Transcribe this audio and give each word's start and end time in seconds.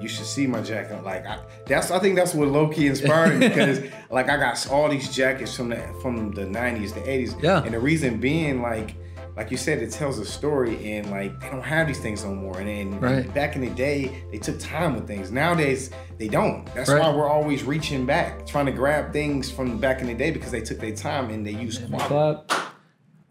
you 0.00 0.08
should 0.08 0.26
see 0.26 0.46
my 0.46 0.60
jacket. 0.60 1.02
Like 1.04 1.26
I, 1.26 1.40
that's 1.66 1.90
I 1.90 1.98
think 1.98 2.16
that's 2.16 2.34
what 2.34 2.48
low 2.48 2.68
key 2.68 2.86
inspired 2.86 3.38
me 3.38 3.48
because 3.48 3.80
like 4.10 4.28
I 4.28 4.36
got 4.36 4.70
all 4.70 4.88
these 4.88 5.08
jackets 5.14 5.56
from 5.56 5.68
the 5.70 5.76
from 6.02 6.32
the 6.32 6.42
'90s, 6.42 6.94
the 6.94 7.00
'80s. 7.00 7.42
Yeah. 7.42 7.62
And 7.62 7.72
the 7.74 7.80
reason 7.80 8.18
being 8.20 8.62
like. 8.62 8.94
Like 9.36 9.52
you 9.52 9.56
said, 9.56 9.80
it 9.80 9.92
tells 9.92 10.18
a 10.18 10.24
story, 10.24 10.94
and 10.94 11.12
like 11.12 11.38
they 11.38 11.48
don't 11.48 11.62
have 11.62 11.86
these 11.86 12.00
things 12.00 12.24
no 12.24 12.34
more. 12.34 12.58
And 12.58 12.66
then 12.68 13.00
Right. 13.00 13.32
back 13.34 13.54
in 13.54 13.60
the 13.60 13.70
day, 13.70 14.24
they 14.32 14.38
took 14.38 14.58
time 14.58 14.96
with 14.96 15.06
things. 15.06 15.30
Nowadays, 15.30 15.90
they 16.18 16.26
don't. 16.26 16.66
That's 16.74 16.90
Right. 16.90 17.00
why 17.00 17.14
we're 17.14 17.28
always 17.28 17.62
reaching 17.62 18.04
back, 18.04 18.48
trying 18.48 18.66
to 18.66 18.72
grab 18.72 19.12
things 19.12 19.48
from 19.48 19.78
back 19.78 20.00
in 20.00 20.08
the 20.08 20.14
day 20.14 20.32
because 20.32 20.50
they 20.50 20.60
took 20.60 20.80
their 20.80 20.90
time 20.90 21.30
and 21.30 21.46
they 21.46 21.52
used 21.52 21.88
quality. 21.88 22.52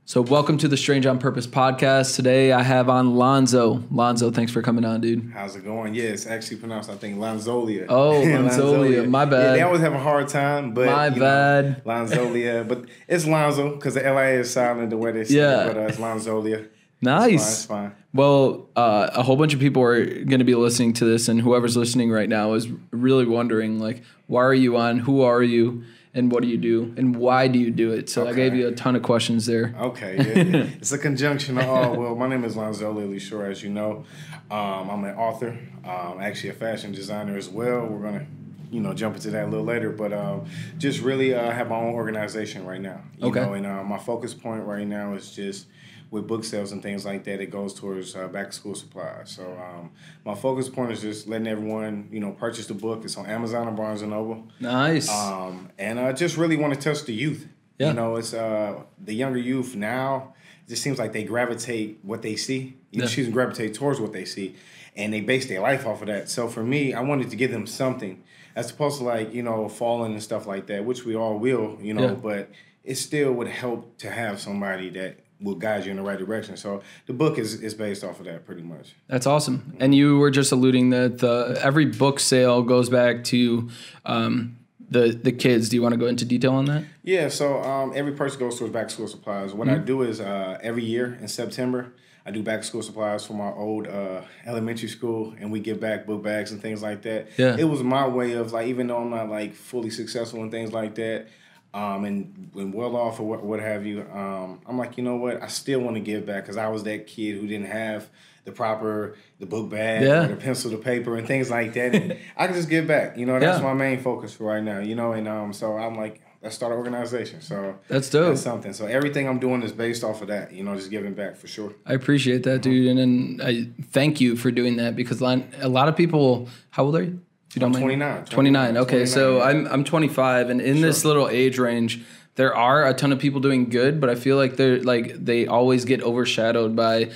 So, 0.09 0.21
welcome 0.21 0.57
to 0.59 0.69
the 0.69 0.77
Strange 0.77 1.05
on 1.05 1.19
Purpose 1.19 1.45
podcast. 1.45 2.15
Today 2.15 2.53
I 2.53 2.63
have 2.63 2.87
on 2.87 3.17
Lonzo. 3.17 3.83
Lonzo, 3.91 4.31
thanks 4.31 4.53
for 4.53 4.61
coming 4.61 4.85
on, 4.85 5.01
dude. 5.01 5.31
How's 5.33 5.57
it 5.57 5.65
going? 5.65 5.95
Yeah, 5.95 6.03
it's 6.05 6.25
actually 6.25 6.55
pronounced, 6.57 6.89
I 6.89 6.95
think, 6.95 7.17
Lanzolia. 7.17 7.87
Oh, 7.89 8.13
Lanzolia. 8.25 9.05
My 9.05 9.25
bad. 9.25 9.41
Yeah, 9.41 9.51
they 9.51 9.61
always 9.63 9.81
have 9.81 9.91
a 9.91 9.99
hard 9.99 10.29
time, 10.29 10.73
but 10.73 10.85
My 10.85 11.07
you 11.07 11.15
know, 11.15 11.19
bad. 11.19 11.83
Lanzolia, 11.83 12.65
but 12.69 12.85
it's 13.09 13.25
Lonzo 13.27 13.75
because 13.75 13.95
the 13.95 14.01
LA 14.01 14.39
is 14.39 14.49
silent 14.49 14.91
the 14.91 14.95
way 14.95 15.11
they 15.11 15.25
say 15.25 15.35
Yeah. 15.35 15.65
it, 15.65 15.73
but 15.73 15.77
uh, 15.77 15.81
it's 15.87 15.97
Lanzolia. 15.97 16.69
Nice. 17.01 17.33
It's 17.33 17.65
fine. 17.65 17.91
Well, 18.13 18.69
uh, 18.77 19.09
a 19.13 19.23
whole 19.23 19.35
bunch 19.35 19.53
of 19.53 19.59
people 19.59 19.83
are 19.83 20.05
going 20.05 20.39
to 20.39 20.45
be 20.45 20.55
listening 20.55 20.93
to 20.93 21.05
this, 21.05 21.27
and 21.27 21.41
whoever's 21.41 21.75
listening 21.75 22.11
right 22.11 22.29
now 22.29 22.53
is 22.53 22.69
really 22.91 23.25
wondering, 23.25 23.77
like, 23.77 24.03
why 24.27 24.41
are 24.43 24.53
you 24.53 24.77
on? 24.77 24.99
Who 24.99 25.21
are 25.23 25.43
you? 25.43 25.83
And 26.17 26.31
what 26.31 26.41
do 26.41 26.49
you 26.49 26.57
do? 26.57 26.93
And 26.97 27.15
why 27.15 27.47
do 27.47 27.59
you 27.59 27.69
do 27.69 27.91
it? 27.91 28.09
So 28.09 28.27
I 28.27 28.33
gave 28.33 28.55
you 28.55 28.67
a 28.67 28.71
ton 28.71 28.95
of 28.95 29.03
questions 29.03 29.45
there. 29.45 29.75
Okay, 29.79 30.15
yeah, 30.17 30.43
yeah. 30.43 30.63
it's 30.81 30.91
a 30.91 30.97
conjunction 30.97 31.59
of 31.59 31.69
all. 31.69 31.95
Well, 31.95 32.15
my 32.15 32.27
name 32.27 32.43
is 32.43 32.55
Lonzolia 32.55 33.07
Lesure, 33.07 33.49
as 33.51 33.61
you 33.61 33.69
know. 33.69 34.03
Um, 34.49 34.89
I'm 34.89 35.03
an 35.03 35.15
author, 35.15 35.57
um, 35.85 36.19
actually 36.19 36.49
a 36.49 36.53
fashion 36.53 36.91
designer 36.91 37.37
as 37.37 37.47
well. 37.49 37.85
We're 37.85 38.01
gonna, 38.01 38.25
you 38.71 38.81
know, 38.81 38.93
jump 38.93 39.15
into 39.15 39.29
that 39.29 39.43
a 39.45 39.47
little 39.47 39.63
later, 39.65 39.91
but 39.91 40.11
um, 40.11 40.45
just 40.79 41.01
really 41.01 41.35
uh, 41.35 41.51
have 41.51 41.69
my 41.69 41.75
own 41.77 41.93
organization 41.93 42.65
right 42.65 42.81
now. 42.81 42.99
You 43.19 43.27
Okay. 43.27 43.41
know, 43.41 43.53
and 43.53 43.67
uh, 43.67 43.83
my 43.83 43.99
focus 43.99 44.33
point 44.33 44.63
right 44.63 44.87
now 44.87 45.13
is 45.13 45.31
just 45.31 45.67
with 46.09 46.25
book 46.27 46.43
sales 46.43 46.71
and 46.71 46.81
things 46.81 47.05
like 47.05 47.23
that. 47.25 47.41
It 47.41 47.51
goes 47.51 47.73
towards 47.73 48.15
uh, 48.15 48.27
back 48.27 48.47
to 48.47 48.53
school 48.53 48.75
supplies. 48.75 49.31
So 49.31 49.43
um, 49.43 49.91
my 50.25 50.35
focus 50.35 50.69
point 50.69 50.91
is 50.91 51.01
just 51.01 51.27
letting 51.27 51.47
everyone, 51.47 52.07
you 52.11 52.19
know, 52.19 52.31
purchase 52.31 52.67
the 52.67 52.73
book. 52.73 53.03
It's 53.03 53.17
on 53.17 53.25
Amazon 53.25 53.67
and 53.67 53.75
Barnes 53.75 54.01
and 54.01 54.11
Noble. 54.11 54.47
Nice. 54.59 55.09
Um, 55.09 55.69
and 55.77 55.99
I 55.99 56.13
just 56.13 56.37
really 56.37 56.55
want 56.57 56.73
to 56.73 56.79
touch 56.79 57.03
the 57.05 57.13
youth. 57.13 57.47
Yeah. 57.77 57.89
You 57.89 57.93
know, 57.93 58.15
it's 58.15 58.33
uh, 58.33 58.81
the 59.03 59.13
younger 59.13 59.37
youth 59.39 59.75
now. 59.75 60.33
It 60.65 60.69
just 60.71 60.81
seems 60.83 60.97
like 60.97 61.13
they 61.13 61.23
gravitate 61.23 61.99
what 62.03 62.21
they 62.21 62.35
see. 62.35 62.77
You 62.91 63.01
Yeah. 63.03 63.07
choose 63.07 63.27
to 63.27 63.31
gravitate 63.31 63.73
towards 63.73 63.99
what 63.99 64.13
they 64.13 64.25
see, 64.25 64.55
and 64.95 65.13
they 65.13 65.21
base 65.21 65.47
their 65.47 65.61
life 65.61 65.85
off 65.85 66.01
of 66.01 66.07
that. 66.07 66.29
So 66.29 66.47
for 66.47 66.63
me, 66.63 66.93
I 66.93 67.01
wanted 67.01 67.29
to 67.29 67.35
give 67.35 67.51
them 67.51 67.67
something 67.67 68.23
as 68.55 68.71
opposed 68.71 68.97
to 68.99 69.03
like 69.03 69.33
you 69.33 69.43
know 69.43 69.67
falling 69.69 70.13
and 70.13 70.23
stuff 70.23 70.47
like 70.47 70.67
that, 70.67 70.85
which 70.85 71.05
we 71.05 71.15
all 71.15 71.37
will. 71.37 71.77
You 71.81 71.93
know, 71.93 72.07
Yeah. 72.07 72.13
but 72.15 72.49
it 72.83 72.95
still 72.95 73.33
would 73.33 73.47
help 73.49 73.97
to 73.99 74.09
have 74.09 74.39
somebody 74.39 74.89
that 74.91 75.19
will 75.39 75.55
guide 75.55 75.85
you 75.85 75.91
in 75.91 75.97
the 75.97 76.03
right 76.03 76.17
direction. 76.19 76.57
So 76.57 76.81
the 77.05 77.13
book 77.13 77.37
is 77.37 77.61
is 77.61 77.73
based 77.73 78.03
off 78.03 78.19
of 78.19 78.25
that 78.25 78.45
pretty 78.45 78.63
much. 78.63 78.95
That's 79.07 79.27
awesome. 79.27 79.75
And 79.79 79.93
you 79.93 80.17
were 80.17 80.31
just 80.31 80.51
alluding 80.51 80.89
that 80.91 81.19
the 81.19 81.59
every 81.63 81.85
book 81.85 82.19
sale 82.19 82.63
goes 82.63 82.89
back 82.89 83.23
to 83.25 83.69
um, 84.05 84.57
the 84.89 85.09
the 85.09 85.31
kids. 85.31 85.69
Do 85.69 85.75
you 85.75 85.81
want 85.81 85.93
to 85.93 85.97
go 85.99 86.07
into 86.07 86.25
detail 86.25 86.53
on 86.53 86.65
that? 86.65 86.83
Yeah, 87.03 87.29
so 87.29 87.61
um, 87.63 87.93
every 87.95 88.13
person 88.13 88.39
goes 88.39 88.57
towards 88.57 88.73
back 88.73 88.87
to 88.87 88.93
school 88.93 89.07
supplies. 89.07 89.53
What 89.53 89.67
Mm-hmm. 89.67 89.81
I 89.81 89.85
do 89.85 90.01
is 90.01 90.19
uh, 90.19 90.57
every 90.61 90.83
year 90.83 91.17
in 91.21 91.27
September, 91.27 91.93
I 92.25 92.31
do 92.31 92.41
back 92.43 92.61
to 92.61 92.67
school 92.67 92.81
supplies 92.81 93.25
for 93.25 93.33
my 93.33 93.51
old 93.51 93.87
uh, 93.87 94.21
elementary 94.45 94.89
school, 94.89 95.33
and 95.39 95.51
we 95.51 95.59
give 95.59 95.79
back 95.79 96.05
book 96.05 96.23
bags 96.23 96.51
and 96.51 96.61
things 96.61 96.81
like 96.81 97.01
that. 97.03 97.27
Yeah. 97.37 97.55
It 97.57 97.65
was 97.65 97.83
my 97.83 98.07
way 98.07 98.33
of 98.33 98.51
like, 98.53 98.67
even 98.67 98.87
though 98.87 98.97
I'm 98.97 99.09
not 99.09 99.29
like 99.29 99.53
fully 99.55 99.89
successful 99.89 100.41
and 100.41 100.51
things 100.51 100.73
like 100.73 100.95
that, 100.95 101.27
um, 101.73 102.05
and, 102.05 102.49
and 102.55 102.73
well 102.73 102.95
off 102.95 103.19
or 103.19 103.23
what, 103.23 103.43
what 103.43 103.59
have 103.59 103.85
you, 103.85 104.01
um, 104.13 104.59
I'm 104.65 104.77
like, 104.77 104.97
you 104.97 105.03
know 105.03 105.15
what? 105.15 105.41
I 105.41 105.47
still 105.47 105.79
want 105.79 105.95
to 105.95 106.01
give 106.01 106.25
back 106.25 106.43
because 106.43 106.57
I 106.57 106.67
was 106.69 106.83
that 106.83 107.07
kid 107.07 107.39
who 107.39 107.47
didn't 107.47 107.67
have 107.67 108.09
the 108.45 108.51
proper 108.53 109.15
the 109.39 109.45
book 109.45 109.69
bag 109.69 110.03
Yeah. 110.03 110.23
or 110.23 110.27
the 110.29 110.35
pencil 110.37 110.71
the 110.71 110.77
paper 110.77 111.17
and 111.17 111.27
things 111.27 111.49
like 111.51 111.73
that. 111.73 111.93
And 111.93 112.17
I 112.37 112.47
can 112.47 112.55
just 112.55 112.69
give 112.69 112.87
back. 112.87 113.17
You 113.17 113.25
know, 113.25 113.39
that's 113.39 113.59
Yeah. 113.59 113.63
my 113.65 113.73
main 113.73 113.99
focus 113.99 114.33
for 114.33 114.45
right 114.45 114.63
now. 114.63 114.79
You 114.79 114.95
know, 114.95 115.11
and 115.11 115.27
um, 115.27 115.51
so 115.51 115.77
I'm 115.77 115.95
like, 115.95 116.21
let's 116.41 116.55
start 116.55 116.71
an 116.71 116.77
organization. 116.77 117.41
So 117.41 117.75
That's 117.89 118.09
dope. 118.09 118.29
that's 118.29 118.41
something. 118.41 118.71
So 118.71 118.85
everything 118.85 119.27
I'm 119.27 119.39
doing 119.39 119.63
is 119.63 119.73
based 119.73 120.03
off 120.05 120.21
of 120.21 120.29
that. 120.29 120.53
You 120.53 120.63
know, 120.63 120.75
just 120.75 120.89
giving 120.89 121.13
back 121.13 121.35
for 121.35 121.47
sure. 121.47 121.73
I 121.85 121.93
appreciate 121.93 122.43
that, 122.43 122.61
dude, 122.61 122.87
and, 122.87 122.99
and 122.99 123.41
I 123.41 123.67
thank 123.91 124.21
you 124.21 124.37
for 124.37 124.49
doing 124.49 124.77
that 124.77 124.95
because 124.95 125.19
a 125.21 125.67
lot 125.67 125.89
of 125.89 125.97
people. 125.97 126.47
How 126.69 126.85
old 126.85 126.95
are 126.95 127.03
you? 127.03 127.19
If 127.49 127.55
you 127.55 127.59
don't 127.61 127.71
mind. 127.71 127.83
29. 127.83 128.25
29. 128.25 128.77
Okay, 128.77 129.05
so 129.05 129.41
I'm 129.41 129.67
I'm 129.67 129.83
25, 129.83 130.49
and 130.49 130.61
in 130.61 130.81
this 130.81 131.05
little 131.05 131.29
age 131.29 131.57
range, 131.57 132.03
there 132.35 132.55
are 132.55 132.85
a 132.85 132.93
ton 132.93 133.11
of 133.11 133.19
people 133.19 133.39
doing 133.39 133.69
good, 133.69 134.01
but 134.01 134.09
I 134.09 134.15
feel 134.15 134.35
like 134.35 134.57
they're 134.57 134.81
like 134.81 135.13
they 135.23 135.47
always 135.47 135.85
get 135.85 136.01
overshadowed 136.03 136.75
by 136.75 137.11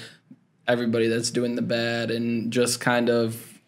everybody 0.67 1.07
that's 1.07 1.31
doing 1.31 1.55
the 1.55 1.61
bad 1.61 2.11
and 2.11 2.51
just 2.51 2.79
kind 2.79 3.09
of 3.09 3.59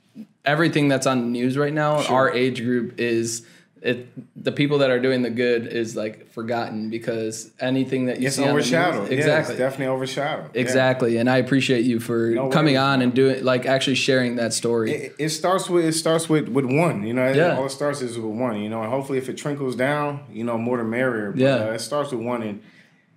everything 0.46 0.88
that's 0.88 1.06
on 1.06 1.20
the 1.22 1.28
news 1.28 1.58
right 1.58 1.74
now. 1.74 2.04
Our 2.06 2.32
age 2.32 2.64
group 2.64 3.00
is. 3.00 3.46
It, 3.86 4.08
the 4.42 4.54
people 4.54 4.78
that 4.78 4.90
are 4.92 5.00
doing 5.00 5.24
the 5.24 5.30
good 5.30 5.68
is 5.68 5.94
like 5.94 6.32
forgotten 6.32 6.90
because 6.90 7.52
anything 7.60 8.06
that 8.06 8.22
you 8.22 8.28
It's 8.28 8.38
see 8.38 8.44
news- 8.44 8.52
overshadowed. 8.52 9.10
Yeah, 9.12 9.18
exactly 9.18 9.54
it's 9.56 9.60
definitely 9.60 9.88
overshadowed. 9.88 10.52
Yeah. 10.56 10.62
Exactly, 10.62 11.18
and 11.18 11.30
I 11.30 11.38
appreciate 11.38 11.84
you 11.84 12.00
for 12.00 12.30
No 12.30 12.48
coming 12.48 12.78
on 12.78 13.02
and 13.02 13.14
doing 13.14 13.44
like 13.44 13.66
actually 13.66 13.96
sharing 13.98 14.38
that 14.38 14.54
story. 14.54 14.92
It, 14.94 15.16
it 15.20 15.30
starts 15.30 15.70
with 15.70 15.84
it 15.84 15.94
starts 15.94 16.30
with 16.30 16.48
with 16.48 16.64
one. 16.64 17.04
You 17.04 17.14
know, 17.14 17.30
Yeah. 17.34 17.58
all 17.58 17.66
it 17.66 17.72
starts 17.72 18.02
is 18.02 18.18
with 18.18 18.34
one. 18.40 18.62
You 18.62 18.70
know, 18.70 18.82
and 18.84 18.90
hopefully 18.90 19.18
if 19.18 19.28
it 19.28 19.36
trickles 19.36 19.76
down, 19.76 20.22
you 20.32 20.46
know, 20.46 20.58
more 20.58 20.78
the 20.78 20.86
merrier. 20.86 21.32
But, 21.32 21.42
Yeah. 21.42 21.56
uh, 21.56 21.74
it 21.74 21.80
starts 21.80 22.12
with 22.14 22.22
one, 22.22 22.42
and 22.42 22.62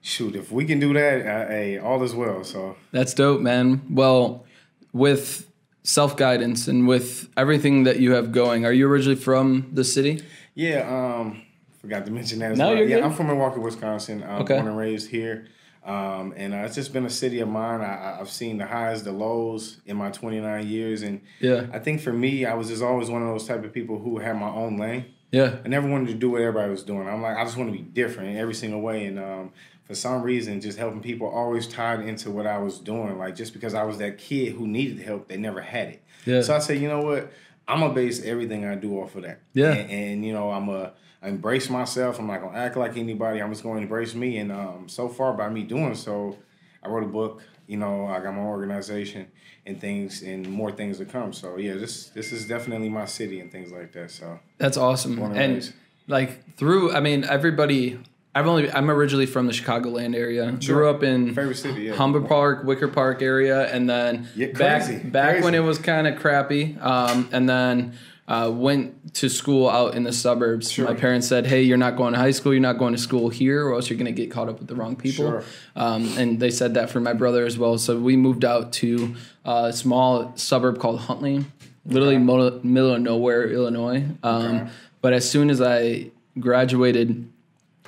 shoot, 0.03 0.35
if 0.35 0.51
we 0.51 0.65
can 0.65 0.81
do 0.81 0.93
that, 0.95 1.21
uh, 1.27 1.47
hey, 1.49 1.79
all 1.79 2.03
is 2.03 2.13
well. 2.13 2.43
So 2.43 2.75
That's 2.91 3.15
dope, 3.15 3.41
man. 3.41 3.83
Well, 3.89 4.45
with 4.93 5.47
self 5.85 6.17
guidance 6.17 6.67
and 6.67 6.89
with 6.89 7.29
everything 7.37 7.85
that 7.85 8.01
you 8.01 8.13
have 8.15 8.33
going, 8.33 8.65
are 8.65 8.73
you 8.73 8.89
originally 8.89 9.15
from 9.15 9.69
the 9.73 9.85
city? 9.85 10.23
Yeah, 10.57 10.81
um, 11.21 11.43
forgot 11.81 12.05
to 12.07 12.11
mention 12.11 12.41
that 12.41 12.53
as 12.53 12.59
No, 12.59 12.69
well. 12.69 12.79
you're 12.79 12.89
yeah, 12.89 12.97
good. 12.97 13.05
I'm 13.05 13.13
from 13.13 13.29
Milwaukee, 13.29 13.61
Wisconsin. 13.61 14.25
I'm 14.25 14.43
Okay. 14.43 14.55
born 14.55 14.67
and 14.67 14.77
raised 14.77 15.11
here. 15.11 15.47
Um, 15.85 16.33
and 16.37 16.53
uh, 16.53 16.59
it's 16.65 16.75
just 16.75 16.93
been 16.93 17.05
a 17.07 17.11
city 17.11 17.39
of 17.41 17.49
mine. 17.49 17.81
I, 17.83 18.19
I've 18.19 18.31
seen 18.31 18.59
the 18.59 18.67
highs, 18.67 19.05
the 19.05 19.13
lows 19.13 19.81
in 19.87 19.97
my 19.97 20.11
29 20.11 20.67
years. 20.67 21.03
And 21.03 21.21
Yeah, 21.39 21.67
I 21.73 21.79
think 21.79 22.01
for 22.01 22.13
me, 22.13 22.45
I 22.45 22.55
was 22.55 22.69
just 22.69 22.83
always 22.83 23.09
one 23.09 23.23
of 23.23 23.29
those 23.29 23.47
type 23.47 23.65
of 23.65 23.73
people 23.73 23.99
who 24.01 24.19
had 24.19 24.35
my 24.37 24.49
own 24.49 24.79
lane. 24.79 25.05
yeah, 25.31 25.57
I 25.65 25.69
never 25.69 25.87
wanted 25.89 26.09
to 26.09 26.15
do 26.15 26.31
what 26.31 26.41
everybody 26.41 26.71
was 26.71 26.83
doing. 26.83 27.07
I'm 27.07 27.23
like, 27.23 27.37
I 27.37 27.45
just 27.45 27.57
want 27.57 27.71
to 27.71 27.77
be 27.79 27.85
different 27.85 28.31
in 28.31 28.37
every 28.37 28.55
single 28.55 28.81
way. 28.81 29.05
And 29.07 29.19
um, 29.21 29.53
for 29.85 29.95
some 29.95 30.23
reason, 30.23 30.61
just 30.61 30.77
helping 30.79 31.01
people 31.03 31.29
always 31.29 31.69
tied 31.69 32.01
into 32.01 32.31
what 32.33 32.47
I 32.49 32.59
was 32.59 32.81
doing. 32.81 33.17
Like 33.19 33.37
just 33.37 33.53
because 33.53 33.75
I 33.75 33.85
was 33.85 33.99
that 33.99 34.19
kid 34.19 34.55
who 34.55 34.67
needed 34.67 34.99
help, 35.05 35.29
they 35.29 35.37
never 35.37 35.61
had 35.61 35.89
it. 35.91 36.03
Yeah. 36.25 36.41
So 36.41 36.57
I 36.57 36.59
said, 36.61 36.81
you 36.81 36.89
know 36.89 37.03
what? 37.03 37.31
I'm 37.69 37.81
gonna 37.81 37.95
base 37.95 38.23
everything 38.25 38.65
I 38.65 38.75
do 38.77 39.01
off 39.01 39.17
of 39.17 39.23
that. 39.23 39.41
Yeah. 39.53 39.73
And, 39.73 39.91
and, 39.91 40.25
you 40.25 40.33
know, 40.33 40.51
I'm 40.51 40.69
a 40.69 40.93
I 41.23 41.29
embrace 41.29 41.69
myself. 41.71 42.19
I'm 42.19 42.27
not 42.27 42.41
gonna 42.41 42.57
act 42.57 42.77
like 42.77 42.97
anybody. 42.97 43.43
I'm 43.43 43.51
just 43.51 43.63
gonna 43.63 43.81
embrace 43.81 44.15
me. 44.15 44.39
And 44.39 44.53
um, 44.53 44.89
so 44.89 45.09
far, 45.09 45.33
by 45.33 45.49
me 45.49 45.63
doing 45.63 45.95
so, 45.95 46.37
I 46.83 46.89
wrote 46.89 47.03
a 47.03 47.09
book. 47.09 47.43
You 47.67 47.79
know, 47.79 48.07
I 48.07 48.21
got 48.21 48.35
my 48.35 48.43
organization 48.43 49.27
and 49.67 49.81
things, 49.81 50.23
and 50.23 50.49
more 50.49 50.71
things 50.71 50.99
to 50.99 51.05
come. 51.05 51.33
So 51.33 51.57
yeah, 51.57 51.75
this 51.75 52.11
this 52.11 52.33
is 52.33 52.47
definitely 52.47 52.89
my 52.89 53.07
city 53.07 53.41
and 53.41 53.51
things 53.51 53.73
like 53.73 53.93
that. 53.93 54.11
So 54.13 54.39
that's 54.59 54.77
awesome. 54.77 55.21
And 55.21 55.37
And 55.37 55.73
like 56.07 56.57
through, 56.57 56.93
I 56.93 57.01
mean, 57.01 57.25
everybody. 57.25 57.99
I've 58.37 58.47
only 58.47 58.71
I'm 58.71 58.91
originally 58.91 59.27
from 59.27 59.47
the 59.47 59.53
Chicagoland 59.53 60.15
area. 60.15 60.53
Grew 60.65 60.91
up 60.91 61.03
in 61.03 61.35
favorite 61.35 61.57
city. 61.57 61.85
Yeah. 61.85 61.95
Humboldt 61.95 62.29
Park, 62.29 62.65
Wicker 62.65 62.89
Park 62.89 63.23
area, 63.23 63.67
and 63.75 63.89
then 63.89 64.29
Yeah, 64.37 64.49
back 64.49 64.85
crazy, 64.85 64.99
back 65.03 65.35
when 65.37 65.43
crazy. 65.43 65.57
it 65.57 65.61
was 65.61 65.79
kind 65.79 66.07
of 66.07 66.19
crappy, 66.21 66.77
um, 66.81 67.29
and 67.33 67.49
then 67.49 67.95
uh, 68.29 68.51
went 68.53 69.15
to 69.15 69.29
school 69.31 69.71
out 69.71 69.95
in 69.95 70.03
the 70.03 70.13
suburbs. 70.13 70.71
Sure. 70.71 70.85
My 70.85 70.95
parents 70.95 71.27
said, 71.29 71.47
"Hey, 71.47 71.63
you're 71.63 71.79
not 71.79 71.97
going 71.97 72.13
to 72.13 72.19
high 72.19 72.33
school. 72.33 72.53
You're 72.53 72.61
not 72.61 72.77
going 72.77 72.93
to 72.93 73.01
school 73.01 73.29
here, 73.31 73.67
or 73.67 73.75
else 73.75 73.89
you're 73.89 73.97
going 73.99 74.13
to 74.15 74.21
get 74.23 74.31
caught 74.31 74.49
up 74.51 74.59
with 74.59 74.69
the 74.69 74.75
wrong 74.75 74.97
people." 74.97 75.27
Sure. 75.31 75.45
Um, 75.75 76.07
and 76.19 76.39
they 76.39 76.51
said 76.51 76.75
that 76.75 76.91
for 76.91 77.01
my 77.01 77.15
brother 77.15 77.47
as 77.47 77.57
well. 77.57 77.79
So 77.79 77.99
we 77.99 78.17
moved 78.17 78.45
out 78.45 78.73
to 78.83 79.15
a 79.47 79.73
small 79.73 80.33
suburb 80.37 80.79
called 80.79 81.01
Huntley, 81.01 81.45
literally 81.87 82.19
mo- 82.19 82.61
middle 82.63 82.93
of 82.95 83.01
nowhere, 83.01 83.49
Illinois. 83.49 84.05
Um, 84.23 84.45
Okay. 84.57 84.67
But 85.03 85.13
as 85.13 85.31
soon 85.31 85.49
as 85.51 85.63
I 85.63 86.11
graduated 86.39 87.29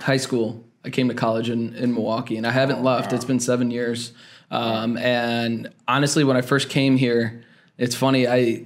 high 0.03 0.17
school, 0.17 0.65
I 0.85 0.91
came 0.91 1.09
to 1.09 1.15
college 1.15 1.51
in, 1.51 1.75
in 1.75 1.93
Milwaukee, 1.93 2.37
and 2.37 2.47
I 2.47 2.51
haven't 2.51 2.83
left. 2.83 3.13
It's 3.13 3.25
been 3.25 3.41
seven 3.41 3.71
years. 3.71 4.13
Um, 4.51 4.97
and 4.97 5.71
honestly, 5.87 6.25
when 6.25 6.37
I 6.37 6.41
first 6.41 6.71
came 6.71 6.97
here, 6.97 7.45
it's 7.77 7.95
funny. 7.95 8.27
I 8.27 8.65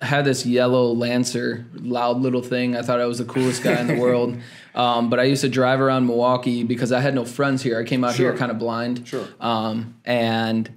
had 0.00 0.24
this 0.24 0.46
yellow 0.46 0.92
Lancer, 0.92 1.66
loud 1.74 2.20
little 2.20 2.42
thing. 2.42 2.76
I 2.76 2.82
thought 2.82 3.00
I 3.00 3.06
was 3.06 3.18
the 3.18 3.24
coolest 3.24 3.62
guy 3.62 3.78
in 3.80 3.86
the 3.86 3.96
world. 4.00 4.36
Um, 4.74 5.10
but 5.10 5.20
I 5.20 5.24
used 5.24 5.42
to 5.42 5.48
drive 5.48 5.80
around 5.80 6.06
Milwaukee 6.06 6.64
because 6.64 6.92
I 6.92 7.00
had 7.00 7.14
no 7.14 7.24
friends 7.24 7.62
here. 7.62 7.78
I 7.78 7.84
came 7.84 8.02
out 8.02 8.14
here 8.14 8.36
kind 8.36 8.50
of 8.50 8.58
blind. 8.58 9.06
Sure. 9.06 9.26
Um, 9.40 9.96
and 10.04 10.70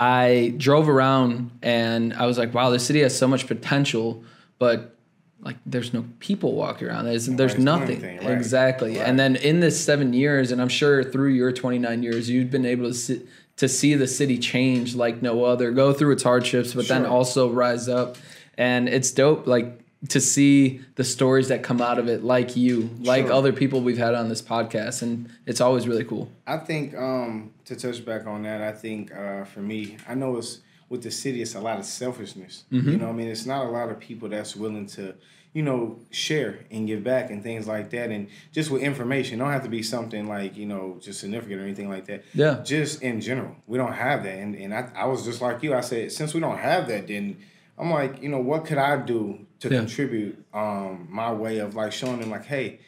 I 0.00 0.54
drove 0.56 0.88
around 0.88 1.50
and 1.62 2.12
I 2.14 2.26
was 2.26 2.38
like, 2.38 2.52
wow, 2.52 2.70
this 2.70 2.84
city 2.84 3.00
has 3.00 3.16
so 3.16 3.28
much 3.28 3.46
potential, 3.46 4.24
but 4.58 4.95
like 5.40 5.56
there's 5.66 5.92
no 5.92 6.04
people 6.18 6.54
walking 6.54 6.88
around. 6.88 7.04
There's, 7.04 7.26
there's 7.26 7.58
nothing. 7.58 8.02
anything, 8.02 8.18
right. 8.26 8.36
Exactly. 8.36 8.98
Right. 8.98 9.06
And 9.06 9.18
then 9.18 9.36
in 9.36 9.60
this 9.60 9.82
seven 9.82 10.12
years, 10.12 10.50
and 10.50 10.60
I'm 10.60 10.68
sure 10.68 11.04
through 11.04 11.30
your 11.30 11.52
29 11.52 12.02
years, 12.02 12.28
you've 12.28 12.50
been 12.50 12.66
able 12.66 12.88
to 12.88 12.94
see, 12.94 13.22
to 13.56 13.68
see 13.68 13.94
the 13.94 14.06
city 14.08 14.38
change 14.38 14.94
like 14.94 15.22
no 15.22 15.44
other, 15.44 15.70
go 15.70 15.92
through 15.92 16.12
its 16.12 16.22
hardships, 16.22 16.74
but 16.74 16.88
then 16.88 17.06
also 17.06 17.50
rise 17.50 17.88
up. 17.88 18.16
And 18.58 18.88
it's 18.88 19.10
dope, 19.10 19.46
like 19.46 19.80
to 20.08 20.20
see 20.20 20.80
the 20.96 21.04
stories 21.04 21.48
that 21.48 21.62
come 21.62 21.80
out 21.80 21.98
of 21.98 22.08
it, 22.08 22.22
like 22.22 22.56
you, 22.56 22.90
like 23.00 23.26
Sure. 23.26 23.32
other 23.34 23.52
people 23.52 23.80
we've 23.80 23.98
had 23.98 24.14
on 24.14 24.28
this 24.28 24.42
podcast, 24.42 25.02
and 25.02 25.28
it's 25.46 25.60
always 25.60 25.88
really 25.88 26.04
cool. 26.04 26.30
I 26.46 26.58
think 26.58 26.94
um, 26.96 27.50
to 27.64 27.76
touch 27.76 28.04
back 28.04 28.26
on 28.26 28.42
that, 28.42 28.60
I 28.62 28.72
think 28.72 29.14
uh, 29.14 29.44
for 29.44 29.60
me, 29.60 29.96
I 30.08 30.14
know 30.14 30.36
it's 30.36 30.60
with 30.88 31.02
the 31.02 31.10
city, 31.10 31.42
it's 31.42 31.54
a 31.54 31.60
lot 31.60 31.78
of 31.78 31.84
selfishness. 31.84 32.64
Mm-hmm. 32.72 32.90
You 32.90 32.96
know, 32.98 33.06
what 33.06 33.12
I 33.12 33.16
mean, 33.16 33.28
it's 33.28 33.46
not 33.46 33.66
a 33.66 33.68
lot 33.68 33.90
of 33.90 33.98
people 33.98 34.28
that's 34.28 34.54
willing 34.54 34.86
to, 34.86 35.14
you 35.52 35.62
know, 35.62 35.98
share 36.10 36.60
and 36.70 36.86
give 36.86 37.02
back 37.02 37.30
and 37.30 37.42
things 37.42 37.66
like 37.66 37.90
that. 37.90 38.10
And 38.10 38.28
just 38.52 38.70
with 38.70 38.82
information, 38.82 39.38
don't 39.38 39.50
have 39.50 39.64
to 39.64 39.68
be 39.68 39.82
something 39.82 40.28
like 40.28 40.56
you 40.56 40.66
know 40.66 40.98
just 41.00 41.20
significant 41.20 41.60
or 41.60 41.64
anything 41.64 41.88
like 41.88 42.06
that. 42.06 42.24
Yeah. 42.34 42.60
Just 42.64 43.02
in 43.02 43.20
general, 43.20 43.56
we 43.66 43.78
don't 43.78 43.92
have 43.94 44.22
that. 44.24 44.38
And 44.38 44.54
and 44.54 44.72
I, 44.74 44.90
I 44.94 45.06
was 45.06 45.24
just 45.24 45.40
like 45.40 45.62
you. 45.62 45.74
I 45.74 45.80
said 45.80 46.12
since 46.12 46.34
we 46.34 46.40
don't 46.40 46.58
have 46.58 46.86
that, 46.88 47.08
then 47.08 47.36
I'm 47.78 47.90
like, 47.90 48.22
you 48.22 48.28
know, 48.28 48.38
what 48.40 48.64
could 48.64 48.78
I 48.78 48.96
do 48.98 49.46
to 49.60 49.68
Yeah. 49.68 49.78
contribute 49.78 50.44
um, 50.54 51.08
my 51.10 51.32
way 51.32 51.58
of 51.58 51.74
like 51.74 51.92
showing 51.92 52.20
them 52.20 52.30
like, 52.30 52.44
hey, 52.44 52.78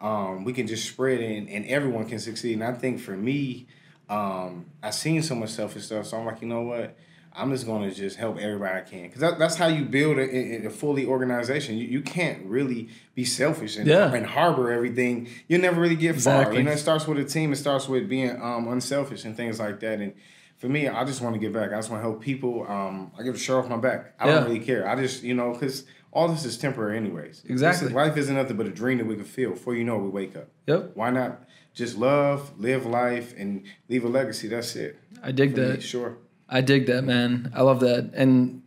um, 0.00 0.44
we 0.44 0.52
can 0.52 0.66
just 0.66 0.86
spread 0.88 1.20
and, 1.20 1.48
and 1.48 1.64
everyone 1.66 2.06
can 2.08 2.18
succeed. 2.18 2.54
And 2.54 2.64
I 2.64 2.72
think 2.72 3.00
for 3.00 3.16
me, 3.16 3.66
um, 4.08 4.66
I 4.82 4.90
seen 4.90 5.22
so 5.22 5.34
much 5.34 5.50
selfish 5.50 5.84
stuff, 5.86 6.06
so 6.06 6.16
I'm 6.18 6.26
like, 6.26 6.40
you 6.40 6.48
know 6.48 6.62
what? 6.62 6.96
I'm 7.36 7.50
just 7.50 7.66
gonna 7.66 7.90
just 7.90 8.16
help 8.16 8.38
everybody 8.38 8.78
I 8.78 8.80
can, 8.82 9.02
because 9.02 9.20
that, 9.20 9.38
that's 9.38 9.56
how 9.56 9.66
you 9.66 9.84
build 9.84 10.18
a, 10.18 10.22
a, 10.22 10.66
a 10.66 10.70
fully 10.70 11.04
organization. 11.06 11.76
You, 11.76 11.86
you 11.86 12.00
can't 12.00 12.44
really 12.46 12.88
be 13.14 13.24
selfish 13.24 13.76
and, 13.76 13.86
Yeah. 13.86 14.12
and 14.14 14.24
harbor 14.24 14.72
everything. 14.72 15.28
You'll 15.48 15.60
never 15.60 15.80
really 15.80 15.96
get 15.96 16.12
far. 16.14 16.16
Exactly. 16.40 16.56
You 16.58 16.62
know, 16.64 16.70
it 16.72 16.78
starts 16.78 17.06
with 17.06 17.18
a 17.18 17.24
team. 17.24 17.52
It 17.52 17.56
starts 17.56 17.88
with 17.88 18.08
being 18.08 18.30
um, 18.42 18.68
unselfish 18.68 19.24
and 19.24 19.36
things 19.36 19.60
like 19.60 19.80
that. 19.80 20.00
And 20.00 20.14
for 20.56 20.68
me, 20.68 20.88
I 20.88 21.04
just 21.04 21.20
want 21.20 21.34
to 21.34 21.38
give 21.38 21.52
back. 21.52 21.72
I 21.72 21.76
just 21.76 21.90
want 21.90 22.02
to 22.02 22.08
help 22.08 22.22
people. 22.22 22.66
Um, 22.66 23.12
I 23.18 23.22
give 23.22 23.34
a 23.34 23.38
shirt 23.38 23.56
off 23.64 23.68
my 23.68 23.76
back. 23.76 24.14
I 24.18 24.26
Yeah. 24.28 24.34
don't 24.36 24.44
really 24.44 24.60
care. 24.60 24.88
I 24.88 24.96
just 24.96 25.22
you 25.22 25.34
know 25.34 25.52
because 25.52 25.84
all 26.12 26.28
this 26.28 26.46
is 26.46 26.56
temporary 26.56 26.96
anyways. 26.96 27.42
Exactly. 27.46 27.88
is- 27.88 27.92
life 27.92 28.16
isn't 28.16 28.34
nothing 28.34 28.56
but 28.56 28.66
a 28.66 28.70
dream 28.70 28.96
that 28.98 29.06
we 29.06 29.16
can 29.16 29.24
feel. 29.24 29.50
Before 29.50 29.74
you 29.74 29.84
know, 29.84 29.96
it, 29.96 30.02
we 30.04 30.08
wake 30.08 30.34
up. 30.36 30.48
Yep. 30.66 30.92
Why 30.94 31.10
not 31.10 31.44
just 31.74 31.98
love, 31.98 32.58
live 32.58 32.86
life, 32.86 33.34
and 33.36 33.64
leave 33.90 34.04
a 34.04 34.08
legacy? 34.08 34.48
That's 34.48 34.74
it. 34.76 34.98
I 35.22 35.30
dig 35.32 35.54
For 35.54 35.60
me, 35.60 35.66
that. 35.72 35.82
sure. 35.82 36.16
I 36.48 36.60
dig 36.60 36.86
that, 36.86 37.02
man. 37.02 37.52
I 37.54 37.62
love 37.62 37.80
that. 37.80 38.12
And 38.14 38.62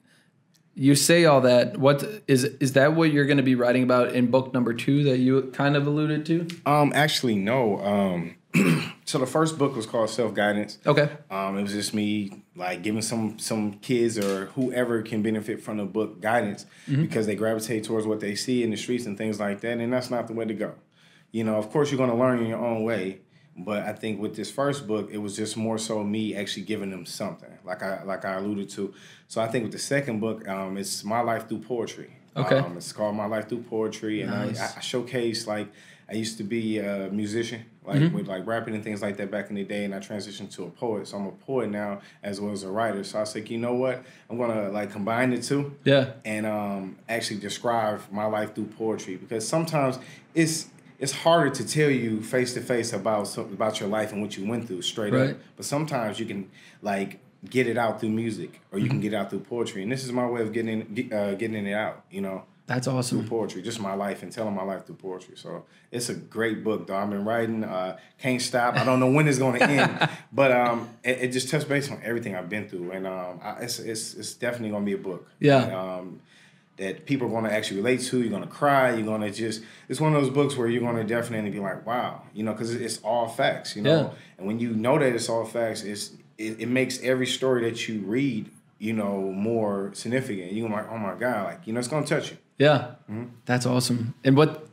you 0.75 0.95
say 0.95 1.25
all 1.25 1.41
that. 1.41 1.77
What 1.77 2.03
is 2.27 2.45
is 2.45 2.73
that 2.73 2.95
what 2.95 3.11
you're 3.11 3.25
going 3.25 3.37
to 3.37 3.43
be 3.43 3.55
writing 3.55 3.83
about 3.83 4.13
in 4.13 4.31
book 4.31 4.53
number 4.53 4.73
2 4.73 5.03
that 5.05 5.17
you 5.17 5.51
kind 5.53 5.75
of 5.75 5.85
alluded 5.87 6.25
to? 6.27 6.47
Um, 6.65 6.91
actually, 6.95 7.35
no. 7.35 7.79
Um, 7.83 8.35
so 9.05 9.19
the 9.19 9.27
first 9.27 9.57
book 9.57 9.75
was 9.75 9.85
called 9.85 10.09
Self 10.09 10.33
Guidance. 10.33 10.79
Okay. 10.85 11.09
Um, 11.29 11.57
it 11.57 11.63
was 11.63 11.73
just 11.73 11.93
me 11.93 12.43
like 12.55 12.81
giving 12.81 13.01
some 13.01 13.37
some 13.39 13.73
kids 13.73 14.17
or 14.17 14.47
whoever 14.47 15.01
can 15.01 15.21
benefit 15.21 15.61
from 15.61 15.77
the 15.77 15.85
book 15.85 16.21
guidance 16.21 16.65
because 16.87 17.27
they 17.27 17.35
gravitate 17.35 17.83
towards 17.83 18.07
what 18.07 18.19
they 18.19 18.35
see 18.35 18.63
in 18.63 18.71
the 18.71 18.77
streets 18.77 19.05
and 19.05 19.17
things 19.17 19.39
like 19.39 19.61
that, 19.61 19.77
and 19.77 19.91
that's 19.93 20.09
not 20.09 20.27
the 20.27 20.33
way 20.33 20.45
to 20.45 20.53
go. 20.53 20.75
You 21.31 21.43
know, 21.43 21.57
of 21.57 21.69
course, 21.69 21.91
you're 21.91 21.97
going 21.97 22.09
to 22.09 22.15
learn 22.15 22.39
in 22.39 22.47
your 22.47 22.57
own 22.57 22.83
way, 22.83 23.19
but 23.65 23.83
I 23.83 23.93
think 23.93 24.19
with 24.21 24.35
this 24.35 24.49
first 24.51 24.87
book, 24.87 25.09
it 25.11 25.17
was 25.17 25.35
just 25.35 25.57
more 25.57 25.77
so 25.77 26.03
me 26.03 26.35
actually 26.35 26.63
giving 26.63 26.89
them 26.91 27.05
something, 27.05 27.51
like 27.63 27.81
I 27.83 28.03
like 28.03 28.25
I 28.25 28.33
alluded 28.35 28.69
to. 28.71 28.93
So 29.27 29.41
I 29.41 29.47
think 29.47 29.63
with 29.63 29.73
the 29.73 29.79
second 29.79 30.19
book, 30.19 30.47
um, 30.47 30.77
it's 30.77 31.03
my 31.03 31.21
life 31.21 31.47
through 31.47 31.59
poetry. 31.59 32.11
Okay. 32.35 32.57
Um, 32.57 32.77
it's 32.77 32.93
called 32.93 33.15
My 33.15 33.25
Life 33.25 33.49
Through 33.49 33.63
Poetry, 33.63 34.21
and 34.21 34.31
Nice. 34.31 34.61
I, 34.61 34.77
I 34.77 34.81
showcase 34.81 35.45
like 35.47 35.67
I 36.07 36.13
used 36.13 36.37
to 36.37 36.43
be 36.43 36.77
a 36.79 37.09
musician, 37.11 37.65
like 37.85 37.99
Mm-hmm. 37.99 38.15
with 38.15 38.27
like 38.27 38.45
rapping 38.47 38.75
and 38.75 38.83
things 38.83 39.01
like 39.01 39.17
that 39.17 39.29
back 39.31 39.49
in 39.49 39.55
the 39.55 39.63
day, 39.63 39.83
and 39.83 39.93
I 39.95 39.97
transitioned 39.99 40.51
to 40.55 40.63
a 40.65 40.69
poet. 40.69 41.07
So 41.07 41.17
I'm 41.17 41.25
a 41.25 41.31
poet 41.31 41.69
now 41.71 42.01
as 42.23 42.39
well 42.39 42.51
as 42.53 42.63
a 42.63 42.69
writer. 42.69 43.03
So 43.03 43.17
I 43.17 43.21
was 43.21 43.33
like, 43.35 43.49
you 43.49 43.57
know 43.57 43.73
what? 43.73 44.03
I'm 44.29 44.37
gonna 44.37 44.69
like 44.69 44.91
combine 44.91 45.31
the 45.31 45.41
two 45.41 45.75
Yeah. 45.83 46.11
and 46.23 46.45
um, 46.45 46.97
actually 47.09 47.39
describe 47.39 48.01
my 48.11 48.25
life 48.25 48.53
through 48.55 48.65
poetry 48.77 49.17
because 49.17 49.45
sometimes 49.47 49.97
it's 50.35 50.67
it's 50.99 51.11
harder 51.13 51.49
to 51.49 51.65
tell 51.67 51.89
you 51.89 52.21
face 52.21 52.53
to 52.55 52.61
face 52.61 52.91
about 52.93 53.27
so, 53.27 53.41
about 53.43 53.79
your 53.79 53.89
life 53.89 54.11
and 54.13 54.21
what 54.21 54.35
you 54.37 54.45
went 54.45 54.67
through 54.67 54.81
straight 54.81 55.13
Right. 55.13 55.29
up. 55.31 55.37
But 55.55 55.65
sometimes 55.65 56.19
you 56.19 56.25
can 56.25 56.49
like 56.81 57.19
get 57.49 57.67
it 57.67 57.77
out 57.77 57.99
through 57.99 58.09
music 58.09 58.59
or 58.71 58.79
you 58.79 58.85
Mm-hmm. 58.85 58.91
can 58.91 58.99
get 59.01 59.13
it 59.13 59.15
out 59.15 59.29
through 59.29 59.39
poetry. 59.41 59.81
And 59.83 59.91
this 59.91 60.03
is 60.03 60.11
my 60.11 60.27
way 60.29 60.41
of 60.41 60.51
getting 60.51 60.81
get- 60.93 61.13
uh, 61.13 61.35
getting 61.35 61.65
it 61.65 61.73
out. 61.73 62.03
You 62.11 62.21
know 62.21 62.43
That's 62.67 62.85
awesome. 62.87 63.19
through 63.21 63.29
poetry, 63.29 63.61
just 63.61 63.79
my 63.79 63.93
life 63.93 64.23
and 64.23 64.31
telling 64.31 64.53
my 64.53 64.63
life 64.63 64.85
through 64.85 64.95
poetry. 64.97 65.35
So 65.37 65.63
it's 65.91 66.09
a 66.09 66.13
great 66.15 66.63
book, 66.65 66.85
though. 66.87 66.97
I've 66.97 67.09
been 67.09 67.23
writing, 67.25 67.63
uh, 67.63 67.97
can't 68.19 68.41
stop. 68.41 68.75
I 68.75 68.83
don't 68.83 68.99
know 68.99 69.09
when 69.09 69.27
it's 69.27 69.39
going 69.39 69.57
to 69.57 69.65
end, 69.65 70.09
but 70.33 70.51
um, 70.51 70.89
it, 71.03 71.17
it 71.23 71.27
just 71.31 71.49
touched 71.49 71.67
base 71.69 71.89
on 71.89 71.99
everything 72.03 72.35
I've 72.35 72.49
been 72.49 72.67
through, 72.69 72.91
and 72.91 73.07
um, 73.07 73.39
I, 73.41 73.51
it's, 73.63 73.79
it's 73.79 74.13
it's 74.15 74.33
definitely 74.33 74.69
going 74.71 74.83
to 74.85 74.85
be 74.85 74.93
a 75.01 75.03
book. 75.03 75.27
Yeah. 75.39 75.61
that, 75.65 75.73
um, 75.73 76.19
that 76.79 77.05
people 77.05 77.27
are 77.27 77.29
going 77.29 77.43
to 77.43 77.53
actually 77.53 77.77
relate 77.77 78.01
to. 78.01 78.19
You're 78.19 78.29
going 78.29 78.41
to 78.41 78.47
cry. 78.49 78.93
You're 78.95 79.05
going 79.05 79.21
to 79.21 79.31
just. 79.31 79.61
It's 79.87 79.99
one 80.01 80.15
of 80.15 80.21
those 80.21 80.31
books 80.31 80.57
where 80.57 80.67
you're 80.67 80.81
going 80.81 80.95
to 80.95 81.03
definitely 81.03 81.51
be 81.51 81.59
like, 81.59 81.85
wow, 81.85 82.23
you 82.33 82.43
know, 82.43 82.53
because 82.53 82.73
it's 82.73 82.97
all 82.99 83.27
facts, 83.27 83.75
you 83.75 83.81
know. 83.81 84.01
Yeah. 84.01 84.09
And 84.37 84.47
when 84.47 84.59
you 84.59 84.71
know 84.71 84.97
that 84.97 85.13
it's 85.13 85.29
all 85.29 85.45
facts, 85.45 85.83
it's 85.83 86.11
it, 86.37 86.61
it 86.61 86.67
makes 86.67 87.01
every 87.03 87.27
story 87.27 87.69
that 87.69 87.87
you 87.87 87.99
read, 88.01 88.49
you 88.79 88.93
know, 88.93 89.19
more 89.31 89.91
significant. 89.93 90.53
You're 90.53 90.69
like, 90.69 90.89
oh 90.89 90.97
my 90.97 91.15
god, 91.15 91.45
like 91.45 91.67
you 91.67 91.73
know, 91.73 91.79
it's 91.79 91.87
going 91.89 92.03
to 92.05 92.09
touch 92.15 92.31
you. 92.31 92.37
Yeah. 92.57 92.95
That's 93.45 93.65
awesome. 93.65 94.15
And 94.23 94.35
what 94.35 94.67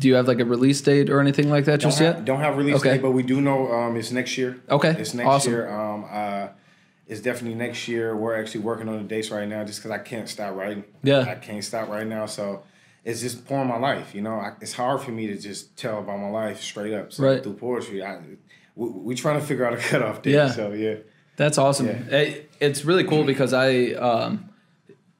do 0.00 0.08
you 0.08 0.14
have 0.14 0.26
like 0.26 0.40
a 0.40 0.44
release 0.44 0.80
date 0.80 1.10
or 1.10 1.20
anything 1.20 1.50
like 1.50 1.66
that 1.66 1.80
just 1.80 1.98
don't 1.98 2.06
have, 2.06 2.16
yet? 2.16 2.24
Don't 2.24 2.40
have 2.40 2.56
release 2.56 2.76
Okay. 2.76 2.94
date, 2.94 3.02
but 3.02 3.10
we 3.10 3.22
do 3.22 3.40
know 3.40 3.70
um, 3.72 3.96
it's 3.96 4.10
next 4.10 4.38
year. 4.38 4.60
Okay, 4.70 4.90
it's 4.98 5.12
next 5.14 5.26
awesome. 5.28 5.52
year. 5.52 5.68
Um, 5.68 6.04
uh, 6.10 6.48
it's 7.06 7.20
definitely 7.20 7.56
next 7.56 7.86
year. 7.88 8.16
We're 8.16 8.38
actually 8.40 8.60
working 8.62 8.88
on 8.88 8.98
the 8.98 9.04
dates 9.04 9.30
right 9.30 9.48
now, 9.48 9.64
just 9.64 9.78
because 9.80 9.90
I 9.92 9.98
can't 9.98 10.28
stop 10.28 10.54
writing. 10.56 10.84
Yeah. 11.02 11.20
I 11.20 11.34
can't 11.36 11.62
stop 11.64 11.88
right 11.88 12.06
now, 12.06 12.26
so 12.26 12.62
it's 13.04 13.20
just 13.20 13.46
pouring 13.46 13.68
my 13.68 13.78
life. 13.78 14.14
You 14.14 14.22
know, 14.22 14.34
I, 14.34 14.52
it's 14.60 14.72
hard 14.72 15.00
for 15.02 15.12
me 15.12 15.26
to 15.28 15.36
just 15.38 15.76
tell 15.76 16.00
about 16.00 16.18
my 16.18 16.28
life 16.30 16.60
straight 16.60 16.92
up. 16.92 17.12
So 17.12 17.22
Right. 17.24 17.42
through 17.42 17.54
poetry, 17.54 18.02
I 18.04 18.18
we, 18.74 18.88
we 18.90 19.14
trying 19.14 19.40
to 19.40 19.46
figure 19.46 19.64
out 19.64 19.72
a 19.74 19.76
cutoff 19.78 20.22
date. 20.22 20.32
Yeah. 20.34 20.50
So 20.50 20.72
yeah. 20.72 20.96
That's 21.36 21.58
awesome. 21.58 21.86
Yeah. 21.86 22.16
It- 22.18 22.50
it's 22.58 22.84
really 22.86 23.04
cool 23.04 23.22
because 23.24 23.52
I, 23.52 23.88
um, 23.92 24.48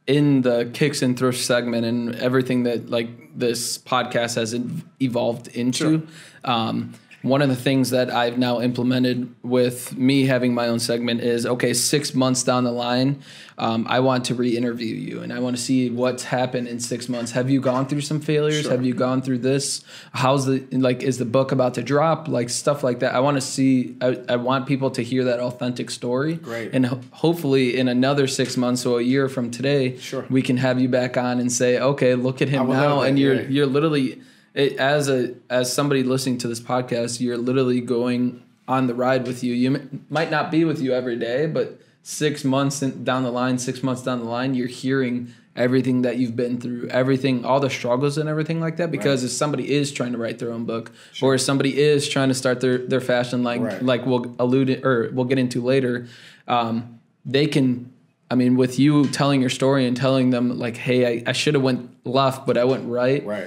in 0.06 0.41
the 0.43 0.71
kicks 0.73 1.03
and 1.03 1.19
thrift 1.19 1.38
segment 1.38 1.85
and 1.85 2.15
everything 2.17 2.62
that 2.62 2.88
like 2.88 3.09
this 3.38 3.76
podcast 3.76 4.37
has 4.37 4.55
evolved 5.02 5.49
into, 5.49 6.07
um, 6.45 6.95
one 7.28 7.42
of 7.42 7.49
the 7.49 7.56
things 7.56 7.90
that 7.90 8.11
I've 8.11 8.38
now 8.38 8.61
implemented 8.61 9.35
with 9.42 9.97
me 9.97 10.26
having 10.26 10.54
my 10.54 10.68
own 10.68 10.78
segment 10.78 11.21
is 11.21 11.47
okay, 11.47 11.75
six 11.75 12.14
months 12.14 12.42
down 12.42 12.64
the 12.64 12.73
line, 12.73 13.23
um, 13.59 13.87
I 13.88 14.00
want 14.00 14.26
to 14.26 14.35
re-interview 14.35 14.95
you 14.95 15.23
and 15.23 15.33
I 15.33 15.38
want 15.40 15.56
to 15.56 15.62
see 15.62 15.88
what's 15.90 16.25
happened 16.25 16.68
in 16.68 16.78
six 16.80 17.09
months. 17.09 17.33
Have 17.33 17.49
you 17.49 17.61
gone 17.61 17.87
through 17.87 18.02
some 18.02 18.21
failures? 18.21 18.62
Sure. 18.62 18.71
Have 18.73 18.85
you 18.85 18.95
gone 18.95 19.23
through 19.23 19.38
this? 19.38 19.83
How's 20.12 20.47
the 20.47 20.64
like? 20.73 21.02
Is 21.02 21.18
the 21.18 21.25
book 21.25 21.52
about 21.52 21.75
to 21.75 21.83
drop? 21.83 22.28
Like 22.28 22.50
stuff 22.50 22.83
like 22.85 23.00
that. 23.00 23.14
I 23.14 23.21
want 23.21 23.37
to 23.37 23.40
see. 23.40 23.97
I, 24.00 24.21
I 24.28 24.37
want 24.37 24.66
people 24.66 24.90
to 24.92 25.02
hear 25.02 25.25
that 25.25 25.40
authentic 25.40 25.90
story. 25.90 26.35
Great. 26.35 26.73
And 26.75 26.87
ho- 26.87 27.00
hopefully, 27.12 27.76
in 27.78 27.88
another 27.88 28.26
six 28.26 28.56
months 28.56 28.85
or 28.85 29.00
a 29.00 29.02
year 29.02 29.28
from 29.28 29.50
today, 29.50 29.97
Sure. 29.99 30.26
we 30.28 30.42
can 30.42 30.59
have 30.59 30.78
you 30.80 30.88
back 30.88 31.16
on 31.16 31.40
and 31.40 31.50
say, 31.50 31.78
okay, 31.78 32.14
look 32.14 32.42
at 32.42 32.49
him 32.49 32.68
now, 32.68 33.00
that, 33.00 33.09
and 33.09 33.18
you're 33.18 33.40
you're 33.49 33.66
literally 33.66 34.21
it, 34.56 34.76
as 34.78 35.08
a 35.08 35.34
as 35.48 35.72
somebody 35.72 36.02
listening 36.02 36.38
to 36.38 36.48
this 36.48 36.60
podcast, 36.60 37.20
you're 37.20 37.36
literally 37.38 37.80
going 37.80 38.42
on 38.66 38.88
the 38.88 38.94
ride 38.94 39.26
with 39.26 39.44
you. 39.44 39.54
You 39.54 39.75
m- 39.76 40.04
might 40.10 40.30
not 40.30 40.50
be 40.50 40.64
with 40.64 40.80
you 40.82 40.92
every 40.92 41.16
day, 41.16 41.46
but 41.46 41.78
six 42.02 42.44
months 42.44 42.82
in, 42.82 43.04
down 43.04 43.22
the 43.22 43.30
line, 43.30 43.58
six 43.58 43.82
months 43.82 44.02
down 44.02 44.18
the 44.18 44.25
line, 44.25 44.54
you're 44.54 44.66
hearing 44.66 45.32
everything 45.54 46.02
that 46.02 46.16
you've 46.18 46.36
been 46.36 46.60
through, 46.60 46.86
everything, 46.88 47.44
all 47.44 47.60
the 47.60 47.70
struggles 47.70 48.18
and 48.18 48.28
everything 48.28 48.60
like 48.60 48.76
that. 48.76 48.90
Because 48.90 49.25
if 49.25 49.30
somebody 49.30 49.72
is 49.72 49.90
trying 49.92 50.12
to 50.12 50.18
write 50.18 50.38
their 50.38 50.52
own 50.52 50.64
book, 50.66 50.92
or 51.22 51.34
if 51.34 51.40
somebody 51.40 51.78
is 51.78 52.08
trying 52.08 52.28
to 52.28 52.34
start 52.34 52.60
their 52.60 52.78
their 52.78 53.00
fashion, 53.00 53.42
like 53.44 53.60
Right. 53.60 53.82
like 53.82 54.04
we'll 54.06 54.34
allude 54.38 54.84
or 54.84 55.10
we'll 55.12 55.25
get 55.26 55.38
into 55.38 55.60
later, 55.62 56.08
um, 56.48 56.98
they 57.25 57.46
can. 57.46 57.92
I 58.28 58.34
mean, 58.34 58.56
with 58.56 58.78
you 58.80 59.06
telling 59.08 59.40
your 59.40 59.50
story 59.50 59.86
and 59.86 59.96
telling 59.96 60.30
them 60.30 60.58
like, 60.58 60.76
"Hey, 60.76 61.06
I, 61.06 61.30
I 61.30 61.32
should 61.32 61.54
have 61.54 61.62
went 61.62 61.90
left, 62.04 62.44
but 62.46 62.58
I 62.58 62.64
went 62.64 62.88
right," 62.88 63.25
Right. 63.25 63.46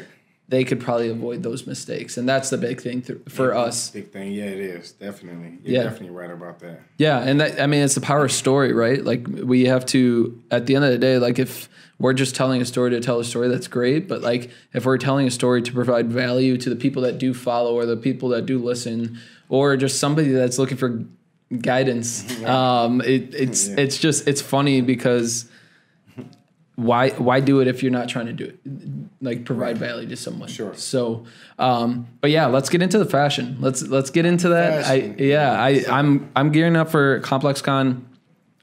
They 0.50 0.64
could 0.64 0.80
probably 0.82 1.10
avoid 1.10 1.44
those 1.44 1.66
mistakes, 1.68 2.18
and 2.18 2.28
that's 2.28 2.50
the 2.50 2.58
big 2.58 2.82
thing 2.82 3.02
th- 3.04 3.20
for 3.30 3.54
us. 3.54 3.92
Big 3.92 4.12
thing. 4.12 4.32
Yeah, 4.34 4.46
it 4.46 4.60
is 4.60 4.92
definitely. 4.92 5.60
You're 5.64 5.76
Yeah. 5.76 5.84
definitely 5.84 6.10
right 6.16 6.32
about 6.32 6.60
that. 6.60 6.82
Yeah, 6.98 7.20
and 7.20 7.40
that, 7.40 7.62
I 7.62 7.68
mean, 7.68 7.84
it's 7.84 7.96
the 7.96 8.02
power 8.02 8.26
of 8.26 8.32
story, 8.32 8.74
right? 8.74 9.04
Like 9.06 9.28
we 9.28 9.66
have 9.66 9.86
to, 9.88 10.42
at 10.50 10.66
the 10.66 10.76
end 10.76 10.86
of 10.86 10.92
the 10.92 10.98
day, 10.98 11.20
like 11.20 11.38
if 11.40 11.70
we're 12.00 12.14
just 12.14 12.36
telling 12.36 12.62
a 12.62 12.66
story 12.66 12.90
to 12.92 13.00
tell 13.00 13.20
a 13.20 13.24
story, 13.24 13.48
that's 13.48 13.68
great. 13.68 14.08
But 14.08 14.22
like 14.22 14.50
if 14.74 14.86
we're 14.86 14.98
telling 14.98 15.28
a 15.28 15.32
story 15.32 15.62
to 15.62 15.72
provide 15.72 16.12
value 16.12 16.58
to 16.58 16.70
the 16.70 16.76
people 16.76 17.04
that 17.04 17.20
do 17.20 17.34
follow 17.34 17.76
or 17.76 17.86
the 17.86 17.98
people 17.98 18.30
that 18.30 18.46
do 18.46 18.58
listen, 18.58 19.20
or 19.50 19.78
just 19.78 20.00
somebody 20.00 20.30
that's 20.32 20.58
looking 20.58 20.78
for 20.78 21.04
guidance. 21.62 22.26
Um, 22.46 23.02
it, 23.02 23.34
it's 23.36 23.68
yeah. 23.70 23.76
it's 23.80 23.98
just 23.98 24.28
it's 24.28 24.42
funny 24.42 24.82
because 24.82 25.46
why 26.80 27.10
why 27.12 27.42
do 27.42 27.60
it 27.60 27.68
if 27.68 27.84
you're 27.84 27.92
not 27.92 28.08
trying 28.08 28.28
to 28.28 28.34
do 28.34 28.46
it? 28.46 28.60
Like 29.22 29.44
provide 29.44 29.78
value 29.78 30.08
to 30.08 30.16
someone. 30.16 30.48
Sure. 30.48 30.74
So 30.76 31.26
um 31.58 32.08
but 32.22 32.32
yeah 32.32 32.46
let's 32.46 32.70
get 32.70 32.82
into 32.82 32.98
the 32.98 33.06
fashion. 33.06 33.58
Let's 33.60 33.82
let's 33.84 34.10
get 34.10 34.26
into 34.26 34.50
that. 34.50 34.86
Fashion. 34.86 35.16
i 35.20 35.24
yeah. 35.24 35.62
I 35.62 35.84
i'm 35.90 36.32
i'm 36.36 36.52
gearing 36.52 36.78
up 36.78 36.90
for 36.90 37.20
ComplexCon. 37.22 38.04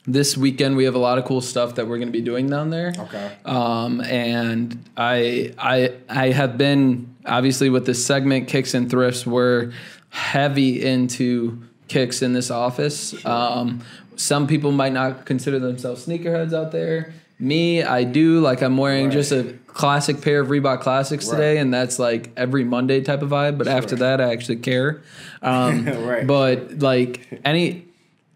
This 0.06 0.36
weekend 0.36 0.76
we 0.76 0.84
have 0.84 0.94
a 0.94 0.98
lot 0.98 1.18
of 1.18 1.24
cool 1.26 1.40
stuff 1.42 1.74
that 1.74 1.86
we're 1.88 1.98
going 1.98 2.08
to 2.08 2.12
be 2.12 2.22
doing 2.22 2.46
down 2.48 2.70
there. 2.70 2.94
Okay. 2.98 3.32
Um 3.44 4.00
and 4.00 4.82
i 4.96 5.52
i 5.58 5.92
i 6.08 6.30
have 6.30 6.56
been 6.56 7.14
obviously 7.26 7.68
with 7.68 7.84
this 7.84 8.04
segment 8.04 8.48
kicks 8.48 8.72
and 8.72 8.90
thrifts 8.90 9.26
we're 9.26 9.72
heavy 10.08 10.82
into 10.82 11.62
kicks 11.88 12.22
in 12.22 12.32
this 12.32 12.50
office. 12.50 13.10
Sure. 13.10 13.30
um 13.30 13.82
some 14.18 14.46
people 14.46 14.72
might 14.72 14.94
not 14.94 15.26
consider 15.26 15.58
themselves 15.58 16.06
sneakerheads 16.06 16.54
out 16.54 16.72
there 16.72 17.12
me, 17.38 17.82
I 17.82 18.04
do. 18.04 18.40
Like 18.40 18.62
I'm 18.62 18.76
wearing 18.76 19.06
right. 19.06 19.12
just 19.12 19.32
a 19.32 19.56
classic 19.66 20.22
pair 20.22 20.40
of 20.40 20.48
Reebok 20.48 20.80
Classics 20.80 21.26
right. 21.26 21.36
today, 21.36 21.58
and 21.58 21.72
that's 21.72 21.98
like 21.98 22.30
every 22.36 22.64
Monday 22.64 23.00
type 23.02 23.22
of 23.22 23.30
vibe. 23.30 23.58
But 23.58 23.66
sure. 23.66 23.76
after 23.76 23.96
that, 23.96 24.20
I 24.20 24.32
actually 24.32 24.56
care. 24.56 25.02
Um, 25.42 25.84
right. 26.06 26.26
But 26.26 26.78
like 26.78 27.40
any, 27.44 27.86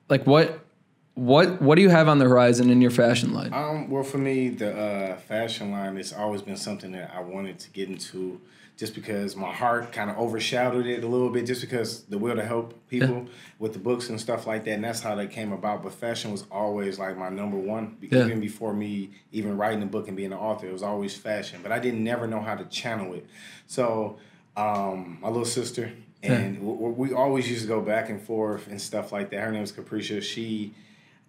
like 0.08 0.26
what, 0.26 0.59
what, 1.20 1.60
what 1.60 1.74
do 1.74 1.82
you 1.82 1.90
have 1.90 2.08
on 2.08 2.18
the 2.18 2.24
horizon 2.24 2.70
in 2.70 2.80
your 2.80 2.90
fashion 2.90 3.34
line? 3.34 3.52
Um, 3.52 3.90
well, 3.90 4.02
for 4.02 4.16
me, 4.16 4.48
the 4.48 4.74
uh, 4.74 5.16
fashion 5.18 5.70
line 5.70 5.96
has 5.96 6.14
always 6.14 6.40
been 6.40 6.56
something 6.56 6.92
that 6.92 7.12
I 7.14 7.20
wanted 7.20 7.58
to 7.58 7.70
get 7.70 7.90
into 7.90 8.40
just 8.78 8.94
because 8.94 9.36
my 9.36 9.52
heart 9.52 9.92
kind 9.92 10.08
of 10.08 10.16
overshadowed 10.16 10.86
it 10.86 11.04
a 11.04 11.06
little 11.06 11.28
bit, 11.28 11.44
just 11.44 11.60
because 11.60 12.04
the 12.04 12.16
will 12.16 12.36
to 12.36 12.42
help 12.42 12.88
people 12.88 13.24
yeah. 13.24 13.32
with 13.58 13.74
the 13.74 13.78
books 13.78 14.08
and 14.08 14.18
stuff 14.18 14.46
like 14.46 14.64
that, 14.64 14.70
and 14.70 14.82
that's 14.82 15.00
how 15.00 15.14
that 15.14 15.30
came 15.30 15.52
about. 15.52 15.82
But 15.82 15.92
fashion 15.92 16.32
was 16.32 16.46
always 16.50 16.98
like 16.98 17.18
my 17.18 17.28
number 17.28 17.58
one, 17.58 17.98
yeah. 18.00 18.24
even 18.24 18.40
before 18.40 18.72
me 18.72 19.10
even 19.30 19.58
writing 19.58 19.80
the 19.80 19.86
book 19.86 20.08
and 20.08 20.16
being 20.16 20.32
an 20.32 20.38
author. 20.38 20.68
It 20.68 20.72
was 20.72 20.82
always 20.82 21.14
fashion, 21.14 21.60
but 21.62 21.70
I 21.70 21.78
didn't 21.78 22.02
never 22.02 22.26
know 22.26 22.40
how 22.40 22.54
to 22.54 22.64
channel 22.64 23.12
it. 23.12 23.26
So 23.66 24.16
um, 24.56 25.18
my 25.20 25.28
little 25.28 25.44
sister 25.44 25.92
and 26.22 26.54
yeah. 26.54 26.62
we, 26.62 27.08
we 27.08 27.12
always 27.12 27.50
used 27.50 27.60
to 27.62 27.68
go 27.68 27.82
back 27.82 28.08
and 28.08 28.22
forth 28.22 28.68
and 28.68 28.80
stuff 28.80 29.12
like 29.12 29.28
that. 29.30 29.40
Her 29.40 29.52
name 29.52 29.62
is 29.62 29.72
Capricia. 29.72 30.22
She. 30.22 30.72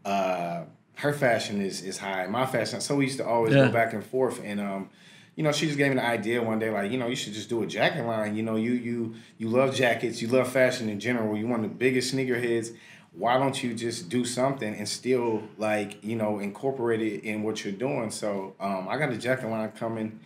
Uh, 0.06 0.64
her 0.96 1.14
fashion 1.14 1.62
is 1.62 1.82
is 1.82 1.98
high. 1.98 2.28
My 2.28 2.46
fashion, 2.46 2.82
so 2.82 2.96
we 2.96 3.06
used 3.06 3.18
to 3.18 3.26
always 3.28 3.54
go 3.68 3.72
back 3.72 3.94
and 3.94 4.04
forth, 4.04 4.42
and 4.44 4.60
um, 4.60 4.90
you 5.36 5.44
know, 5.44 5.52
she 5.52 5.66
just 5.66 5.78
gave 5.78 5.90
me 5.90 5.96
the 5.96 6.06
idea 6.06 6.42
one 6.42 6.60
day, 6.60 6.70
like, 6.70 6.92
you 6.92 6.98
know, 6.98 7.08
you 7.08 7.16
should 7.16 7.34
just 7.34 7.50
do 7.50 7.64
a 7.64 7.68
jacket 7.68 8.06
line. 8.06 8.36
You 8.36 8.44
know, 8.44 8.56
you 8.56 8.74
you 8.74 9.16
you 9.38 9.48
love 9.50 9.74
jackets, 9.74 10.22
you 10.22 10.28
love 10.28 10.52
fashion 10.52 10.90
in 10.90 11.00
general. 11.00 11.36
You're 11.38 11.48
one 11.48 11.64
of 11.64 11.70
the 11.70 11.76
biggest 11.76 12.14
sneakerheads. 12.14 12.76
Why 13.14 13.38
don't 13.38 13.62
you 13.62 13.74
just 13.74 14.10
do 14.10 14.24
something 14.24 14.74
and 14.74 14.88
still 14.88 15.44
like 15.58 16.04
you 16.04 16.16
know 16.16 16.40
incorporate 16.40 17.02
it 17.02 17.24
in 17.24 17.44
what 17.44 17.64
you're 17.64 17.74
doing? 17.74 18.12
So 18.12 18.56
um, 18.60 18.88
I 18.90 18.98
got 18.98 19.12
a 19.12 19.18
jacket 19.18 19.50
line 19.50 19.72
coming, 19.72 20.20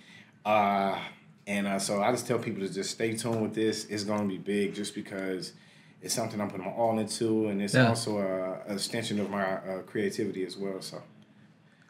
uh, 0.44 1.00
and 1.48 1.67
uh, 1.67 1.79
so 1.79 2.01
I 2.01 2.12
just 2.12 2.27
tell 2.27 2.39
people 2.39 2.67
to 2.67 2.74
just 2.74 2.91
stay 2.91 3.15
tuned 3.15 3.41
with 3.41 3.53
this. 3.53 3.86
It's 3.86 4.03
gonna 4.03 4.27
be 4.27 4.38
big, 4.38 4.74
just 4.74 4.96
because 4.96 5.53
it's 6.05 6.13
something 6.13 6.39
I'm 6.39 6.50
putting 6.50 6.67
my 6.67 6.71
all 6.71 7.00
into, 7.00 7.47
and 7.47 7.59
it's 7.62 7.74
yeah. 7.74 7.89
also 7.89 8.19
a, 8.19 8.71
a, 8.71 8.74
extension 8.75 9.19
of 9.19 9.31
my 9.31 9.43
uh, 9.43 9.81
creativity 9.88 10.45
as 10.45 10.55
well. 10.55 10.79
So. 10.79 11.01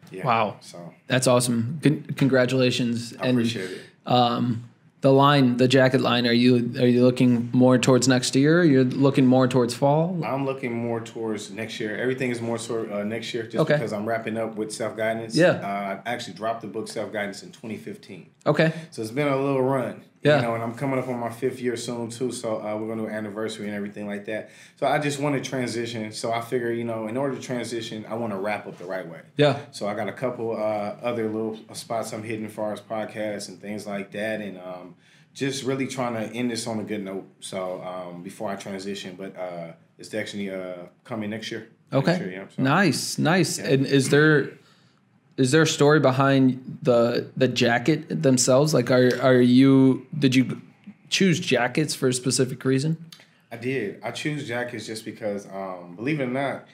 Yeah, 0.09 0.25
wow. 0.25 0.57
So 0.61 0.93
that's 1.07 1.27
awesome. 1.27 1.79
Con- 1.83 2.05
congratulations. 2.15 3.13
I 3.19 3.27
and, 3.27 3.37
appreciate 3.37 3.71
it. 3.71 3.81
Um, 4.05 4.69
the 5.01 5.11
line, 5.11 5.57
the 5.57 5.67
jacket 5.67 5.99
line, 5.99 6.25
are 6.25 6.31
you 6.31 6.55
are 6.79 6.87
you 6.87 7.03
looking 7.03 7.49
more 7.51 7.77
towards 7.77 8.07
next 8.07 8.35
year? 8.35 8.63
You're 8.63 8.85
looking 8.85 9.25
more 9.25 9.47
towards 9.47 9.73
fall. 9.73 10.23
I'm 10.23 10.45
looking 10.45 10.73
more 10.73 11.01
towards 11.01 11.51
next 11.51 11.79
year. 11.79 11.97
Everything 11.97 12.31
is 12.31 12.39
more 12.39 12.57
sort 12.57 12.91
uh, 12.91 13.03
next 13.03 13.33
year, 13.33 13.43
just 13.43 13.57
okay. 13.57 13.73
because 13.73 13.91
I'm 13.91 14.05
wrapping 14.05 14.37
up 14.37 14.55
with 14.55 14.71
self 14.71 14.95
guidance. 14.95 15.35
Yeah, 15.35 15.49
uh, 15.49 16.01
I 16.05 16.09
actually 16.09 16.35
dropped 16.35 16.61
the 16.61 16.67
book 16.67 16.87
self 16.87 17.11
guidance 17.11 17.43
in 17.43 17.51
2015. 17.51 18.29
Okay, 18.45 18.71
so 18.91 19.01
it's 19.01 19.11
been 19.11 19.27
a 19.27 19.35
little 19.35 19.61
run. 19.61 20.03
Yeah. 20.25 20.37
You 20.37 20.41
know, 20.41 20.55
and 20.55 20.63
I'm 20.63 20.73
coming 20.73 20.97
up 20.97 21.07
on 21.07 21.19
my 21.19 21.29
fifth 21.29 21.61
year 21.61 21.77
soon 21.77 22.09
too, 22.09 22.31
so 22.31 22.57
uh, 22.57 22.75
we're 22.75 22.87
going 22.87 22.97
to 22.97 23.03
do 23.03 23.09
an 23.09 23.15
anniversary 23.15 23.67
and 23.67 23.75
everything 23.75 24.07
like 24.07 24.25
that. 24.25 24.49
So 24.77 24.87
I 24.87 24.97
just 24.97 25.19
want 25.19 25.35
to 25.35 25.47
transition. 25.47 26.11
So 26.11 26.33
I 26.33 26.41
figure, 26.41 26.71
you 26.71 26.83
know, 26.83 27.07
in 27.07 27.15
order 27.15 27.35
to 27.35 27.41
transition, 27.41 28.05
I 28.09 28.15
want 28.15 28.33
to 28.33 28.39
wrap 28.39 28.65
up 28.65 28.79
the 28.79 28.85
right 28.85 29.07
way. 29.07 29.21
Yeah. 29.37 29.59
So 29.69 29.87
I 29.87 29.93
got 29.93 30.09
a 30.09 30.13
couple 30.13 30.51
uh, 30.51 30.97
other 31.09 31.29
little 31.29 31.59
spots 31.73 32.11
I'm 32.11 32.23
hitting 32.23 32.47
as 32.47 32.53
far 32.53 32.73
as 32.73 32.81
podcasts 32.81 33.49
and 33.49 33.61
things 33.61 33.85
like 33.85 34.11
that, 34.13 34.41
and 34.41 34.57
um, 34.57 34.95
just 35.35 35.63
really 35.63 35.85
trying 35.85 36.15
to 36.15 36.35
end 36.35 36.49
this 36.49 36.65
on 36.65 36.79
a 36.79 36.83
good 36.83 37.03
note. 37.03 37.27
So 37.39 37.83
um, 37.83 38.23
before 38.23 38.49
I 38.49 38.55
transition, 38.55 39.15
but 39.15 39.37
uh, 39.37 39.73
it's 39.99 40.11
actually 40.15 40.49
uh, 40.49 40.87
coming 41.03 41.29
next 41.29 41.51
year. 41.51 41.69
Okay. 41.93 42.13
Next 42.13 42.21
year, 42.21 42.31
yeah, 42.31 42.45
so. 42.49 42.63
Nice, 42.63 43.19
nice. 43.19 43.59
Yeah. 43.59 43.67
And 43.67 43.85
is 43.85 44.09
there 44.09 44.53
is 45.37 45.51
there 45.51 45.63
a 45.63 45.67
story 45.67 45.99
behind 45.99 46.79
the 46.81 47.29
the 47.35 47.47
jacket 47.47 48.23
themselves? 48.23 48.73
Like, 48.73 48.89
are 48.91 49.19
are 49.21 49.41
you 49.41 50.05
did 50.17 50.35
you 50.35 50.61
choose 51.09 51.39
jackets 51.39 51.93
for 51.93 52.07
a 52.07 52.13
specific 52.13 52.63
reason? 52.63 52.97
I 53.51 53.57
did. 53.57 54.01
I 54.03 54.11
choose 54.11 54.47
jackets 54.47 54.85
just 54.85 55.05
because, 55.05 55.45
um, 55.47 55.95
believe 55.95 56.19
it 56.19 56.23
or 56.23 56.27
not, 56.27 56.65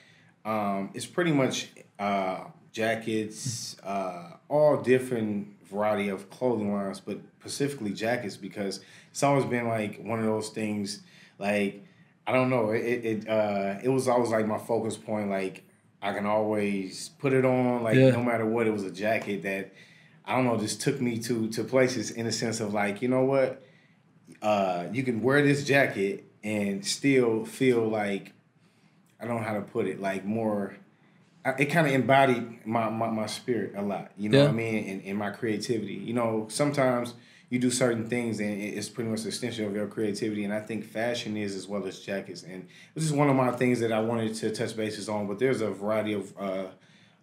um, 0.44 0.90
it's 0.94 1.06
pretty 1.06 1.32
much 1.32 1.68
uh, 1.98 2.44
jackets, 2.72 3.76
uh, 3.82 4.30
all 4.48 4.78
different 4.78 5.48
variety 5.64 6.08
of 6.08 6.28
clothing 6.30 6.72
lines, 6.72 7.00
but 7.00 7.18
specifically 7.40 7.92
jackets 7.92 8.36
because 8.36 8.80
it's 9.10 9.22
always 9.22 9.44
been 9.44 9.68
like 9.68 10.02
one 10.02 10.18
of 10.18 10.24
those 10.24 10.48
things. 10.50 11.02
Like 11.38 11.84
I 12.26 12.32
don't 12.32 12.50
know, 12.50 12.70
it 12.70 13.04
it 13.04 13.28
uh, 13.28 13.78
it 13.82 13.88
was 13.88 14.08
always 14.08 14.30
like 14.30 14.46
my 14.46 14.58
focus 14.58 14.96
point. 14.96 15.30
Like 15.30 15.64
I 16.02 16.12
can 16.12 16.26
always 16.26 17.10
put 17.20 17.32
it 17.32 17.44
on, 17.44 17.84
like 17.84 17.94
yeah. 17.96 18.10
no 18.10 18.22
matter 18.22 18.44
what. 18.44 18.66
It 18.66 18.72
was 18.72 18.82
a 18.82 18.90
jacket 18.90 19.44
that 19.44 19.72
I 20.24 20.34
don't 20.34 20.44
know, 20.44 20.58
just 20.58 20.80
took 20.80 21.00
me 21.00 21.18
to 21.20 21.48
to 21.50 21.64
places 21.64 22.10
in 22.10 22.26
the 22.26 22.32
sense 22.32 22.60
of 22.60 22.74
like, 22.74 23.00
you 23.02 23.08
know 23.08 23.24
what, 23.24 23.62
uh, 24.42 24.86
you 24.92 25.04
can 25.04 25.22
wear 25.22 25.42
this 25.42 25.64
jacket 25.64 26.24
and 26.42 26.84
still 26.84 27.44
feel 27.44 27.88
like 27.88 28.32
I 29.20 29.26
don't 29.26 29.36
know 29.36 29.46
how 29.46 29.54
to 29.54 29.62
put 29.62 29.86
it, 29.86 30.00
like 30.00 30.24
more. 30.24 30.76
It 31.58 31.66
kind 31.66 31.88
of 31.88 31.92
embodied 31.92 32.64
my, 32.64 32.88
my, 32.88 33.10
my 33.10 33.26
spirit 33.26 33.74
a 33.76 33.82
lot, 33.82 34.12
you 34.16 34.28
know 34.28 34.38
yeah. 34.38 34.44
what 34.44 34.50
I 34.50 34.54
mean, 34.54 34.88
and, 34.88 35.04
and 35.04 35.18
my 35.18 35.30
creativity. 35.30 35.94
You 35.94 36.14
know, 36.14 36.46
sometimes 36.48 37.14
you 37.52 37.58
do 37.58 37.70
certain 37.70 38.08
things 38.08 38.40
and 38.40 38.50
it's 38.50 38.88
pretty 38.88 39.10
much 39.10 39.20
an 39.20 39.26
extension 39.26 39.66
of 39.66 39.74
your 39.74 39.86
creativity. 39.86 40.44
And 40.44 40.54
I 40.54 40.60
think 40.60 40.86
fashion 40.86 41.36
is 41.36 41.54
as 41.54 41.68
well 41.68 41.84
as 41.86 42.00
jackets. 42.00 42.44
And 42.44 42.66
this 42.94 43.04
is 43.04 43.12
one 43.12 43.28
of 43.28 43.36
my 43.36 43.50
things 43.50 43.78
that 43.80 43.92
I 43.92 44.00
wanted 44.00 44.34
to 44.36 44.50
touch 44.50 44.74
bases 44.74 45.06
on. 45.06 45.26
But 45.26 45.38
there's 45.38 45.60
a 45.60 45.68
variety 45.68 46.14
of 46.14 46.32
uh, 46.40 46.64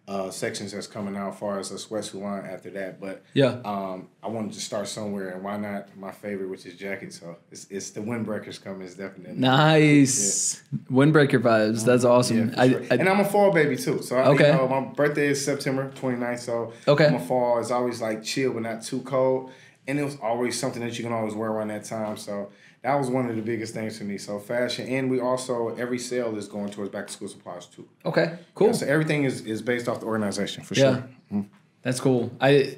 uh, 0.06 0.30
sections 0.30 0.70
that's 0.70 0.86
coming 0.86 1.16
out 1.16 1.32
as 1.32 1.38
far 1.40 1.58
as 1.58 1.72
a 1.72 1.74
sweatsuit 1.74 2.22
line 2.22 2.44
after 2.44 2.70
that. 2.70 3.00
But 3.00 3.24
yeah, 3.34 3.58
um, 3.64 4.06
I 4.22 4.28
wanted 4.28 4.52
to 4.52 4.60
start 4.60 4.86
somewhere, 4.86 5.30
and 5.30 5.42
why 5.42 5.56
not 5.56 5.96
my 5.96 6.12
favorite, 6.12 6.48
which 6.48 6.64
is 6.64 6.74
jacket. 6.78 7.12
So 7.12 7.36
it's, 7.50 7.66
it's 7.68 7.90
the 7.90 8.00
windbreakers 8.00 8.62
coming. 8.62 8.82
It's 8.82 8.94
definitely 8.94 9.34
nice 9.34 10.62
yeah. 10.72 10.78
windbreaker 10.96 11.42
vibes. 11.42 11.84
That's 11.84 12.04
awesome. 12.04 12.50
Yeah, 12.50 12.66
sure. 12.68 12.82
I, 12.82 12.86
I, 12.88 12.98
and 12.98 13.08
I'm 13.08 13.18
a 13.18 13.24
fall 13.24 13.52
baby 13.52 13.76
too. 13.76 14.00
So 14.02 14.16
okay, 14.16 14.52
you 14.52 14.56
know, 14.58 14.68
my 14.68 14.94
birthday 14.94 15.26
is 15.26 15.44
September 15.44 15.90
29th. 15.96 16.38
So 16.38 16.72
okay, 16.86 17.06
I'm 17.06 17.16
a 17.16 17.20
fall. 17.20 17.58
It's 17.58 17.72
always 17.72 18.00
like 18.00 18.22
chill 18.22 18.52
but 18.52 18.62
not 18.62 18.82
too 18.82 19.00
cold 19.00 19.50
and 19.90 19.98
it 19.98 20.04
was 20.04 20.16
always 20.22 20.58
something 20.58 20.82
that 20.82 20.96
you 20.96 21.04
can 21.04 21.12
always 21.12 21.34
wear 21.34 21.50
around 21.50 21.68
that 21.68 21.84
time. 21.84 22.16
So 22.16 22.50
that 22.82 22.94
was 22.94 23.10
one 23.10 23.28
of 23.28 23.36
the 23.36 23.42
biggest 23.42 23.74
things 23.74 23.98
for 23.98 24.04
me. 24.04 24.16
So 24.16 24.38
fashion, 24.38 24.88
and 24.88 25.10
we 25.10 25.20
also 25.20 25.74
every 25.76 25.98
sale 25.98 26.36
is 26.36 26.48
going 26.48 26.70
towards 26.70 26.90
back 26.90 27.08
to 27.08 27.12
school 27.12 27.28
supplies 27.28 27.66
too. 27.66 27.86
Okay, 28.06 28.38
cool. 28.54 28.68
Yeah, 28.68 28.72
so 28.74 28.86
everything 28.86 29.24
is 29.24 29.42
is 29.42 29.60
based 29.60 29.88
off 29.88 30.00
the 30.00 30.06
organization 30.06 30.62
for 30.62 30.74
yeah. 30.74 30.80
sure. 30.80 30.94
Mm-hmm. 31.32 31.40
That's 31.82 32.00
cool. 32.00 32.30
I 32.40 32.76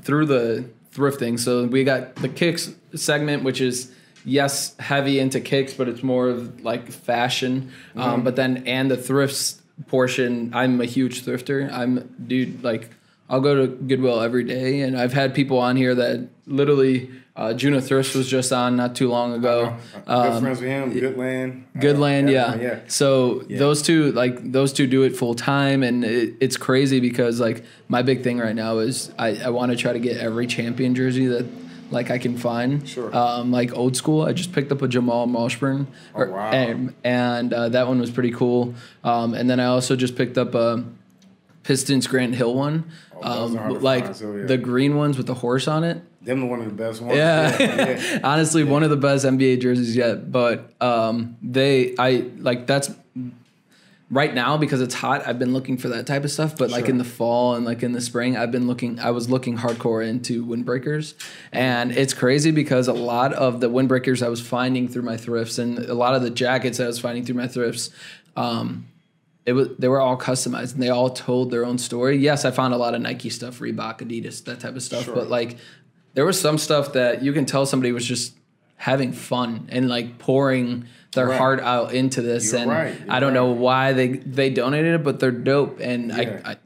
through 0.00 0.26
the 0.26 0.68
thrifting. 0.92 1.38
So 1.38 1.66
we 1.66 1.84
got 1.84 2.14
the 2.16 2.28
kicks 2.28 2.72
segment, 2.94 3.42
which 3.42 3.60
is 3.60 3.92
yes 4.24 4.76
heavy 4.78 5.18
into 5.18 5.40
kicks, 5.40 5.74
but 5.74 5.88
it's 5.88 6.02
more 6.02 6.28
of 6.28 6.62
like 6.62 6.90
fashion. 6.90 7.72
Um, 7.94 8.00
mm-hmm. 8.00 8.00
Um, 8.00 8.24
but 8.24 8.36
then 8.36 8.62
and 8.66 8.90
the 8.90 8.96
thrifts 8.96 9.60
portion, 9.88 10.52
I'm 10.54 10.80
a 10.80 10.86
huge 10.86 11.24
thrifter. 11.24 11.70
I'm 11.70 12.14
dude 12.26 12.64
like 12.64 12.90
I'll 13.28 13.40
go 13.40 13.66
to 13.66 13.66
Goodwill 13.66 14.20
every 14.20 14.44
day, 14.44 14.80
and 14.80 14.98
I've 14.98 15.12
had 15.12 15.34
people 15.34 15.58
on 15.58 15.76
here 15.76 15.94
that 15.94 16.28
literally 16.46 17.10
uh, 17.34 17.52
Juno 17.54 17.80
Thrifts 17.80 18.14
was 18.14 18.28
just 18.28 18.52
on 18.52 18.76
not 18.76 18.94
too 18.94 19.08
long 19.08 19.34
ago. 19.34 19.76
Good 19.92 20.02
um, 20.06 20.42
friends 20.42 20.60
with 20.60 20.70
him, 20.70 20.94
Goodland. 20.94 21.64
Goodland, 21.76 22.28
uh, 22.28 22.30
yeah. 22.30 22.54
yeah. 22.54 22.80
So 22.86 23.44
yeah. 23.48 23.58
those 23.58 23.82
two, 23.82 24.12
like 24.12 24.52
those 24.52 24.72
two, 24.72 24.86
do 24.86 25.02
it 25.02 25.16
full 25.16 25.34
time, 25.34 25.82
and 25.82 26.04
it, 26.04 26.34
it's 26.40 26.56
crazy 26.56 27.00
because 27.00 27.40
like 27.40 27.64
my 27.88 28.02
big 28.02 28.22
thing 28.22 28.38
right 28.38 28.54
now 28.54 28.78
is 28.78 29.10
I, 29.18 29.36
I 29.36 29.48
want 29.50 29.72
to 29.72 29.76
try 29.76 29.92
to 29.92 29.98
get 29.98 30.18
every 30.18 30.46
champion 30.46 30.94
jersey 30.94 31.26
that 31.26 31.46
like 31.90 32.10
I 32.10 32.18
can 32.18 32.36
find. 32.36 32.88
Sure. 32.88 33.14
Um, 33.14 33.50
like 33.50 33.76
old 33.76 33.96
school, 33.96 34.22
I 34.22 34.32
just 34.32 34.52
picked 34.52 34.72
up 34.72 34.82
a 34.82 34.88
Jamal 34.88 35.26
Mashburn. 35.26 35.86
Oh, 36.14 36.26
wow. 36.26 36.50
And, 36.50 36.94
and 37.04 37.52
uh, 37.52 37.68
that 37.70 37.86
one 37.86 38.00
was 38.00 38.10
pretty 38.10 38.32
cool. 38.32 38.74
Um, 39.04 39.34
and 39.34 39.48
then 39.48 39.60
I 39.60 39.66
also 39.66 39.96
just 39.96 40.16
picked 40.16 40.38
up 40.38 40.54
a 40.54 40.84
Pistons 41.66 42.06
Grant 42.06 42.36
Hill 42.36 42.54
one. 42.54 42.90
Oh, 43.20 43.46
um, 43.46 43.82
like 43.82 44.16
too, 44.16 44.38
yeah. 44.38 44.46
the 44.46 44.56
green 44.56 44.96
ones 44.96 45.16
with 45.16 45.26
the 45.26 45.34
horse 45.34 45.66
on 45.66 45.82
it. 45.82 46.00
Them 46.24 46.48
one 46.48 46.60
of 46.60 46.66
the 46.66 46.72
best 46.72 47.02
ones. 47.02 47.16
Yeah, 47.16 47.60
yeah. 47.60 48.20
honestly, 48.24 48.62
yeah. 48.62 48.70
one 48.70 48.84
of 48.84 48.90
the 48.90 48.96
best 48.96 49.24
NBA 49.24 49.60
jerseys 49.60 49.96
yet. 49.96 50.30
But 50.30 50.72
um, 50.80 51.36
they, 51.42 51.96
I 51.98 52.30
like 52.38 52.68
that's 52.68 52.90
right 54.08 54.32
now 54.32 54.56
because 54.56 54.80
it's 54.80 54.94
hot 54.94 55.26
i've 55.26 55.36
been 55.36 55.52
looking 55.52 55.76
for 55.76 55.88
that 55.88 56.06
type 56.06 56.22
of 56.22 56.30
stuff 56.30 56.56
but 56.56 56.70
like 56.70 56.88
in 56.88 56.96
the 56.96 57.02
fall 57.02 57.56
and 57.56 57.64
like 57.66 57.82
in 57.82 57.90
the 57.90 58.00
spring 58.00 58.36
i've 58.36 58.52
been 58.52 58.68
looking 58.68 59.00
i 59.00 59.10
was 59.10 59.28
looking 59.28 59.58
hardcore 59.58 60.06
into 60.06 60.46
windbreakers 60.46 61.14
and 61.50 61.90
it's 61.90 62.14
crazy 62.14 62.52
because 62.52 62.86
a 62.86 62.92
lot 62.92 63.32
of 63.32 63.58
the 63.58 63.68
windbreakers 63.68 64.24
i 64.24 64.28
was 64.28 64.40
finding 64.40 64.86
through 64.86 65.02
my 65.02 65.16
thrifts 65.16 65.58
and 65.58 65.80
a 65.80 65.94
lot 65.94 66.14
of 66.14 66.22
the 66.22 66.30
jackets 66.30 66.78
i 66.78 66.86
was 66.86 67.00
finding 67.00 67.24
through 67.24 67.34
my 67.34 67.48
thrifts 67.48 67.90
um, 68.36 68.86
it 69.46 69.52
was 69.52 69.68
they 69.78 69.88
were 69.88 70.00
all 70.00 70.16
customized 70.18 70.74
and 70.74 70.82
they 70.82 70.88
all 70.90 71.08
told 71.10 71.50
their 71.50 71.64
own 71.64 71.78
story 71.78 72.16
yes 72.18 72.44
i 72.44 72.50
found 72.50 72.74
a 72.74 72.76
lot 72.76 72.94
of 72.94 73.00
nike 73.00 73.30
stuff 73.30 73.60
reebok 73.60 73.98
adidas 74.00 74.44
that 74.44 74.60
type 74.60 74.74
of 74.76 74.82
stuff 74.82 75.04
Sure. 75.04 75.14
but 75.14 75.28
like 75.28 75.56
there 76.14 76.24
was 76.26 76.38
some 76.40 76.58
stuff 76.58 76.92
that 76.94 77.22
you 77.22 77.32
can 77.32 77.46
tell 77.46 77.64
somebody 77.66 77.92
was 77.92 78.04
just 78.04 78.34
having 78.76 79.12
fun 79.12 79.68
and 79.70 79.88
like 79.88 80.18
pouring 80.18 80.84
their 81.14 81.28
Right. 81.28 81.38
heart 81.38 81.60
out 81.60 81.94
into 81.94 82.20
this 82.20 82.52
You're 82.52 82.60
and 82.62 82.70
right, 82.70 82.94
i 83.08 83.20
don't 83.20 83.32
know 83.34 83.46
why 83.46 83.92
they 83.94 84.08
they 84.08 84.50
donated 84.50 84.96
it 84.96 85.02
but 85.04 85.20
they're 85.20 85.30
dope 85.30 85.78
and 85.80 86.08
Yeah. 86.10 86.40
I, 86.44 86.52
I 86.52 86.56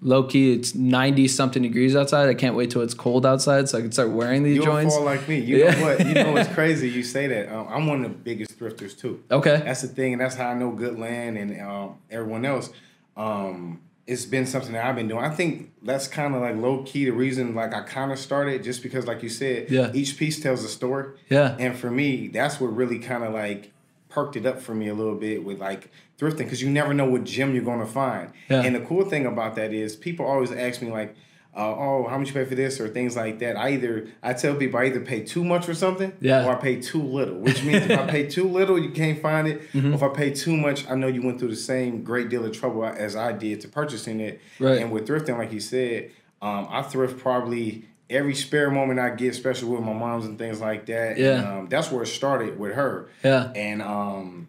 low 0.00 0.22
key 0.24 0.52
it's 0.52 0.74
90 0.74 1.28
something 1.28 1.62
degrees 1.62 1.94
outside 1.96 2.28
i 2.28 2.34
can't 2.34 2.54
wait 2.56 2.70
till 2.70 2.82
it's 2.82 2.94
cold 2.94 3.24
outside 3.26 3.68
so 3.68 3.78
i 3.78 3.80
can 3.80 3.90
start 3.92 4.10
wearing 4.10 4.42
these 4.42 4.56
You'll 4.56 4.64
joints 4.66 4.94
fall 4.94 5.04
like 5.04 5.26
me. 5.28 5.38
You 5.40 5.58
Yeah. 5.58 5.70
know 5.80 5.82
what? 5.86 6.06
You 6.06 6.14
know 6.14 6.32
what's 6.32 6.52
crazy? 6.52 6.88
You 6.88 7.02
say 7.02 7.26
that. 7.26 7.52
Um, 7.54 7.66
I'm 7.68 7.86
one 7.86 8.04
of 8.04 8.10
the 8.10 8.16
biggest 8.16 8.58
thrifters 8.58 8.98
too. 8.98 9.22
okay 9.30 9.62
That's 9.64 9.82
the 9.82 9.88
thing, 9.88 10.12
and 10.12 10.20
that's 10.20 10.34
how 10.34 10.48
I 10.48 10.54
know 10.54 10.70
Good 10.70 10.98
Land 10.98 11.36
and 11.38 11.60
um, 11.60 11.98
everyone 12.10 12.44
else. 12.44 12.70
Um, 13.16 13.80
it's 14.06 14.24
been 14.24 14.46
something 14.46 14.72
that 14.72 14.84
I've 14.86 14.94
been 14.94 15.08
doing. 15.08 15.24
I 15.24 15.30
think 15.30 15.72
that's 15.82 16.06
kind 16.06 16.34
of 16.34 16.40
like 16.40 16.54
low 16.56 16.84
key 16.84 17.06
the 17.06 17.10
reason 17.10 17.54
like 17.56 17.74
I 17.74 17.80
kind 17.82 18.12
of 18.12 18.18
started 18.20 18.62
just 18.62 18.82
because 18.82 19.06
like 19.06 19.22
you 19.22 19.28
said, 19.28 19.68
Yeah. 19.70 19.90
each 19.94 20.16
piece 20.16 20.40
tells 20.40 20.62
a 20.64 20.68
story. 20.68 21.08
Yeah. 21.28 21.56
And 21.58 21.76
for 21.76 21.90
me, 21.90 22.28
that's 22.28 22.60
what 22.60 22.68
really 22.76 22.98
kind 23.00 23.24
of 23.24 23.32
like 23.32 23.72
perked 24.16 24.34
it 24.36 24.46
up 24.46 24.58
for 24.60 24.74
me 24.74 24.88
a 24.88 24.94
little 24.94 25.14
bit 25.14 25.44
with 25.44 25.60
like 25.60 25.90
thrifting 26.18 26.38
because 26.46 26.62
you 26.62 26.70
never 26.70 26.94
know 26.94 27.04
what 27.04 27.24
gem 27.24 27.54
you're 27.54 27.62
gonna 27.72 27.84
find. 27.86 28.32
Yeah. 28.48 28.62
And 28.62 28.74
the 28.74 28.80
cool 28.80 29.04
thing 29.04 29.26
about 29.26 29.56
that 29.56 29.72
is 29.74 29.94
people 29.94 30.24
always 30.26 30.50
ask 30.50 30.80
me 30.82 30.90
like. 30.90 31.14
Uh, 31.58 31.74
oh, 31.74 32.06
how 32.06 32.18
much 32.18 32.28
you 32.28 32.34
pay 32.34 32.44
for 32.44 32.54
this 32.54 32.78
or 32.82 32.86
things 32.86 33.16
like 33.16 33.38
that. 33.38 33.56
I 33.56 33.70
either 33.70 34.08
I 34.22 34.34
tell 34.34 34.54
people 34.56 34.78
I 34.78 34.84
either 34.88 35.00
pay 35.00 35.20
too 35.24 35.42
much 35.42 35.64
for 35.64 35.72
something 35.72 36.12
Yeah. 36.20 36.44
or 36.44 36.50
I 36.52 36.60
pay 36.60 36.82
too 36.82 37.00
little. 37.02 37.36
Which 37.38 37.64
means 37.64 37.86
if 37.86 37.98
I 37.98 38.06
pay 38.16 38.26
too 38.28 38.46
little, 38.46 38.78
you 38.78 38.90
can't 38.90 39.18
find 39.22 39.48
it. 39.48 39.62
Mm-hmm. 39.72 39.94
If 39.94 40.02
I 40.02 40.08
pay 40.08 40.30
too 40.34 40.54
much, 40.54 40.86
I 40.86 40.94
know 40.96 41.06
you 41.06 41.22
went 41.22 41.38
through 41.38 41.48
the 41.48 41.56
same 41.72 42.02
great 42.04 42.28
deal 42.28 42.44
of 42.44 42.52
trouble 42.52 42.84
as 42.84 43.16
I 43.16 43.32
did 43.32 43.62
to 43.62 43.68
purchasing 43.68 44.20
it. 44.20 44.38
Right. 44.60 44.82
And 44.82 44.92
with 44.92 45.08
thrifting, 45.08 45.38
like 45.38 45.50
you 45.50 45.60
said, 45.60 46.10
um, 46.42 46.66
I 46.68 46.82
thrift 46.82 47.16
probably 47.18 47.86
every 48.08 48.34
spare 48.34 48.70
moment 48.70 49.00
I 49.00 49.10
get, 49.10 49.30
especially 49.30 49.70
with 49.70 49.82
my 49.82 49.92
moms 49.92 50.26
and 50.26 50.38
things 50.38 50.60
like 50.60 50.86
that. 50.86 51.18
Yeah. 51.18 51.38
And, 51.38 51.46
um, 51.46 51.68
that's 51.68 51.90
where 51.90 52.02
it 52.02 52.06
started 52.06 52.58
with 52.58 52.74
her. 52.74 53.08
Yeah. 53.24 53.52
And 53.54 53.82
um, 53.82 54.48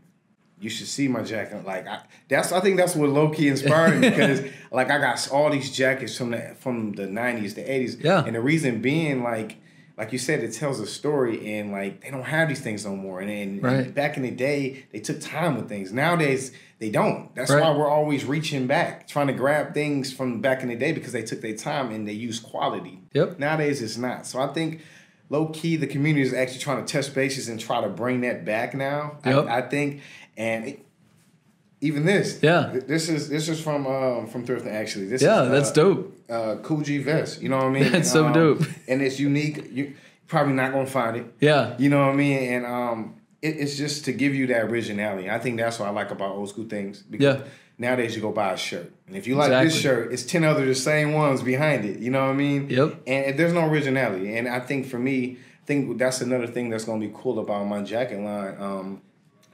you 0.60 0.70
should 0.70 0.88
see 0.88 1.08
my 1.08 1.24
jacket. 1.24 1.66
Like 1.66 1.88
I, 1.88 2.02
that's 2.30 2.52
I 2.52 2.60
think 2.60 2.78
that's 2.78 2.96
what 2.96 3.10
low 3.10 3.30
key 3.30 3.48
inspired 3.48 4.00
me 4.00 4.10
because 4.10 4.42
like 4.72 4.90
I 4.90 5.00
got 5.00 5.30
all 5.32 5.50
these 5.50 5.76
jackets 5.76 6.18
from 6.18 6.32
the 6.32 6.56
from 6.60 6.94
the 6.94 7.08
nineties, 7.08 7.54
the 7.56 7.70
eighties. 7.70 7.98
Yeah. 8.00 8.24
And 8.24 8.36
the 8.36 8.42
reason 8.42 8.82
being 8.82 9.24
like 9.24 9.58
like 9.98 10.14
you 10.14 10.20
said, 10.20 10.44
it 10.44 10.54
tells 10.54 10.80
a 10.80 10.86
story 10.86 11.58
and 11.58 11.72
like 11.72 12.02
they 12.02 12.12
don't 12.12 12.24
have 12.24 12.48
these 12.50 12.60
things 12.60 12.86
no 12.86 12.96
more. 12.96 13.20
And, 13.20 13.32
and, 13.32 13.64
Right. 13.64 13.74
and 13.86 13.96
back 13.96 14.16
in 14.16 14.24
the 14.24 14.32
day, 14.32 14.86
they 14.92 15.00
took 15.00 15.20
time 15.20 15.56
with 15.56 15.68
things. 15.68 15.92
Nowadays 15.92 16.52
they 16.80 16.92
don't. 16.92 17.34
That's 17.36 17.50
Right. 17.52 17.62
why 17.64 17.72
we're 17.76 17.90
always 17.90 18.24
reaching 18.24 18.68
back, 18.68 19.08
trying 19.08 19.28
to 19.28 19.34
grab 19.34 19.74
things 19.74 20.14
from 20.14 20.40
back 20.40 20.62
in 20.62 20.70
the 20.70 20.76
day 20.76 20.92
because 20.92 21.14
they 21.14 21.24
took 21.24 21.42
their 21.42 21.56
time 21.56 21.92
and 21.92 22.08
they 22.08 22.14
use 22.14 22.40
quality. 22.40 23.00
Yep. 23.14 23.40
Nowadays 23.40 23.82
it's 23.82 23.98
not. 23.98 24.28
So 24.28 24.40
I 24.40 24.54
think 24.54 24.82
low 25.30 25.48
key 25.48 25.76
the 25.78 25.88
community 25.88 26.22
is 26.22 26.34
actually 26.34 26.60
trying 26.60 26.86
to 26.86 26.92
touch 26.94 27.14
bases 27.16 27.50
and 27.50 27.60
try 27.60 27.82
to 27.82 27.90
bring 27.90 28.22
that 28.22 28.46
back 28.46 28.76
now. 28.76 29.18
Yep. 29.26 29.48
I, 29.48 29.58
I 29.58 29.62
think 29.64 30.02
and 30.38 30.66
it, 30.66 30.86
even 31.82 32.06
this. 32.06 32.40
Yeah. 32.42 32.70
th- 32.72 32.86
This 32.86 33.10
is 33.10 33.30
this 33.30 33.50
is 33.50 33.60
from 33.62 33.86
um 33.88 34.28
from 34.28 34.46
thrifting 34.46 34.74
actually. 34.74 35.06
This 35.08 35.22
yeah 35.22 35.44
is, 35.44 35.50
that's 35.52 35.70
uh, 35.72 35.74
dope 35.74 36.18
Uh 36.30 36.56
Coogi 36.62 37.04
vest. 37.04 37.42
You 37.42 37.50
know 37.50 37.58
what 37.58 37.66
I 37.66 37.70
mean? 37.70 37.92
That's 37.92 38.12
so 38.12 38.26
Um, 38.28 38.34
dope. 38.34 38.62
And 38.88 39.02
it's 39.02 39.20
unique. 39.20 39.70
You 39.72 39.94
probably 40.28 40.54
not 40.54 40.72
gonna 40.74 40.86
find 40.88 41.18
it. 41.18 41.26
yeah 41.40 41.76
You 41.78 41.90
know 41.90 42.00
what 42.06 42.14
I 42.14 42.16
mean? 42.16 42.38
And 42.54 42.66
um, 42.66 43.16
it, 43.42 43.56
it's 43.58 43.78
just 43.78 44.06
to 44.06 44.12
give 44.12 44.34
you 44.36 44.48
that 44.48 44.64
originality. 44.66 45.30
I 45.30 45.40
think 45.40 45.58
that's 45.60 45.80
what 45.80 45.88
I 45.88 45.92
like 45.92 46.12
about 46.12 46.32
old 46.36 46.50
school 46.50 46.66
things. 46.66 47.02
Because 47.04 47.38
Yeah. 47.40 47.44
Nowadays 47.80 48.16
you 48.16 48.24
go 48.24 48.32
buy 48.32 48.54
a 48.54 48.58
shirt, 48.58 48.92
and 49.06 49.16
if 49.16 49.28
you 49.28 49.36
like 49.36 49.52
this 49.52 49.80
shirt, 49.80 50.12
it's 50.12 50.24
ten 50.24 50.44
other 50.44 50.66
the 50.66 50.74
same 50.74 51.14
ones 51.14 51.44
behind 51.44 51.86
it. 51.86 52.00
You 52.00 52.10
know 52.10 52.22
what 52.26 52.32
I 52.32 52.34
mean? 52.34 52.72
Yep. 52.72 52.90
And 53.06 53.26
if 53.28 53.38
there's 53.38 53.54
no 53.54 53.68
originality, 53.70 54.36
and 54.36 54.48
I 54.48 54.60
think 54.62 54.88
for 54.88 54.98
me, 54.98 55.38
I 55.62 55.66
think 55.68 56.00
that's 56.00 56.20
another 56.22 56.48
thing 56.48 56.72
that's 56.72 56.86
gonna 56.86 57.00
be 57.00 57.12
cool 57.14 57.38
about 57.38 57.66
my 57.66 57.84
jacket 57.84 58.20
line. 58.20 58.56
Um, 58.60 59.02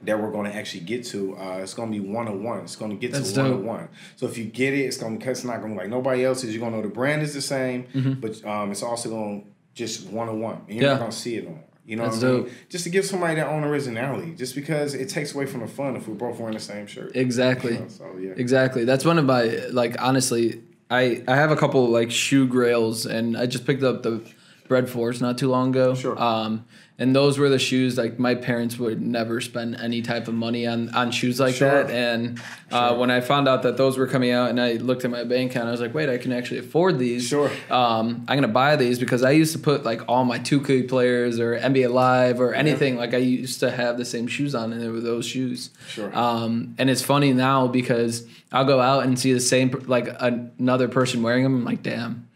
that 0.02 0.20
we're 0.20 0.30
going 0.30 0.50
to 0.50 0.54
actually 0.56 0.80
get 0.80 1.04
to. 1.06 1.36
Uh, 1.38 1.58
it's 1.62 1.74
going 1.74 1.90
to 1.92 1.98
be 2.00 2.06
one 2.06 2.28
on 2.28 2.42
one. 2.42 2.60
It's 2.60 2.76
going 2.76 2.90
to 2.90 2.96
get 2.96 3.12
That's 3.12 3.32
to 3.32 3.40
one 3.42 3.52
on 3.52 3.64
one. 3.66 3.88
So 4.16 4.26
if 4.26 4.36
you 4.36 4.44
get 4.44 4.74
it, 4.74 4.80
it's 4.80 4.96
going 4.98 5.18
to 5.18 5.30
it's 5.30 5.44
not 5.44 5.60
going 5.60 5.74
to 5.74 5.78
be 5.78 5.80
like 5.84 5.88
nobody 5.90 6.24
else's. 6.24 6.52
You're 6.54 6.60
going 6.60 6.72
to 6.72 6.78
know 6.78 6.82
the 6.82 6.92
brand 6.94 7.22
is 7.22 7.32
the 7.34 7.40
same, 7.42 8.18
but 8.20 8.44
um, 8.44 8.70
it's 8.70 8.82
also 8.82 9.08
going 9.08 9.42
to 9.42 9.46
just 9.74 10.06
one 10.08 10.28
on 10.28 10.40
one, 10.40 10.56
and 10.68 10.74
you're 10.76 10.76
Mm-hmm. 10.76 10.82
Yeah. 10.84 10.90
not 10.92 10.98
going 11.00 11.10
to 11.10 11.16
see 11.16 11.36
it 11.36 11.48
more. 11.48 11.60
You 11.86 11.96
know 11.96 12.04
That's 12.04 12.16
what 12.22 12.28
I 12.28 12.32
mean? 12.32 12.42
dope. 12.44 12.52
Just 12.70 12.84
to 12.84 12.90
give 12.90 13.04
somebody 13.04 13.34
their 13.34 13.48
own 13.48 13.62
originality, 13.64 14.34
just 14.34 14.54
because 14.54 14.94
it 14.94 15.08
takes 15.10 15.34
away 15.34 15.44
from 15.46 15.60
the 15.60 15.66
fun 15.66 15.96
if 15.96 16.08
we're 16.08 16.14
both 16.14 16.38
wearing 16.38 16.54
the 16.54 16.60
same 16.60 16.86
shirt. 16.86 17.14
exactly 17.14 17.74
You 17.74 17.80
know, 17.80 17.88
so 17.88 18.16
yeah. 18.18 18.30
Exactly. 18.36 18.84
That's 18.86 19.04
one 19.04 19.18
of 19.18 19.26
my 19.26 19.44
like 19.70 20.00
honestly, 20.00 20.62
I 20.90 21.22
I 21.28 21.36
have 21.36 21.50
a 21.50 21.56
couple 21.56 21.86
like 21.90 22.10
shoe 22.10 22.46
grails 22.46 23.04
and 23.04 23.36
I 23.36 23.44
just 23.46 23.66
picked 23.66 23.82
up 23.82 24.02
the 24.02 24.22
Bred 24.68 24.88
fours 24.88 25.20
not 25.20 25.36
too 25.38 25.50
long 25.50 25.70
ago. 25.70 25.94
Sure. 25.94 26.20
Um 26.20 26.64
and 26.96 27.14
those 27.14 27.38
were 27.40 27.48
the 27.48 27.58
shoes 27.58 27.98
like 27.98 28.20
my 28.20 28.36
parents 28.36 28.78
would 28.78 29.02
never 29.02 29.40
spend 29.40 29.74
any 29.80 30.00
type 30.00 30.28
of 30.28 30.34
money 30.34 30.64
on 30.64 30.88
on 30.94 31.10
shoes 31.10 31.40
like 31.40 31.56
Sure. 31.56 31.68
that. 31.84 31.90
And 31.92 32.40
uh, 32.70 32.90
Sure. 32.90 32.98
when 32.98 33.10
I 33.10 33.20
found 33.20 33.48
out 33.48 33.64
that 33.64 33.76
those 33.76 33.98
were 33.98 34.06
coming 34.06 34.30
out 34.30 34.48
and 34.50 34.60
I 34.60 34.74
looked 34.74 35.04
at 35.04 35.10
my 35.10 35.24
bank 35.24 35.50
account, 35.50 35.66
I 35.66 35.72
was 35.72 35.80
like, 35.80 35.92
wait, 35.92 36.08
I 36.08 36.18
can 36.18 36.32
actually 36.32 36.58
afford 36.60 37.00
these. 37.00 37.26
Sure. 37.26 37.50
Um, 37.68 38.24
I'm 38.28 38.36
gonna 38.36 38.46
buy 38.46 38.76
these 38.76 39.00
because 39.00 39.24
I 39.24 39.32
used 39.32 39.52
to 39.54 39.58
put 39.58 39.82
like 39.84 40.02
all 40.08 40.24
my 40.24 40.38
2K 40.38 40.88
players 40.88 41.40
or 41.40 41.58
NBA 41.58 41.92
Live 41.92 42.40
or 42.40 42.54
anything 42.54 42.96
like 42.96 43.12
I 43.12 43.18
used 43.18 43.58
to 43.60 43.72
have 43.72 43.98
the 43.98 44.04
same 44.04 44.28
shoes 44.28 44.54
on 44.54 44.72
and 44.72 44.80
they 44.80 44.88
were 44.88 45.00
those 45.00 45.26
shoes. 45.26 45.70
Sure. 45.88 46.16
Um, 46.16 46.76
and 46.78 46.88
it's 46.88 47.02
funny 47.02 47.32
now 47.32 47.66
because 47.66 48.24
I'll 48.52 48.64
go 48.66 48.80
out 48.80 49.02
and 49.04 49.18
see 49.18 49.32
the 49.32 49.40
same 49.40 49.70
like 49.88 50.08
another 50.20 50.86
person 50.86 51.22
wearing 51.24 51.42
them. 51.42 51.56
I'm 51.56 51.64
like, 51.64 51.82
damn. 51.82 52.28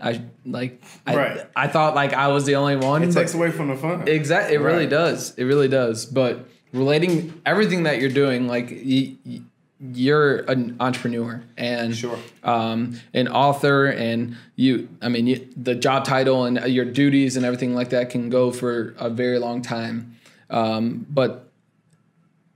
I 0.00 0.22
like. 0.46 0.82
I, 1.06 1.16
Right. 1.16 1.40
I 1.56 1.66
thought 1.68 1.94
like 1.94 2.12
I 2.12 2.28
was 2.28 2.44
the 2.44 2.54
only 2.56 2.76
one. 2.76 3.02
it 3.02 3.12
takes 3.12 3.34
away 3.34 3.50
from 3.50 3.68
the 3.68 3.76
fun. 3.76 4.06
Exactly. 4.08 4.54
It 4.56 4.58
really 4.60 4.86
does. 4.86 5.34
It 5.36 5.44
really 5.44 5.68
does. 5.68 6.06
But 6.06 6.46
relating 6.72 7.40
everything 7.44 7.82
that 7.84 8.00
you're 8.00 8.10
doing, 8.10 8.46
like 8.46 8.70
y- 8.70 9.16
y- 9.26 9.40
you're 9.80 10.38
an 10.50 10.76
entrepreneur 10.80 11.42
and 11.56 11.94
Sure. 11.96 12.18
um, 12.42 12.98
an 13.14 13.28
author, 13.28 13.86
and 13.86 14.36
you. 14.56 14.88
I 15.00 15.08
mean, 15.08 15.26
you, 15.28 15.48
the 15.56 15.74
job 15.76 16.04
title 16.04 16.44
and 16.44 16.58
your 16.66 16.84
duties 16.84 17.36
and 17.36 17.44
everything 17.46 17.74
like 17.74 17.90
that 17.90 18.10
can 18.10 18.28
go 18.28 18.50
for 18.50 18.94
a 18.98 19.08
very 19.08 19.38
long 19.38 19.62
time. 19.62 20.16
Um, 20.50 21.06
but 21.10 21.47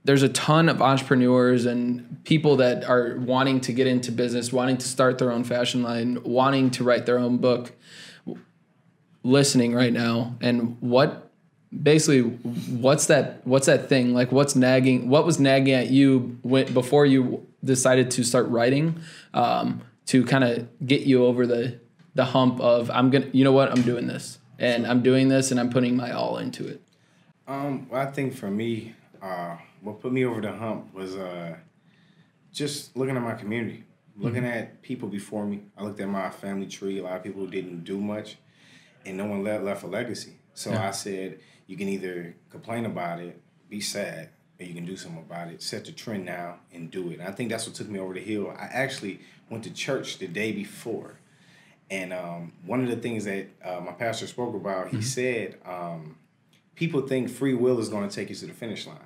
there's 0.05 0.23
a 0.23 0.29
ton 0.29 0.69
of 0.69 0.81
entrepreneurs 0.81 1.65
and 1.65 2.23
people 2.25 2.57
that 2.57 2.83
are 2.83 3.15
wanting 3.17 3.61
to 3.61 3.73
get 3.73 3.87
into 3.87 4.11
business, 4.11 4.51
wanting 4.51 4.77
to 4.77 4.87
start 4.87 5.17
their 5.17 5.31
own 5.31 5.43
fashion 5.43 5.81
line, 5.81 6.21
wanting 6.23 6.71
to 6.71 6.83
write 6.83 7.05
their 7.05 7.17
own 7.17 7.37
book 7.37 7.71
listening 9.23 9.73
right 9.73 9.93
now. 9.93 10.35
And 10.41 10.77
what 10.81 11.31
basically 11.81 12.21
what's 12.21 13.07
that 13.07 13.45
what's 13.47 13.67
that 13.67 13.87
thing? 13.87 14.13
Like 14.13 14.31
what's 14.31 14.55
nagging 14.55 15.09
what 15.09 15.25
was 15.25 15.39
nagging 15.39 15.73
at 15.73 15.89
you 15.89 16.37
when, 16.41 16.73
before 16.73 17.05
you 17.05 17.47
decided 17.63 18.11
to 18.11 18.23
start 18.23 18.47
writing 18.49 18.99
um, 19.33 19.81
to 20.07 20.25
kind 20.25 20.43
of 20.43 20.67
get 20.85 21.01
you 21.01 21.25
over 21.25 21.47
the 21.47 21.79
the 22.15 22.25
hump 22.25 22.59
of 22.59 22.91
i'm 22.91 23.09
gonna 23.09 23.27
you 23.31 23.43
know 23.43 23.53
what? 23.53 23.71
I'm 23.71 23.81
doing 23.81 24.07
this. 24.07 24.37
And 24.59 24.85
i'm 24.85 25.01
doing 25.01 25.29
this 25.29 25.49
and 25.49 25.59
i'm 25.59 25.69
putting 25.69 25.95
my 25.95 26.11
all 26.11 26.37
into 26.37 26.67
it. 26.67 26.81
Um, 27.47 27.87
well, 27.89 28.01
I 28.01 28.11
think 28.11 28.35
for 28.35 28.49
me, 28.49 28.95
uh, 29.21 29.57
what 29.83 29.99
put 29.99 30.11
me 30.11 30.25
over 30.25 30.41
the 30.41 30.51
hump 30.51 30.93
was 30.93 31.15
uh, 31.15 31.57
just 32.51 32.95
looking 32.95 33.17
at 33.17 33.21
my 33.21 33.33
community, 33.33 33.83
looking 34.17 34.45
at 34.45 34.81
people 34.81 35.09
before 35.09 35.45
me. 35.45 35.63
I 35.77 35.83
looked 35.83 35.99
at 35.99 36.07
my 36.07 36.29
family 36.29 36.67
tree. 36.67 36.99
A 36.99 37.03
lot 37.03 37.17
of 37.17 37.23
people 37.23 37.41
who 37.41 37.51
didn't 37.51 37.83
do 37.83 37.99
much, 37.99 38.37
and 39.05 39.17
no 39.17 39.25
one 39.25 39.43
left, 39.43 39.63
left 39.63 39.83
a 39.83 39.87
legacy. 39.87 40.33
So 40.53 40.71
I 40.71 40.91
said, 40.91 41.39
you 41.67 41.75
can 41.75 41.89
either 41.89 42.35
complain 42.49 42.85
about 42.85 43.19
it, 43.19 43.41
be 43.69 43.81
sad, 43.81 44.29
or 44.59 44.65
you 44.65 44.73
can 44.73 44.85
do 44.85 44.95
something 44.95 45.21
about 45.21 45.49
it. 45.49 45.61
Set 45.61 45.85
the 45.85 45.91
trend 45.91 46.25
now 46.25 46.59
and 46.71 46.89
do 46.89 47.09
it. 47.09 47.19
And 47.19 47.27
I 47.27 47.31
think 47.31 47.49
that's 47.49 47.65
what 47.65 47.75
took 47.75 47.89
me 47.89 47.99
over 47.99 48.13
the 48.13 48.21
hill. 48.21 48.53
I 48.57 48.65
actually 48.65 49.19
went 49.49 49.63
to 49.65 49.73
church 49.73 50.19
the 50.19 50.27
day 50.27 50.51
before. 50.51 51.15
And 51.89 52.13
um, 52.13 52.53
one 52.65 52.81
of 52.83 52.89
the 52.89 52.95
things 52.95 53.25
that 53.25 53.47
uh, 53.63 53.79
my 53.81 53.91
pastor 53.91 54.27
spoke 54.27 54.55
about, 54.55 54.89
he 54.89 55.01
said, 55.01 55.57
um, 55.65 56.17
people 56.75 57.01
think 57.01 57.29
free 57.29 57.53
will 57.53 57.79
is 57.79 57.89
going 57.89 58.07
to 58.07 58.15
take 58.15 58.29
you 58.29 58.35
to 58.35 58.45
the 58.45 58.53
finish 58.53 58.87
line. 58.87 58.97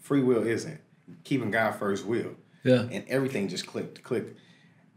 Free 0.00 0.22
will 0.22 0.46
isn't. 0.46 0.80
Keeping 1.24 1.50
God 1.50 1.72
first 1.72 2.04
will. 2.04 2.34
Yeah. 2.64 2.86
And 2.90 3.04
everything 3.08 3.48
just 3.48 3.66
clicked, 3.66 4.02
clicked. 4.02 4.38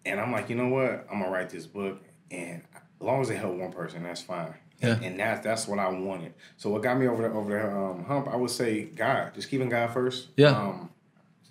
And 0.05 0.19
I'm 0.19 0.31
like, 0.31 0.49
you 0.49 0.55
know 0.55 0.67
what? 0.67 1.07
I'm 1.11 1.19
gonna 1.19 1.29
write 1.29 1.49
this 1.49 1.67
book, 1.67 2.01
and 2.31 2.63
as 2.73 3.05
long 3.05 3.21
as 3.21 3.29
it 3.29 3.37
help 3.37 3.55
one 3.55 3.71
person, 3.71 4.03
that's 4.03 4.21
fine. 4.21 4.55
Yeah. 4.81 4.99
And 5.01 5.19
that's 5.19 5.43
that's 5.43 5.67
what 5.67 5.77
I 5.77 5.89
wanted. 5.89 6.33
So 6.57 6.71
what 6.71 6.81
got 6.81 6.97
me 6.97 7.07
over 7.07 7.21
the 7.21 7.33
over 7.33 7.51
the 7.51 7.71
um, 7.71 8.03
hump, 8.05 8.27
I 8.27 8.35
would 8.35 8.49
say 8.49 8.83
God, 8.83 9.35
just 9.35 9.49
keeping 9.49 9.69
God 9.69 9.91
first. 9.91 10.29
Yeah. 10.37 10.57
Um, 10.57 10.89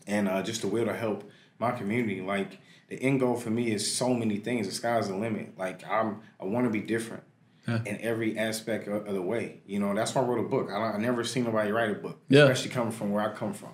and 0.07 0.29
uh, 0.29 0.43
just 0.43 0.63
the 0.63 0.67
will 0.67 0.87
to 0.87 0.95
help 0.95 1.31
my 1.59 1.71
community. 1.71 2.21
Like 2.21 2.59
the 2.89 3.01
end 3.01 3.21
goal 3.21 3.37
for 3.37 3.51
me 3.51 3.71
is 3.71 3.95
so 3.95 4.13
many 4.13 4.39
things. 4.39 4.67
The 4.67 4.75
sky's 4.75 5.09
the 5.09 5.17
limit. 5.17 5.57
Like 5.57 5.89
I'm, 5.89 6.23
I 6.41 6.45
want 6.45 6.67
to 6.67 6.71
be 6.71 6.81
different 6.81 7.23
yeah. 7.67 7.81
in 7.85 8.01
every 8.01 8.39
aspect 8.39 8.89
of, 8.89 9.07
of, 9.07 9.15
the 9.15 9.23
way. 9.23 9.61
You 9.67 9.81
know, 9.81 9.95
that's 9.95 10.15
why 10.15 10.23
I 10.23 10.25
wrote 10.25 10.45
a 10.45 10.49
book. 10.49 10.71
I, 10.71 10.93
I 10.93 10.99
never 10.99 11.25
seen 11.25 11.45
nobody 11.45 11.71
write 11.73 11.91
a 11.91 11.95
book, 11.95 12.21
yeah. 12.29 12.43
especially 12.43 12.71
coming 12.71 12.93
from 12.93 13.13
where 13.13 13.23
I 13.23 13.35
come 13.35 13.53
from. 13.53 13.73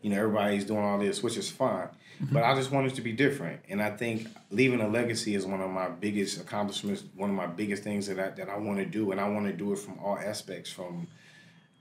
You 0.00 0.10
know, 0.10 0.18
everybody's 0.18 0.64
doing 0.64 0.80
all 0.80 0.98
this, 0.98 1.22
which 1.22 1.36
is 1.36 1.50
fine. 1.50 1.88
Mm-hmm. 2.22 2.34
But 2.34 2.44
I 2.44 2.54
just 2.54 2.70
wanted 2.70 2.94
to 2.96 3.02
be 3.02 3.12
different, 3.12 3.60
and 3.68 3.82
I 3.82 3.90
think 3.90 4.28
leaving 4.50 4.80
a 4.80 4.88
legacy 4.88 5.34
is 5.34 5.46
one 5.46 5.60
of 5.60 5.70
my 5.70 5.88
biggest 5.88 6.40
accomplishments. 6.40 7.04
One 7.16 7.30
of 7.30 7.36
my 7.36 7.46
biggest 7.46 7.82
things 7.82 8.06
that 8.06 8.18
I 8.18 8.30
that 8.30 8.48
I 8.48 8.58
want 8.58 8.78
to 8.78 8.84
do, 8.84 9.12
and 9.12 9.20
I 9.20 9.28
want 9.28 9.46
to 9.46 9.52
do 9.52 9.72
it 9.72 9.78
from 9.78 9.98
all 9.98 10.18
aspects, 10.18 10.70
from 10.70 11.08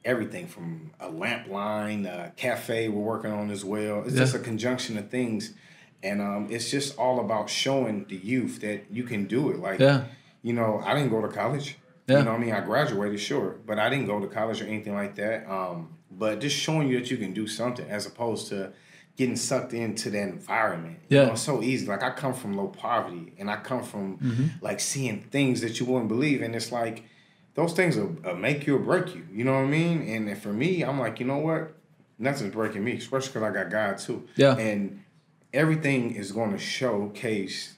everything 0.03 0.47
from 0.47 0.91
a 0.99 1.09
lamp 1.09 1.47
line, 1.47 2.05
a 2.05 2.31
cafe 2.35 2.89
we're 2.89 3.01
working 3.01 3.31
on 3.31 3.51
as 3.51 3.63
well. 3.63 4.03
It's 4.03 4.13
yeah. 4.13 4.19
just 4.19 4.35
a 4.35 4.39
conjunction 4.39 4.97
of 4.97 5.09
things. 5.09 5.53
And 6.03 6.19
um, 6.19 6.47
it's 6.49 6.71
just 6.71 6.97
all 6.97 7.19
about 7.19 7.49
showing 7.49 8.05
the 8.05 8.15
youth 8.15 8.61
that 8.61 8.85
you 8.89 9.03
can 9.03 9.25
do 9.25 9.51
it. 9.51 9.59
Like, 9.59 9.79
yeah. 9.79 10.05
You 10.41 10.54
know, 10.54 10.82
I 10.84 10.93
didn't 10.93 11.10
go 11.10 11.21
to 11.21 11.27
college. 11.27 11.77
Yeah. 12.08 12.19
You 12.19 12.25
know 12.25 12.32
I 12.32 12.38
mean? 12.38 12.51
I 12.51 12.62
graduated, 12.62 13.19
sure, 13.19 13.58
but 13.65 13.80
I 13.80 13.89
didn't 13.89 14.08
go 14.08 14.19
to 14.19 14.27
college 14.27 14.62
or 14.62 14.65
anything 14.65 14.93
like 14.93 15.15
that. 15.15 15.49
Um, 15.49 15.97
but 16.10 16.39
just 16.39 16.56
showing 16.56 16.88
you 16.88 16.99
that 16.99 17.10
you 17.10 17.17
can 17.17 17.34
do 17.34 17.47
something 17.47 17.88
as 17.89 18.06
opposed 18.06 18.47
to 18.49 18.73
getting 19.15 19.36
sucked 19.36 19.73
into 19.73 20.10
that 20.10 20.30
environment. 20.30 20.99
Yeah. 21.10 21.21
You 21.21 21.27
know, 21.27 21.36
so 21.36 21.62
easy. 21.62 21.86
Like, 21.86 22.04
I 22.04 22.10
come 22.12 22.34
from 22.34 22.58
low 22.58 22.67
poverty 22.67 23.34
and 23.38 23.49
I 23.49 23.58
come 23.58 23.84
from 23.84 24.17
mm-hmm. 24.17 24.45
like 24.62 24.80
seeing 24.80 25.21
things 25.21 25.62
that 25.62 25.80
you 25.80 25.86
wouldn't 25.86 26.10
believe. 26.10 26.41
And 26.41 26.56
it's 26.56 26.71
like, 26.71 27.04
those 27.54 27.73
things 27.73 27.97
will, 27.97 28.15
will, 28.23 28.36
make 28.36 28.65
you 28.65 28.77
or 28.77 28.80
break 28.80 29.13
you. 29.13 29.25
You 29.32 29.43
know 29.43 29.54
what 29.54 29.65
I 29.65 29.67
mean? 29.67 30.08
And 30.08 30.38
for 30.38 30.54
me, 30.54 30.84
I'm 30.84 30.99
like, 30.99 31.19
you 31.19 31.25
know 31.25 31.38
what? 31.38 31.73
Nothing's 32.17 32.54
breaking 32.54 32.84
me, 32.84 32.93
especially 32.93 33.34
because 33.34 33.43
I 33.43 33.51
got 33.51 33.69
God 33.69 33.97
too. 33.97 34.27
Yeah. 34.36 34.56
And 34.56 35.04
everything 35.54 36.15
is 36.15 36.32
going 36.32 36.51
to 36.51 36.58
showcase 36.58 37.77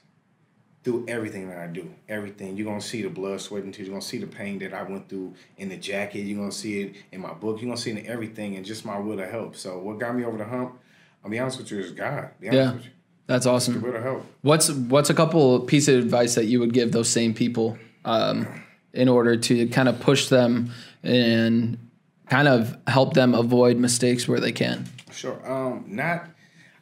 through 0.84 1.06
everything 1.08 1.48
that 1.48 1.58
I 1.58 1.66
do. 1.66 1.92
Everything. 2.08 2.56
You're 2.56 2.74
to 2.74 2.80
see 2.86 3.02
the 3.02 3.08
blood, 3.08 3.40
sweat, 3.40 3.64
and 3.64 3.72
tears. 3.72 3.88
You're 3.88 3.98
to 3.98 4.06
see 4.06 4.18
the 4.18 4.26
pain 4.26 4.58
that 4.58 4.74
I 4.74 4.82
went 4.82 5.08
through 5.08 5.34
in 5.56 5.70
the 5.70 5.76
jacket. 5.76 6.20
You're 6.20 6.46
to 6.46 6.54
see 6.54 6.82
it 6.82 6.96
in 7.10 7.20
my 7.20 7.32
book. 7.32 7.60
You're 7.60 7.74
to 7.74 7.80
see 7.80 7.90
it 7.90 7.98
in 7.98 8.06
everything 8.06 8.56
and 8.56 8.64
just 8.64 8.84
my 8.84 8.98
will 8.98 9.16
to 9.16 9.26
help. 9.26 9.56
So 9.56 9.78
what 9.78 9.98
got 9.98 10.14
me 10.14 10.24
over 10.24 10.36
the 10.36 10.44
hump, 10.44 10.78
I'll 11.24 11.30
be 11.30 11.38
honest 11.38 11.58
with 11.58 11.70
you, 11.70 11.80
is 11.80 11.90
God. 11.90 12.30
yeah. 12.40 12.74
That's 13.26 13.46
awesome. 13.46 13.74
The 13.74 13.80
will 13.80 13.92
to 13.92 14.02
help. 14.02 14.26
What's 14.42 14.70
what's 14.70 15.08
a 15.08 15.14
couple 15.14 15.60
piece 15.60 15.88
of 15.88 15.94
advice 15.94 16.34
that 16.34 16.44
you 16.44 16.60
would 16.60 16.74
give 16.74 16.92
those 16.92 17.08
same 17.08 17.32
people 17.32 17.78
um, 18.04 18.46
in 18.92 19.08
order 19.08 19.34
to 19.34 19.66
kind 19.68 19.88
of 19.88 19.98
push 20.00 20.28
them 20.28 20.70
and 21.02 21.78
kind 22.28 22.46
of 22.46 22.76
help 22.86 23.14
them 23.14 23.32
avoid 23.32 23.78
mistakes 23.78 24.28
where 24.28 24.40
they 24.40 24.52
can? 24.52 24.84
Sure. 25.10 25.40
Um, 25.50 25.84
not 25.88 26.28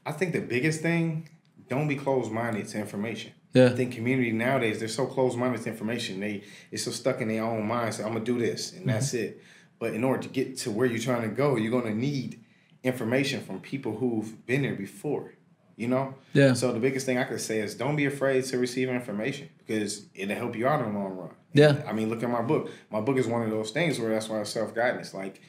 I 0.04 0.10
think 0.10 0.32
the 0.32 0.40
biggest 0.40 0.80
thing, 0.80 1.28
don't 1.68 1.86
be 1.86 1.94
closed 1.94 2.32
minded 2.32 2.66
to 2.68 2.78
information. 2.78 3.32
Yeah. 3.52 3.66
I 3.66 3.70
think 3.70 3.92
community 3.92 4.32
nowadays 4.32 4.78
they're 4.78 4.88
so 4.88 5.06
closed 5.06 5.36
minded 5.36 5.62
to 5.62 5.70
information. 5.70 6.20
They 6.20 6.42
it's 6.70 6.84
so 6.84 6.90
stuck 6.90 7.20
in 7.20 7.28
their 7.28 7.44
own 7.44 7.66
mind. 7.66 7.94
So 7.94 8.04
I'm 8.04 8.12
gonna 8.12 8.24
do 8.24 8.38
this 8.38 8.72
and 8.72 8.80
mm-hmm. 8.80 8.90
that's 8.90 9.14
it. 9.14 9.42
But 9.78 9.94
in 9.94 10.04
order 10.04 10.22
to 10.22 10.28
get 10.28 10.56
to 10.58 10.70
where 10.70 10.86
you're 10.86 10.98
trying 10.98 11.22
to 11.22 11.34
go, 11.34 11.56
you're 11.56 11.72
gonna 11.72 11.94
need 11.94 12.42
information 12.82 13.42
from 13.42 13.60
people 13.60 13.96
who've 13.96 14.46
been 14.46 14.62
there 14.62 14.74
before. 14.74 15.34
You 15.76 15.88
know? 15.88 16.14
Yeah. 16.34 16.52
So 16.52 16.72
the 16.72 16.78
biggest 16.78 17.06
thing 17.06 17.18
I 17.18 17.24
could 17.24 17.40
say 17.40 17.60
is 17.60 17.74
don't 17.74 17.96
be 17.96 18.04
afraid 18.04 18.44
to 18.44 18.58
receive 18.58 18.88
information 18.88 19.48
because 19.58 20.06
it'll 20.14 20.36
help 20.36 20.54
you 20.54 20.66
out 20.66 20.80
in 20.80 20.92
the 20.92 20.98
long 20.98 21.16
run. 21.16 21.30
Yeah. 21.54 21.82
I 21.86 21.92
mean, 21.92 22.08
look 22.08 22.22
at 22.22 22.30
my 22.30 22.42
book. 22.42 22.70
My 22.90 23.00
book 23.00 23.16
is 23.16 23.26
one 23.26 23.42
of 23.42 23.50
those 23.50 23.70
things 23.70 23.98
where 23.98 24.10
that's 24.10 24.28
why 24.28 24.42
self 24.44 24.74
guidance. 24.74 25.12
Like 25.12 25.40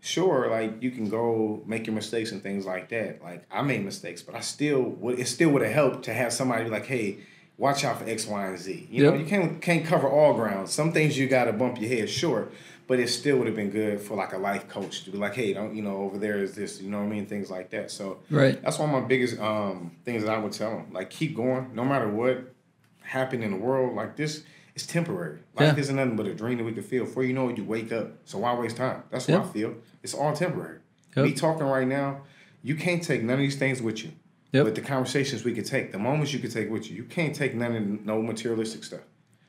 sure, 0.00 0.48
like 0.50 0.82
you 0.82 0.90
can 0.90 1.08
go 1.08 1.62
make 1.66 1.86
your 1.86 1.94
mistakes 1.94 2.32
and 2.32 2.42
things 2.42 2.66
like 2.66 2.88
that. 2.90 3.22
Like 3.22 3.46
I 3.50 3.62
made 3.62 3.84
mistakes, 3.84 4.22
but 4.22 4.34
I 4.34 4.40
still 4.40 4.82
would 4.82 5.18
it 5.18 5.28
still 5.28 5.50
would 5.50 5.62
have 5.62 5.72
helped 5.72 6.04
to 6.04 6.14
have 6.14 6.32
somebody 6.32 6.64
be 6.64 6.70
like, 6.70 6.86
hey, 6.86 7.18
watch 7.58 7.84
out 7.84 7.98
for 7.98 8.08
X, 8.08 8.26
Y, 8.26 8.46
and 8.46 8.58
Z. 8.58 8.88
You 8.90 9.04
yep. 9.04 9.12
know, 9.12 9.20
you 9.20 9.26
can't 9.26 9.60
can't 9.60 9.84
cover 9.84 10.08
all 10.08 10.32
grounds. 10.32 10.72
Some 10.72 10.92
things 10.92 11.18
you 11.18 11.28
gotta 11.28 11.52
bump 11.52 11.80
your 11.80 11.90
head, 11.90 12.08
sure. 12.08 12.48
But 12.86 13.00
it 13.00 13.08
still 13.08 13.36
would 13.36 13.46
have 13.46 13.56
been 13.56 13.68
good 13.68 14.00
for 14.00 14.14
like 14.16 14.32
a 14.32 14.38
life 14.38 14.66
coach 14.66 15.04
to 15.04 15.10
be 15.10 15.18
like, 15.18 15.34
hey, 15.34 15.52
don't 15.52 15.74
you 15.74 15.82
know, 15.82 15.96
over 15.98 16.16
there 16.16 16.38
is 16.38 16.54
this, 16.54 16.80
you 16.80 16.88
know 16.88 17.00
what 17.00 17.04
I 17.04 17.08
mean? 17.08 17.26
Things 17.26 17.50
like 17.50 17.68
that. 17.70 17.90
So 17.90 18.20
right. 18.30 18.62
that's 18.62 18.78
one 18.78 18.88
of 18.88 19.02
my 19.02 19.06
biggest 19.06 19.38
um, 19.38 19.94
things 20.06 20.24
that 20.24 20.32
I 20.32 20.38
would 20.38 20.52
tell 20.52 20.70
them. 20.70 20.86
Like 20.90 21.10
keep 21.10 21.36
going, 21.36 21.74
no 21.74 21.84
matter 21.84 22.08
what 22.08 22.54
happened 23.02 23.44
in 23.44 23.50
the 23.50 23.58
world. 23.58 23.94
Like 23.94 24.16
this 24.16 24.42
it's 24.74 24.86
temporary. 24.86 25.40
Life 25.56 25.74
yeah. 25.74 25.80
isn't 25.80 25.96
nothing 25.96 26.14
but 26.14 26.26
a 26.26 26.34
dream 26.34 26.58
that 26.58 26.64
we 26.64 26.72
can 26.72 26.84
feel. 26.84 27.04
Before 27.04 27.24
you 27.24 27.32
know 27.32 27.48
it, 27.48 27.56
you 27.56 27.64
wake 27.64 27.90
up. 27.90 28.12
So 28.24 28.38
why 28.38 28.54
waste 28.54 28.76
time? 28.76 29.02
That's 29.10 29.26
what 29.26 29.40
I 29.40 29.44
feel. 29.48 29.74
It's 30.04 30.14
all 30.14 30.32
temporary. 30.32 30.78
Yep. 31.16 31.24
Me 31.24 31.32
talking 31.32 31.66
right 31.66 31.88
now, 31.88 32.22
you 32.62 32.76
can't 32.76 33.02
take 33.02 33.24
none 33.24 33.34
of 33.34 33.40
these 33.40 33.56
things 33.56 33.82
with 33.82 34.04
you. 34.04 34.12
Yep. 34.52 34.64
But 34.64 34.74
the 34.74 34.80
conversations 34.80 35.44
we 35.44 35.52
could 35.52 35.66
take, 35.66 35.92
the 35.92 35.98
moments 35.98 36.32
you 36.32 36.38
could 36.38 36.52
take 36.52 36.70
with 36.70 36.90
you, 36.90 36.96
you 36.96 37.04
can't 37.04 37.34
take 37.34 37.54
none 37.54 37.76
of 37.76 38.06
no 38.06 38.22
materialistic 38.22 38.82
stuff. 38.84 39.02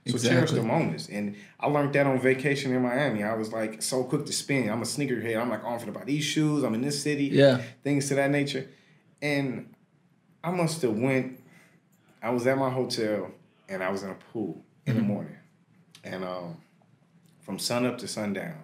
So 0.08 0.16
exactly. 0.16 0.36
cherish 0.36 0.52
the 0.52 0.64
moments. 0.64 1.08
And 1.08 1.36
I 1.60 1.68
learned 1.68 1.94
that 1.94 2.08
on 2.08 2.20
vacation 2.20 2.74
in 2.74 2.82
Miami. 2.82 3.24
I 3.24 3.36
was 3.36 3.54
like 3.54 3.82
so 3.82 4.04
quick 4.04 4.26
to 4.26 4.34
spin. 4.34 4.70
I'm 4.70 4.82
a 4.82 4.86
sneakerhead. 4.86 5.40
I'm 5.40 5.50
like 5.50 5.64
on 5.64 5.80
for 5.80 5.90
about 5.90 6.06
these 6.06 6.24
shoes. 6.24 6.64
I'm 6.64 6.74
in 6.74 6.82
this 6.82 7.02
city. 7.02 7.26
Yeah. 7.26 7.62
Things 7.84 8.08
to 8.10 8.16
that 8.16 8.32
nature. 8.32 8.68
And 9.22 9.74
I 10.44 10.52
must 10.52 10.82
have 10.82 10.98
went, 10.98 11.40
I 12.22 12.32
was 12.32 12.48
at 12.48 12.58
my 12.58 12.70
hotel 12.70 13.32
and 13.68 13.84
I 13.84 13.90
was 13.90 14.04
in 14.04 14.10
a 14.10 14.16
pool 14.16 14.64
in 14.86 14.96
the 14.96 15.02
mm-hmm. 15.02 15.10
morning, 15.10 15.38
and 16.04 16.24
um, 16.24 16.58
from 17.42 17.60
sun 17.60 17.86
up 17.86 18.00
to 18.00 18.08
sundown, 18.08 18.58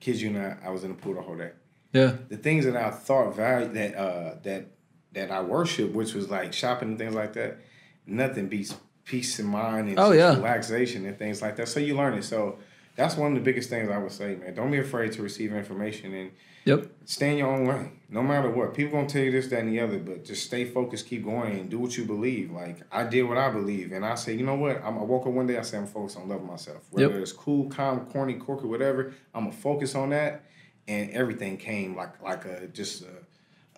kids 0.00 0.20
you 0.20 0.30
not, 0.30 0.58
I 0.62 0.70
was 0.70 0.84
in 0.84 0.90
the 0.90 0.94
pool 0.94 1.14
the 1.14 1.22
whole 1.22 1.36
day. 1.36 1.52
Yeah. 1.92 2.16
The 2.28 2.36
things 2.36 2.66
that 2.66 2.76
I 2.76 2.90
thought 2.90 3.34
value 3.34 3.72
that 3.72 3.94
uh 3.94 4.34
that 4.42 4.66
that 5.14 5.30
I 5.30 5.40
worship, 5.40 5.92
which 5.92 6.14
was 6.14 6.30
like 6.30 6.52
shopping 6.52 6.90
and 6.90 6.98
things 6.98 7.14
like 7.14 7.32
that, 7.34 7.58
nothing 8.06 8.48
beats 8.48 8.76
peace 9.04 9.38
of 9.38 9.46
mind 9.46 9.88
and 9.88 9.98
oh, 9.98 10.12
yeah. 10.12 10.34
relaxation 10.34 11.06
and 11.06 11.18
things 11.18 11.42
like 11.42 11.56
that. 11.56 11.68
So 11.68 11.80
you 11.80 11.96
learn 11.96 12.14
it. 12.14 12.24
So 12.24 12.58
that's 12.96 13.16
one 13.16 13.32
of 13.32 13.34
the 13.34 13.44
biggest 13.44 13.70
things 13.70 13.90
I 13.90 13.98
would 13.98 14.12
say, 14.12 14.36
man. 14.36 14.54
Don't 14.54 14.70
be 14.70 14.78
afraid 14.78 15.12
to 15.12 15.22
receive 15.22 15.52
information 15.52 16.14
and 16.14 16.30
Yep. 16.64 16.86
Stay 17.04 17.32
in 17.32 17.38
your 17.38 17.48
own 17.48 17.66
way, 17.66 17.90
no 18.08 18.22
matter 18.22 18.50
what. 18.50 18.72
People 18.72 18.92
gonna 18.92 19.08
tell 19.08 19.22
you 19.22 19.30
this, 19.30 19.48
that, 19.48 19.60
and 19.60 19.68
the 19.68 19.80
other, 19.80 19.98
but 19.98 20.24
just 20.24 20.46
stay 20.46 20.64
focused, 20.64 21.06
keep 21.06 21.24
going, 21.24 21.58
and 21.58 21.68
do 21.70 21.78
what 21.78 21.96
you 21.96 22.04
believe. 22.04 22.50
Like 22.50 22.78
I 22.90 23.04
did 23.04 23.24
what 23.24 23.36
I 23.36 23.50
believe, 23.50 23.92
and 23.92 24.04
I 24.04 24.14
say, 24.14 24.32
you 24.32 24.46
know 24.46 24.54
what? 24.54 24.82
I'm, 24.82 24.98
I 24.98 25.02
woke 25.02 25.26
up 25.26 25.32
one 25.32 25.46
day, 25.46 25.58
I 25.58 25.62
say 25.62 25.76
I'm 25.76 25.86
focused 25.86 26.16
on 26.16 26.28
loving 26.28 26.46
myself. 26.46 26.86
Whether 26.90 27.12
yep. 27.12 27.22
it's 27.22 27.32
cool, 27.32 27.68
calm, 27.68 28.06
corny, 28.06 28.34
quirky, 28.34 28.66
whatever, 28.66 29.12
I'm 29.34 29.44
gonna 29.44 29.56
focus 29.56 29.94
on 29.94 30.10
that, 30.10 30.44
and 30.88 31.10
everything 31.10 31.58
came 31.58 31.94
like 31.94 32.22
like 32.22 32.46
a 32.46 32.66
just 32.68 33.02
a, 33.02 33.08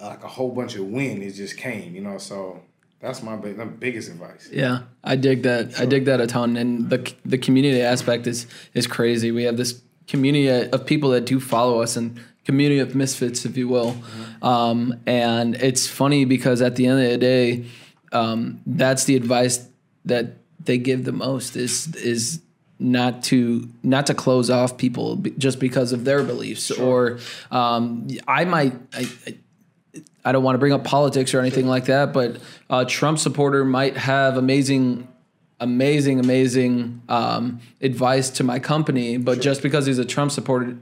like 0.01 0.23
a 0.25 0.29
whole 0.29 0.51
bunch 0.51 0.77
of 0.77 0.87
wind. 0.87 1.23
It 1.23 1.33
just 1.33 1.57
came, 1.57 1.95
you 1.95 2.03
know. 2.03 2.19
So 2.19 2.63
that's 3.01 3.23
my 3.23 3.37
big, 3.37 3.81
biggest 3.81 4.11
advice. 4.11 4.49
Yeah, 4.53 4.81
I 5.05 5.17
dig 5.17 5.43
that. 5.43 5.73
Sure. 5.73 5.83
I 5.83 5.87
dig 5.87 6.05
that 6.07 6.21
a 6.21 6.27
ton, 6.27 6.57
and 6.57 6.91
the 6.91 7.13
the 7.25 7.39
community 7.39 7.83
aspect 7.83 8.27
is 8.27 8.47
is 8.75 8.87
crazy. 8.87 9.31
We 9.31 9.45
have 9.45 9.57
this 9.57 9.81
community 10.07 10.49
of 10.49 10.87
people 10.87 11.11
that 11.11 11.27
do 11.27 11.41
follow 11.41 11.83
us 11.83 11.97
and 11.97 12.21
community 12.45 12.79
of 12.79 12.95
misfits, 12.95 13.45
if 13.45 13.57
you 13.57 13.69
will. 13.69 13.93
Mm-hmm. 13.93 14.45
Um, 14.45 15.01
and 15.07 15.57
it's 15.57 15.89
funny 15.89 16.25
because 16.25 16.63
at 16.63 16.77
the 16.77 16.87
end 16.87 17.03
of 17.03 17.11
the 17.11 17.19
day, 17.19 17.67
um, 18.13 18.61
that's 18.65 19.05
the 19.05 19.17
advice 19.17 19.69
that 20.05 20.37
they 20.65 20.79
give 20.79 21.05
the 21.05 21.13
most 21.13 21.57
is 21.57 21.95
is 21.97 22.41
not 22.79 23.23
to 23.25 23.69
not 23.83 24.07
to 24.07 24.15
close 24.15 24.51
off 24.51 24.77
people 24.77 25.17
just 25.39 25.59
because 25.59 25.93
of 25.93 26.05
their 26.05 26.23
beliefs 26.23 26.67
sure. 26.67 26.85
or 26.85 27.19
um, 27.51 28.07
I 28.29 28.45
might 28.45 28.75
I, 28.93 29.09
I 29.27 29.35
don't 30.33 30.45
want 30.45 30.55
to 30.55 30.59
bring 30.59 30.73
up 30.73 30.85
politics 30.85 31.35
or 31.35 31.41
anything 31.41 31.67
like 31.67 31.87
that, 31.87 32.13
but 32.13 32.39
a 32.69 32.85
Trump 32.85 33.19
supporter 33.19 33.65
might 33.65 33.97
have 33.97 34.37
amazing 34.37 35.09
amazing, 35.59 36.21
amazing 36.21 37.01
um, 37.09 37.61
advice 37.81 38.29
to 38.29 38.45
my 38.45 38.59
company, 38.59 39.17
but 39.17 39.37
sure. 39.37 39.43
just 39.43 39.63
because 39.63 39.87
he's 39.87 39.99
a 39.99 40.05
Trump 40.05 40.31
supporter 40.31 40.77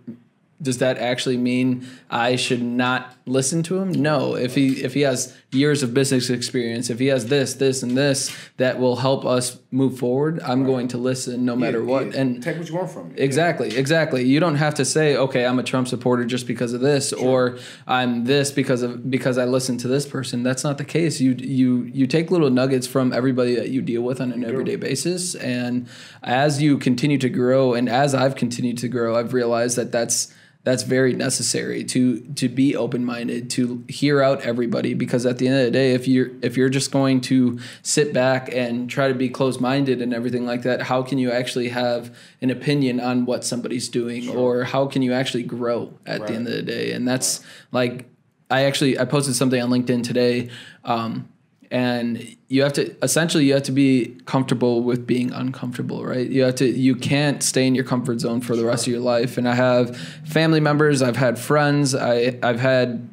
does 0.63 0.79
that 0.79 0.99
actually 0.99 1.37
mean 1.37 1.87
I 2.11 2.37
should 2.37 2.63
not 2.63 3.15
listen 3.27 3.63
to 3.65 3.79
him? 3.79 3.93
No. 3.93 4.35
If 4.35 4.55
he 4.55 4.83
if 4.83 4.95
he 4.95 5.03
has 5.03 5.37
years 5.55 5.83
of 5.83 5.95
business 5.95 6.31
experience, 6.31 6.91
if 6.91 6.99
he 6.99 7.07
has 7.07 7.27
this, 7.27 7.55
this, 7.55 7.83
and 7.83 7.97
this 7.97 8.35
that 8.57 8.79
will 8.79 8.97
help 8.97 9.25
us 9.25 9.59
move 9.71 9.99
forward, 9.99 10.41
I'm 10.41 10.61
right. 10.61 10.67
going 10.67 10.89
to 10.89 10.99
listen 10.99 11.45
no 11.45 11.57
matter 11.57 11.81
yeah, 11.81 11.85
what. 11.85 12.07
Yeah. 12.07 12.21
And 12.21 12.43
take 12.43 12.59
what 12.59 12.69
you 12.69 12.75
want 12.75 12.91
from 12.91 13.13
it. 13.13 13.21
Exactly, 13.21 13.71
yeah. 13.71 13.79
exactly. 13.79 14.25
You 14.25 14.41
don't 14.41 14.57
have 14.57 14.75
to 14.75 14.85
say, 14.85 15.17
okay, 15.17 15.47
I'm 15.47 15.59
a 15.59 15.63
Trump 15.63 15.89
supporter 15.89 16.25
just 16.25 16.47
because 16.47 16.73
of 16.73 16.81
this, 16.81 17.11
sure. 17.11 17.19
or 17.19 17.59
I'm 17.87 18.25
this 18.25 18.51
because 18.51 18.83
of 18.83 19.11
because 19.11 19.39
I 19.39 19.45
listen 19.45 19.79
to 19.79 19.89
this 19.89 20.07
person. 20.07 20.43
That's 20.43 20.65
not 20.65 20.79
the 20.79 20.85
case. 20.85 21.21
You 21.21 21.33
you 21.33 21.85
you 21.85 22.07
take 22.07 22.31
little 22.31 22.51
nuggets 22.51 22.87
from 22.87 23.13
everybody 23.13 23.55
that 23.57 23.71
you 23.71 23.83
deal 23.83 24.03
with 24.03 24.21
on 24.21 24.33
an 24.33 24.43
you 24.43 24.49
everyday 24.49 24.77
do. 24.77 24.79
basis, 24.79 25.35
and 25.35 25.89
as 26.23 26.61
you 26.61 26.79
continue 26.79 27.19
to 27.19 27.29
grow, 27.29 27.75
and 27.75 27.89
as 27.89 28.15
I've 28.15 28.37
continued 28.37 28.79
to 28.79 28.89
grow, 28.89 29.17
I've 29.17 29.33
realized 29.33 29.77
that 29.77 29.93
that's 29.93 30.33
that's 30.65 30.83
very 30.83 31.13
necessary 31.13 31.85
to 31.85 32.21
to 32.21 32.49
be 32.49 32.75
open 32.75 33.05
minded 33.05 33.51
to 33.51 33.85
hear 33.89 34.23
out 34.23 34.41
everybody 34.41 34.95
because 34.95 35.25
at 35.27 35.39
the 35.39 35.47
end 35.47 35.59
of 35.59 35.65
the 35.67 35.71
day 35.71 35.93
if 35.93 36.09
you're 36.09 36.31
if 36.43 36.57
you're 36.57 36.71
just 36.71 36.91
going 36.91 37.21
to 37.21 37.59
sit 37.83 38.13
back 38.13 38.53
and 38.53 38.91
try 38.91 39.09
to 39.09 39.15
be 39.15 39.29
closed 39.29 39.61
minded 39.61 40.03
and 40.03 40.13
everything 40.13 40.47
like 40.47 40.63
that 40.63 40.83
how 40.83 41.03
can 41.03 41.19
you 41.19 41.31
actually 41.31 41.69
have 41.69 42.17
an 42.41 42.51
opinion 42.51 42.99
on 42.99 43.27
what 43.27 43.45
somebody's 43.45 43.89
doing 43.89 44.23
sure. 44.23 44.37
or 44.37 44.65
how 44.65 44.87
can 44.87 45.03
you 45.03 45.13
actually 45.13 45.43
grow 45.43 45.93
at 46.07 46.21
right. 46.21 46.29
the 46.29 46.35
end 46.35 46.47
of 46.49 46.55
the 46.55 46.63
day 46.63 46.93
and 46.93 47.07
that's 47.07 47.45
like 47.71 48.07
I 48.51 48.65
actually 48.65 48.99
I 48.99 49.05
posted 49.05 49.35
something 49.35 49.61
on 49.61 49.71
LinkedIn 49.71 50.05
today. 50.05 50.51
Um, 50.85 51.29
and 51.75 52.37
you 52.47 52.63
have 52.63 52.73
to 52.73 52.95
essentially 53.03 53.45
you 53.47 53.53
have 53.53 53.65
to 53.65 53.73
be 53.73 54.17
comfortable 54.27 54.85
with 54.85 55.09
being 55.09 55.33
uncomfortable 55.33 56.05
right? 56.05 56.31
You 56.31 56.45
have 56.45 56.55
to 56.57 56.67
you 56.67 56.95
can't 56.95 57.43
stay 57.43 57.67
in 57.67 57.75
your 57.75 57.85
comfort 57.85 58.21
zone 58.21 58.41
for 58.41 58.55
the 58.55 58.65
rest 58.65 58.87
of 58.87 58.93
your 58.93 59.03
life. 59.03 59.37
And 59.37 59.49
i 59.49 59.55
have 59.57 59.97
family 60.25 60.61
members 60.61 61.03
i've 61.03 61.17
had 61.17 61.37
friends 61.37 61.93
I, 61.93 62.39
i've 62.45 62.61
had 62.61 63.09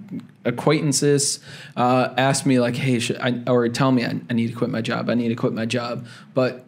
acquaintances 0.45 1.39
uh, 1.75 2.13
ask 2.17 2.45
me 2.45 2.59
like 2.59 2.75
hey 2.75 2.99
should 2.99 3.17
I, 3.17 3.41
or 3.47 3.67
tell 3.69 3.91
me 3.91 4.05
I, 4.05 4.21
I 4.29 4.33
need 4.33 4.49
to 4.49 4.53
quit 4.53 4.69
my 4.69 4.81
job 4.81 5.09
i 5.09 5.15
need 5.15 5.29
to 5.29 5.35
quit 5.35 5.53
my 5.53 5.65
job. 5.65 6.05
But 6.35 6.67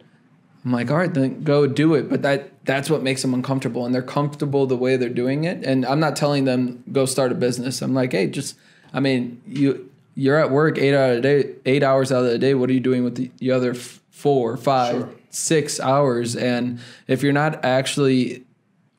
i'm 0.64 0.72
like 0.72 0.90
all 0.90 0.96
right 0.96 1.14
then 1.14 1.44
go 1.44 1.68
do 1.68 1.94
it. 1.94 2.10
But 2.10 2.22
that 2.22 2.64
that's 2.64 2.90
what 2.90 3.04
makes 3.04 3.22
them 3.22 3.34
uncomfortable 3.34 3.86
and 3.86 3.94
they're 3.94 4.02
comfortable 4.02 4.66
the 4.66 4.76
way 4.76 4.96
they're 4.96 5.08
doing 5.08 5.44
it. 5.44 5.64
And 5.64 5.86
i'm 5.86 6.00
not 6.00 6.16
telling 6.16 6.44
them 6.44 6.82
go 6.90 7.06
start 7.06 7.30
a 7.30 7.36
business. 7.36 7.82
I'm 7.82 7.94
like 7.94 8.10
hey 8.10 8.26
just 8.26 8.56
i 8.92 8.98
mean 8.98 9.40
you 9.46 9.90
you're 10.14 10.38
at 10.38 10.50
work 10.50 10.78
eight 10.78 10.94
out 10.94 11.16
of 11.16 11.22
day, 11.22 11.54
eight 11.66 11.82
hours 11.82 12.12
out 12.12 12.24
of 12.24 12.30
the 12.30 12.38
day. 12.38 12.54
What 12.54 12.70
are 12.70 12.72
you 12.72 12.80
doing 12.80 13.04
with 13.04 13.16
the, 13.16 13.30
the 13.38 13.50
other 13.50 13.74
four, 13.74 14.56
five, 14.56 14.96
sure. 14.96 15.10
six 15.30 15.80
hours? 15.80 16.36
And 16.36 16.80
if 17.06 17.22
you're 17.22 17.32
not 17.32 17.64
actually 17.64 18.44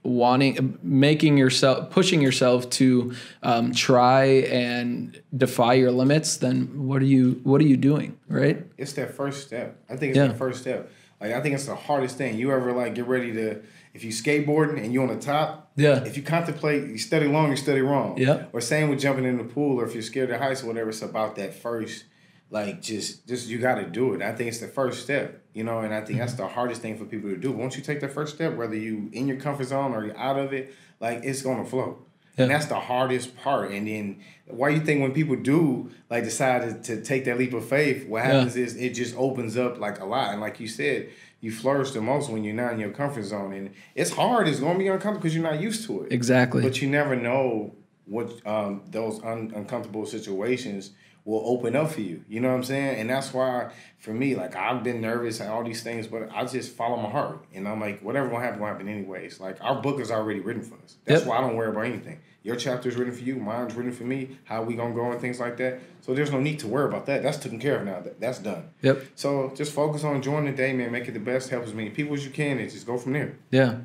wanting, 0.03 0.77
making 0.83 1.37
yourself, 1.37 1.89
pushing 1.89 2.21
yourself 2.21 2.69
to 2.71 3.13
um, 3.41 3.73
try 3.73 4.25
and 4.25 5.21
defy 5.35 5.73
your 5.73 5.91
limits, 5.91 6.37
then 6.37 6.87
what 6.87 7.01
are 7.01 7.05
you, 7.05 7.39
what 7.43 7.61
are 7.61 7.65
you 7.65 7.77
doing, 7.77 8.17
right? 8.27 8.65
It's 8.77 8.93
that 8.93 9.15
first 9.15 9.47
step. 9.47 9.77
I 9.89 9.95
think 9.95 10.11
it's 10.11 10.17
yeah. 10.17 10.27
that 10.27 10.37
first 10.37 10.61
step. 10.61 10.91
Like 11.21 11.31
I 11.31 11.41
think 11.41 11.55
it's 11.55 11.65
the 11.65 11.75
hardest 11.75 12.17
thing. 12.17 12.37
You 12.37 12.51
ever 12.51 12.73
like 12.73 12.93
get 12.93 13.07
ready 13.07 13.33
to 13.33 13.61
if 13.95 14.03
you 14.03 14.11
skateboarding 14.11 14.83
and 14.83 14.93
you 14.93 15.01
on 15.01 15.07
the 15.07 15.17
top, 15.17 15.71
yeah. 15.77 16.03
If 16.03 16.15
you 16.15 16.23
contemplate, 16.23 16.87
you 16.87 16.97
study 16.97 17.27
long, 17.27 17.49
you 17.49 17.57
study 17.57 17.81
wrong. 17.81 18.17
Yeah. 18.17 18.45
Or 18.53 18.61
same 18.61 18.89
with 18.89 18.99
jumping 18.99 19.25
in 19.25 19.37
the 19.37 19.43
pool, 19.43 19.79
or 19.79 19.85
if 19.85 19.93
you're 19.93 20.03
scared 20.03 20.29
of 20.31 20.39
heights 20.39 20.63
or 20.63 20.67
whatever, 20.67 20.89
it's 20.89 21.01
about 21.01 21.35
that 21.35 21.53
first, 21.53 22.05
like 22.49 22.81
just 22.81 23.27
just 23.27 23.47
you 23.47 23.57
got 23.57 23.75
to 23.75 23.85
do 23.85 24.13
it. 24.13 24.21
I 24.21 24.33
think 24.33 24.49
it's 24.49 24.59
the 24.59 24.67
first 24.67 25.03
step, 25.03 25.43
you 25.53 25.63
know, 25.63 25.79
and 25.79 25.93
I 25.93 26.01
think 26.01 26.19
that's 26.19 26.33
the 26.33 26.47
hardest 26.47 26.81
thing 26.81 26.97
for 26.97 27.05
people 27.05 27.29
to 27.29 27.37
do. 27.37 27.51
Once 27.51 27.75
you 27.75 27.83
take 27.83 27.99
the 27.99 28.07
first 28.07 28.35
step, 28.35 28.55
whether 28.55 28.75
you 28.75 29.09
in 29.11 29.27
your 29.27 29.37
comfort 29.37 29.65
zone 29.65 29.93
or 29.93 30.05
you're 30.05 30.17
out 30.17 30.39
of 30.39 30.53
it, 30.53 30.73
like 30.99 31.23
it's 31.23 31.41
gonna 31.41 31.65
flow. 31.65 31.99
Yeah. 32.37 32.43
And 32.43 32.51
that's 32.51 32.65
the 32.65 32.79
hardest 32.79 33.35
part. 33.37 33.71
And 33.71 33.87
then 33.87 34.21
why 34.47 34.69
you 34.69 34.81
think 34.81 35.01
when 35.01 35.13
people 35.13 35.37
do 35.37 35.91
like 36.09 36.25
decide 36.25 36.83
to, 36.83 36.95
to 36.95 37.01
take 37.01 37.25
that 37.25 37.37
leap 37.37 37.53
of 37.53 37.65
faith, 37.65 38.07
what 38.07 38.23
happens 38.23 38.57
yeah. 38.57 38.65
is 38.65 38.75
it 38.75 38.89
just 38.89 39.15
opens 39.15 39.57
up 39.57 39.79
like 39.79 40.01
a 40.01 40.05
lot. 40.05 40.31
And 40.31 40.41
like 40.41 40.59
you 40.59 40.67
said, 40.67 41.09
you 41.41 41.51
flourish 41.51 41.91
the 41.91 42.01
most 42.01 42.29
when 42.29 42.43
you're 42.43 42.55
not 42.55 42.73
in 42.73 42.79
your 42.79 42.91
comfort 42.91 43.23
zone. 43.23 43.53
And 43.53 43.71
it's 43.93 44.11
hard. 44.11 44.47
It's 44.47 44.59
going 44.59 44.73
to 44.73 44.79
be 44.79 44.87
uncomfortable 44.87 45.19
because 45.19 45.35
you're 45.35 45.43
not 45.43 45.59
used 45.61 45.85
to 45.87 46.03
it. 46.03 46.11
Exactly. 46.11 46.61
But 46.61 46.81
you 46.81 46.89
never 46.89 47.15
know 47.15 47.75
what 48.05 48.45
um, 48.45 48.83
those 48.89 49.21
un- 49.23 49.51
uncomfortable 49.55 50.05
situations 50.05 50.91
will 51.25 51.41
open 51.43 51.75
up 51.75 51.91
for 51.91 52.01
you. 52.01 52.23
You 52.29 52.39
know 52.39 52.49
what 52.49 52.55
I'm 52.55 52.63
saying? 52.63 52.99
And 52.99 53.09
that's 53.09 53.33
why 53.33 53.71
for 53.97 54.13
me, 54.13 54.35
like 54.35 54.55
I've 54.55 54.83
been 54.83 55.01
nervous 55.01 55.39
and 55.39 55.49
all 55.49 55.63
these 55.63 55.81
things, 55.81 56.05
but 56.05 56.29
I 56.31 56.45
just 56.45 56.73
follow 56.73 56.97
my 56.97 57.09
heart. 57.09 57.43
And 57.53 57.67
I'm 57.67 57.81
like, 57.81 57.99
whatever 58.01 58.29
gonna 58.29 58.43
happen, 58.43 58.59
gonna 58.59 58.71
happen 58.71 58.87
anyways. 58.87 59.39
Like 59.39 59.57
our 59.61 59.81
book 59.81 59.99
is 59.99 60.11
already 60.11 60.39
written 60.39 60.61
for 60.61 60.75
us. 60.75 60.97
That's 61.03 61.21
yep. 61.21 61.27
why 61.27 61.37
I 61.39 61.41
don't 61.41 61.55
worry 61.55 61.69
about 61.69 61.85
anything. 61.85 62.19
Your 62.43 62.55
chapter 62.55 62.87
is 62.87 62.95
written 62.95 63.11
for 63.11 63.23
you, 63.23 63.37
mine's 63.37 63.73
written 63.73 63.91
for 63.91 64.03
me, 64.03 64.37
how 64.43 64.61
we 64.61 64.75
gonna 64.75 64.93
go 64.93 65.11
and 65.11 65.19
things 65.19 65.39
like 65.39 65.57
that. 65.57 65.79
So 66.01 66.13
there's 66.13 66.31
no 66.31 66.39
need 66.39 66.59
to 66.59 66.67
worry 66.67 66.87
about 66.87 67.07
that. 67.07 67.23
That's 67.23 67.37
taken 67.37 67.59
care 67.59 67.79
of 67.79 67.85
now. 67.85 68.03
That's 68.19 68.37
done. 68.37 68.69
Yep. 68.83 69.03
So 69.15 69.51
just 69.55 69.73
focus 69.73 70.03
on 70.03 70.17
enjoying 70.17 70.45
the 70.45 70.51
day, 70.51 70.71
man. 70.71 70.91
Make 70.91 71.07
it 71.07 71.13
the 71.13 71.19
best, 71.19 71.49
help 71.49 71.63
as 71.63 71.73
many 71.73 71.89
people 71.89 72.13
as 72.13 72.23
you 72.23 72.29
can, 72.29 72.59
and 72.59 72.69
just 72.69 72.85
go 72.85 72.99
from 72.99 73.13
there. 73.13 73.35
Yeah, 73.49 73.77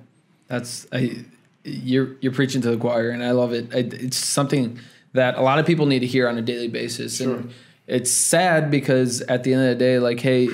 that's 0.47 0.87
I. 0.93 1.25
You're 1.65 2.17
you're 2.21 2.33
preaching 2.33 2.61
to 2.63 2.71
the 2.71 2.77
choir, 2.77 3.09
and 3.11 3.25
I 3.25 3.31
love 3.31 3.53
it. 3.55 3.75
I, 3.75 3.79
it's 3.79 4.19
something 4.19 4.79
that 5.13 5.37
a 5.37 5.43
lot 5.43 5.59
of 5.59 5.67
people 5.67 5.87
need 5.87 6.01
to 6.01 6.07
hear 6.07 6.29
on 6.29 6.39
a 6.39 6.43
daily 6.43 6.69
basis, 6.69 7.17
sure. 7.17 7.37
and 7.37 7.55
it's 7.87 8.11
sad 8.11 8.71
because 8.71 9.21
at 9.23 9.43
the 9.43 9.53
end 9.53 9.63
of 9.63 9.69
the 9.69 9.75
day, 9.75 9.99
like, 9.99 10.21
hey, 10.21 10.49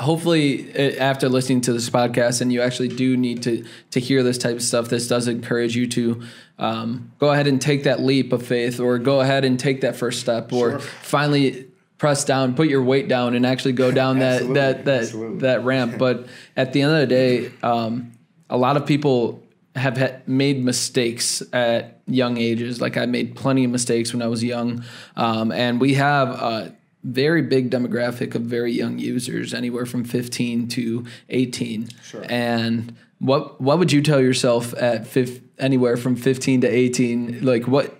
hopefully 0.00 0.70
eh, 0.74 0.96
after 0.98 1.28
listening 1.28 1.60
to 1.60 1.72
this 1.72 1.90
podcast 1.90 2.40
and 2.40 2.52
you 2.52 2.62
actually 2.62 2.88
do 2.88 3.16
need 3.16 3.42
to 3.42 3.64
to 3.90 4.00
hear 4.00 4.22
this 4.22 4.38
type 4.38 4.56
of 4.56 4.62
stuff 4.62 4.88
this 4.88 5.08
does 5.08 5.26
encourage 5.26 5.74
you 5.74 5.86
to 5.86 6.22
um, 6.58 7.12
go 7.18 7.30
ahead 7.30 7.46
and 7.46 7.60
take 7.60 7.84
that 7.84 8.00
leap 8.00 8.32
of 8.32 8.44
faith 8.44 8.80
or 8.80 8.98
go 8.98 9.20
ahead 9.20 9.44
and 9.44 9.58
take 9.58 9.80
that 9.80 9.96
first 9.96 10.20
step 10.20 10.52
or 10.52 10.72
sure. 10.72 10.78
finally 10.80 11.66
press 11.98 12.24
down 12.24 12.54
put 12.54 12.68
your 12.68 12.82
weight 12.82 13.08
down 13.08 13.34
and 13.34 13.44
actually 13.44 13.72
go 13.72 13.90
down 13.90 14.20
that 14.20 14.42
that 14.54 14.84
that 14.84 15.38
that 15.40 15.64
ramp 15.64 15.98
but 15.98 16.28
at 16.56 16.72
the 16.72 16.82
end 16.82 16.92
of 16.92 17.00
the 17.00 17.06
day 17.06 17.50
um, 17.62 18.12
a 18.48 18.56
lot 18.56 18.76
of 18.76 18.86
people 18.86 19.42
have 19.76 20.26
made 20.26 20.64
mistakes 20.64 21.42
at 21.52 22.00
young 22.06 22.36
ages. 22.36 22.80
Like 22.80 22.96
I 22.96 23.06
made 23.06 23.36
plenty 23.36 23.64
of 23.64 23.70
mistakes 23.70 24.12
when 24.12 24.22
I 24.22 24.26
was 24.26 24.42
young, 24.42 24.84
um, 25.16 25.52
and 25.52 25.80
we 25.80 25.94
have 25.94 26.28
a 26.28 26.74
very 27.04 27.42
big 27.42 27.70
demographic 27.70 28.34
of 28.34 28.42
very 28.42 28.72
young 28.72 28.98
users, 28.98 29.54
anywhere 29.54 29.86
from 29.86 30.04
15 30.04 30.68
to 30.68 31.06
18. 31.28 31.88
Sure. 32.02 32.24
And 32.28 32.96
what 33.18 33.60
what 33.60 33.78
would 33.78 33.92
you 33.92 34.02
tell 34.02 34.20
yourself 34.20 34.74
at 34.74 35.06
fif- 35.06 35.40
anywhere 35.58 35.96
from 35.96 36.16
15 36.16 36.62
to 36.62 36.68
18? 36.68 37.44
Like 37.44 37.66
what? 37.66 37.94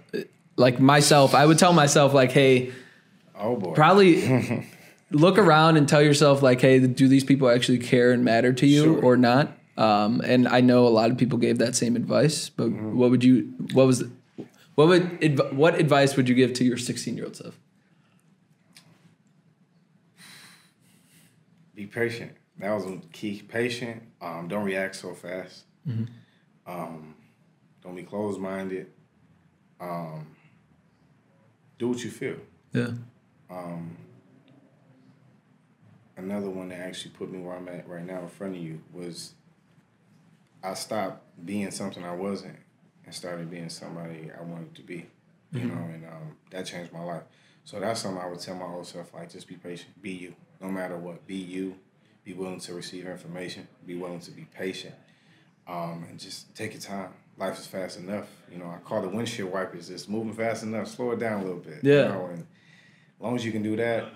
Like 0.56 0.80
myself, 0.80 1.34
I 1.34 1.46
would 1.46 1.58
tell 1.58 1.72
myself 1.72 2.12
like, 2.12 2.32
hey, 2.32 2.72
oh 3.36 3.56
boy, 3.56 3.74
probably. 3.74 4.66
look 5.10 5.38
around 5.38 5.78
and 5.78 5.88
tell 5.88 6.02
yourself 6.02 6.42
like 6.42 6.60
hey 6.60 6.78
do 6.80 7.08
these 7.08 7.24
people 7.24 7.48
actually 7.48 7.78
care 7.78 8.12
and 8.12 8.26
matter 8.26 8.52
to 8.52 8.66
you 8.66 8.84
sure. 8.84 9.02
or 9.02 9.16
not 9.16 9.57
um, 9.78 10.20
and 10.22 10.48
I 10.48 10.60
know 10.60 10.88
a 10.88 10.90
lot 10.90 11.10
of 11.12 11.16
people 11.16 11.38
gave 11.38 11.58
that 11.58 11.76
same 11.76 11.94
advice, 11.94 12.48
but 12.48 12.68
mm-hmm. 12.68 12.98
what 12.98 13.10
would 13.10 13.22
you? 13.22 13.54
What 13.72 13.86
was? 13.86 14.02
What 14.74 14.88
would? 14.88 15.56
What 15.56 15.76
advice 15.76 16.16
would 16.16 16.28
you 16.28 16.34
give 16.34 16.52
to 16.54 16.64
your 16.64 16.76
16 16.76 17.16
year 17.16 17.26
old 17.26 17.36
self? 17.36 17.56
Be 21.76 21.86
patient. 21.86 22.32
That 22.58 22.72
was 22.72 22.86
a 22.86 22.96
key. 23.12 23.40
Patient. 23.40 24.02
Um, 24.20 24.48
don't 24.48 24.64
react 24.64 24.96
so 24.96 25.14
fast. 25.14 25.62
Mm-hmm. 25.88 26.04
Um, 26.66 27.14
don't 27.80 27.94
be 27.94 28.02
closed 28.02 28.40
minded. 28.40 28.90
Um, 29.80 30.26
do 31.78 31.88
what 31.88 32.02
you 32.02 32.10
feel. 32.10 32.36
Yeah. 32.72 32.90
Um, 33.48 33.96
another 36.16 36.50
one 36.50 36.70
that 36.70 36.80
actually 36.80 37.12
put 37.12 37.30
me 37.30 37.38
where 37.38 37.54
I'm 37.54 37.68
at 37.68 37.88
right 37.88 38.04
now 38.04 38.22
in 38.22 38.28
front 38.28 38.56
of 38.56 38.60
you 38.60 38.80
was 38.92 39.34
I 40.62 40.74
stopped 40.74 41.22
being 41.44 41.70
something 41.70 42.04
I 42.04 42.14
wasn't 42.14 42.58
and 43.04 43.14
started 43.14 43.50
being 43.50 43.68
somebody 43.68 44.30
I 44.38 44.42
wanted 44.42 44.74
to 44.76 44.82
be. 44.82 45.06
You 45.52 45.60
mm-hmm. 45.60 45.68
know, 45.68 45.94
and 45.94 46.04
um, 46.04 46.36
that 46.50 46.66
changed 46.66 46.92
my 46.92 47.02
life. 47.02 47.22
So 47.64 47.80
that's 47.80 48.00
something 48.00 48.22
I 48.22 48.26
would 48.26 48.40
tell 48.40 48.54
my 48.54 48.66
old 48.66 48.86
self, 48.86 49.12
like 49.14 49.30
just 49.30 49.48
be 49.48 49.54
patient, 49.54 50.00
be 50.02 50.10
you, 50.10 50.34
no 50.60 50.68
matter 50.68 50.96
what. 50.96 51.26
Be 51.26 51.36
you, 51.36 51.76
be 52.24 52.34
willing 52.34 52.60
to 52.60 52.74
receive 52.74 53.06
information, 53.06 53.66
be 53.86 53.94
willing 53.94 54.20
to 54.20 54.30
be 54.30 54.46
patient, 54.54 54.94
um, 55.66 56.06
and 56.08 56.18
just 56.18 56.54
take 56.54 56.72
your 56.72 56.82
time. 56.82 57.14
Life 57.38 57.58
is 57.58 57.66
fast 57.66 57.98
enough. 57.98 58.26
You 58.50 58.58
know, 58.58 58.66
I 58.66 58.78
call 58.78 59.00
the 59.00 59.08
windshield 59.08 59.52
wipers. 59.52 59.90
It's 59.90 60.08
moving 60.08 60.34
fast 60.34 60.62
enough. 60.64 60.88
Slow 60.88 61.12
it 61.12 61.18
down 61.18 61.40
a 61.40 61.44
little 61.44 61.60
bit. 61.60 61.78
Yeah. 61.82 61.94
You 61.94 62.08
know, 62.08 62.26
and 62.32 62.40
as 62.40 63.20
long 63.20 63.36
as 63.36 63.44
you 63.44 63.52
can 63.52 63.62
do 63.62 63.76
that, 63.76 64.06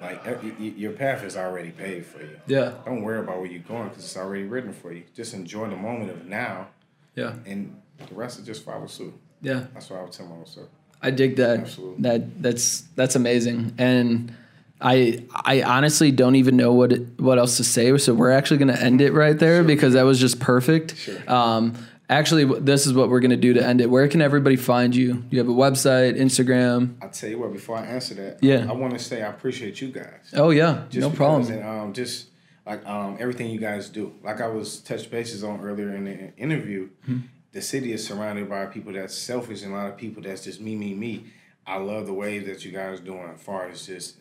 like 0.00 0.22
your 0.58 0.92
path 0.92 1.24
is 1.24 1.36
already 1.36 1.70
paved 1.70 2.06
for 2.06 2.20
you. 2.20 2.38
Yeah. 2.46 2.74
Don't 2.84 3.02
worry 3.02 3.20
about 3.20 3.38
where 3.38 3.46
you're 3.46 3.62
going 3.62 3.88
because 3.88 4.04
it's 4.04 4.16
already 4.16 4.44
written 4.44 4.72
for 4.72 4.92
you. 4.92 5.04
Just 5.14 5.34
enjoy 5.34 5.68
the 5.68 5.76
moment 5.76 6.10
of 6.10 6.26
now. 6.26 6.68
Yeah. 7.14 7.34
And 7.46 7.80
the 8.08 8.14
rest 8.14 8.38
is 8.38 8.46
just 8.46 8.64
follow 8.64 8.86
suit. 8.86 9.14
Yeah. 9.40 9.64
That's 9.72 9.90
what 9.90 10.00
I 10.00 10.02
would 10.02 10.12
tell 10.12 10.26
myself. 10.26 10.68
I 11.02 11.10
dig 11.10 11.36
that. 11.36 11.60
Absolutely. 11.60 12.02
That 12.02 12.42
that's 12.42 12.82
that's 12.94 13.16
amazing. 13.16 13.74
And 13.78 14.34
I 14.80 15.24
I 15.34 15.62
honestly 15.62 16.10
don't 16.10 16.36
even 16.36 16.56
know 16.56 16.72
what 16.72 16.92
what 17.18 17.38
else 17.38 17.56
to 17.56 17.64
say. 17.64 17.96
So 17.98 18.14
we're 18.14 18.30
actually 18.30 18.58
going 18.58 18.74
to 18.74 18.80
end 18.80 19.00
it 19.00 19.12
right 19.12 19.38
there 19.38 19.58
sure. 19.58 19.64
because 19.64 19.94
that 19.94 20.02
was 20.02 20.20
just 20.20 20.40
perfect. 20.40 20.96
Sure. 20.96 21.30
Um, 21.30 21.74
Actually, 22.08 22.60
this 22.60 22.86
is 22.86 22.92
what 22.92 23.08
we're 23.08 23.20
going 23.20 23.32
to 23.32 23.36
do 23.36 23.54
to 23.54 23.66
end 23.66 23.80
it. 23.80 23.90
Where 23.90 24.06
can 24.06 24.22
everybody 24.22 24.56
find 24.56 24.94
you? 24.94 25.24
You 25.30 25.38
have 25.38 25.48
a 25.48 25.52
website, 25.52 26.16
Instagram? 26.16 26.96
I'll 27.02 27.10
tell 27.10 27.28
you 27.28 27.38
what, 27.40 27.52
before 27.52 27.76
I 27.76 27.86
answer 27.86 28.14
that, 28.14 28.38
yeah. 28.42 28.66
I, 28.68 28.70
I 28.70 28.72
want 28.72 28.92
to 28.92 28.98
say 29.00 29.22
I 29.22 29.28
appreciate 29.28 29.80
you 29.80 29.88
guys. 29.88 30.30
Oh, 30.32 30.50
yeah. 30.50 30.84
Just 30.88 31.00
no 31.00 31.10
problem. 31.10 31.50
And, 31.50 31.64
um, 31.64 31.92
just 31.92 32.28
like 32.64 32.86
um, 32.86 33.16
everything 33.18 33.50
you 33.50 33.58
guys 33.58 33.88
do. 33.88 34.12
Like 34.22 34.40
I 34.40 34.48
was 34.48 34.80
touched 34.80 35.10
bases 35.10 35.42
on 35.42 35.60
earlier 35.60 35.94
in 35.94 36.04
the 36.04 36.36
interview, 36.36 36.90
mm-hmm. 37.08 37.26
the 37.52 37.62
city 37.62 37.92
is 37.92 38.06
surrounded 38.06 38.48
by 38.48 38.66
people 38.66 38.92
that's 38.92 39.16
selfish 39.16 39.62
and 39.62 39.72
a 39.72 39.76
lot 39.76 39.90
of 39.90 39.96
people 39.96 40.22
that's 40.22 40.44
just 40.44 40.60
me, 40.60 40.74
me, 40.76 40.94
me. 40.94 41.26
I 41.66 41.78
love 41.78 42.06
the 42.06 42.14
way 42.14 42.38
that 42.40 42.64
you 42.64 42.72
guys 42.72 43.00
doing 43.00 43.28
as 43.34 43.40
far 43.40 43.68
as 43.68 43.86
just 43.86 44.16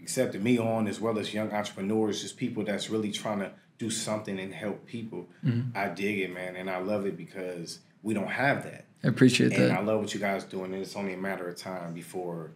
accepting 0.00 0.42
me 0.42 0.58
on 0.58 0.88
as 0.88 1.00
well 1.00 1.18
as 1.18 1.32
young 1.32 1.52
entrepreneurs, 1.52 2.22
just 2.22 2.36
people 2.36 2.64
that's 2.64 2.90
really 2.90 3.12
trying 3.12 3.38
to 3.40 3.52
do 3.78 3.90
something 3.90 4.38
and 4.38 4.52
help 4.54 4.86
people. 4.86 5.26
Mm-hmm. 5.44 5.76
I 5.76 5.88
dig 5.88 6.20
it, 6.20 6.32
man, 6.32 6.56
and 6.56 6.70
I 6.70 6.78
love 6.78 7.06
it 7.06 7.16
because 7.16 7.80
we 8.02 8.14
don't 8.14 8.28
have 8.28 8.64
that. 8.64 8.84
I 9.04 9.08
appreciate 9.08 9.52
and 9.52 9.70
that. 9.70 9.78
I 9.78 9.80
love 9.82 10.00
what 10.00 10.14
you 10.14 10.20
guys 10.20 10.44
doing, 10.44 10.72
and 10.72 10.82
it's 10.82 10.94
only 10.96 11.14
a 11.14 11.16
matter 11.16 11.48
of 11.48 11.56
time 11.56 11.92
before 11.94 12.52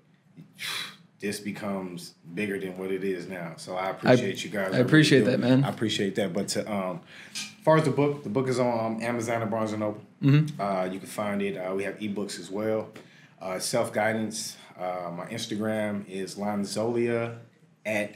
this 1.21 1.41
becomes 1.41 2.15
bigger 2.35 2.61
than 2.61 2.77
what 2.79 2.91
it 2.93 3.03
is 3.03 3.27
now. 3.27 3.55
So 3.57 3.75
I 3.77 3.91
appreciate 3.91 4.39
I, 4.39 4.43
you 4.43 4.51
guys. 4.51 4.75
I 4.75 4.79
appreciate 4.79 5.25
that, 5.25 5.41
man. 5.41 5.65
I 5.65 5.69
appreciate 5.71 6.15
that. 6.17 6.33
But 6.33 6.49
to, 6.49 6.71
um, 6.73 7.01
as 7.33 7.41
far 7.65 7.79
as 7.79 7.85
the 7.85 7.91
book, 7.91 8.23
the 8.23 8.29
book 8.29 8.49
is 8.49 8.61
on 8.61 8.97
um, 8.97 9.03
Amazon 9.03 9.43
and 9.43 9.51
Barnes 9.51 9.73
and 9.73 9.81
Noble. 9.81 10.03
Mm-hmm. 10.23 10.61
Uh, 10.61 10.85
you 10.85 10.99
can 10.99 11.09
find 11.09 11.43
it. 11.43 11.57
Uh, 11.57 11.75
we 11.75 11.85
have 11.85 11.99
ebooks 11.99 12.39
as 12.39 12.51
well. 12.51 12.91
uh, 13.41 13.59
self 13.59 13.93
guidance. 13.93 14.57
Uh, 14.79 15.11
my 15.11 15.27
Instagram 15.27 16.07
is 16.07 16.35
Lonzolia 16.35 17.39
at 17.85 18.15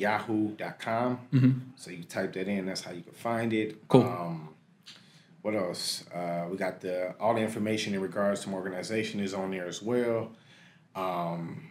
yahoo.com. 0.00 1.20
Mm-hmm. 1.32 1.50
So 1.76 1.90
you 1.90 2.04
type 2.04 2.32
that 2.32 2.48
in, 2.48 2.66
that's 2.66 2.82
how 2.82 2.92
you 2.92 3.02
can 3.02 3.12
find 3.12 3.52
it. 3.52 3.86
Cool. 3.88 4.02
Um, 4.02 4.48
what 5.42 5.54
else? 5.54 6.04
Uh, 6.12 6.46
we 6.50 6.56
got 6.56 6.80
the 6.80 7.14
all 7.18 7.34
the 7.34 7.40
information 7.40 7.94
in 7.94 8.00
regards 8.00 8.42
to 8.42 8.50
my 8.50 8.56
organization 8.56 9.20
is 9.20 9.32
on 9.34 9.50
there 9.50 9.66
as 9.66 9.82
well. 9.82 10.32
Um, 10.94 11.69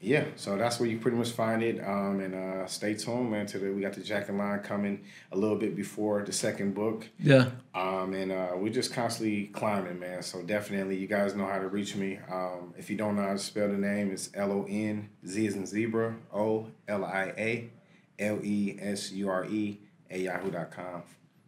yeah, 0.00 0.24
so 0.36 0.56
that's 0.56 0.78
where 0.78 0.88
you 0.88 0.98
pretty 0.98 1.16
much 1.16 1.30
find 1.30 1.62
it. 1.62 1.80
Um, 1.80 2.20
and 2.20 2.34
uh, 2.34 2.66
stay 2.66 2.94
tuned, 2.94 3.30
man. 3.30 3.46
Today 3.46 3.70
we 3.70 3.80
got 3.80 3.94
the 3.94 4.02
Jack 4.02 4.28
and 4.28 4.38
Line 4.38 4.60
coming 4.60 5.04
a 5.32 5.36
little 5.36 5.56
bit 5.56 5.74
before 5.74 6.22
the 6.22 6.32
second 6.32 6.74
book. 6.74 7.08
Yeah. 7.18 7.50
Um, 7.74 8.14
and 8.14 8.30
uh, 8.30 8.52
we're 8.56 8.72
just 8.72 8.92
constantly 8.92 9.46
climbing, 9.46 9.98
man. 9.98 10.22
So 10.22 10.42
definitely, 10.42 10.96
you 10.96 11.06
guys 11.06 11.34
know 11.34 11.46
how 11.46 11.58
to 11.58 11.68
reach 11.68 11.96
me. 11.96 12.18
Um, 12.30 12.74
if 12.76 12.90
you 12.90 12.96
don't 12.96 13.16
know 13.16 13.22
how 13.22 13.32
to 13.32 13.38
spell 13.38 13.68
the 13.68 13.78
name, 13.78 14.10
it's 14.10 14.30
L 14.34 14.52
O 14.52 14.66
N 14.68 15.08
Z 15.26 15.46
as 15.46 15.54
in 15.54 15.66
zebra 15.66 16.14
O 16.32 16.68
L 16.88 17.04
I 17.04 17.32
A 17.36 17.70
L 18.18 18.38
E 18.42 18.76
S 18.80 19.12
U 19.12 19.28
R 19.28 19.46
E 19.46 19.78
at 20.10 20.20
yahoo.com. 20.20 21.02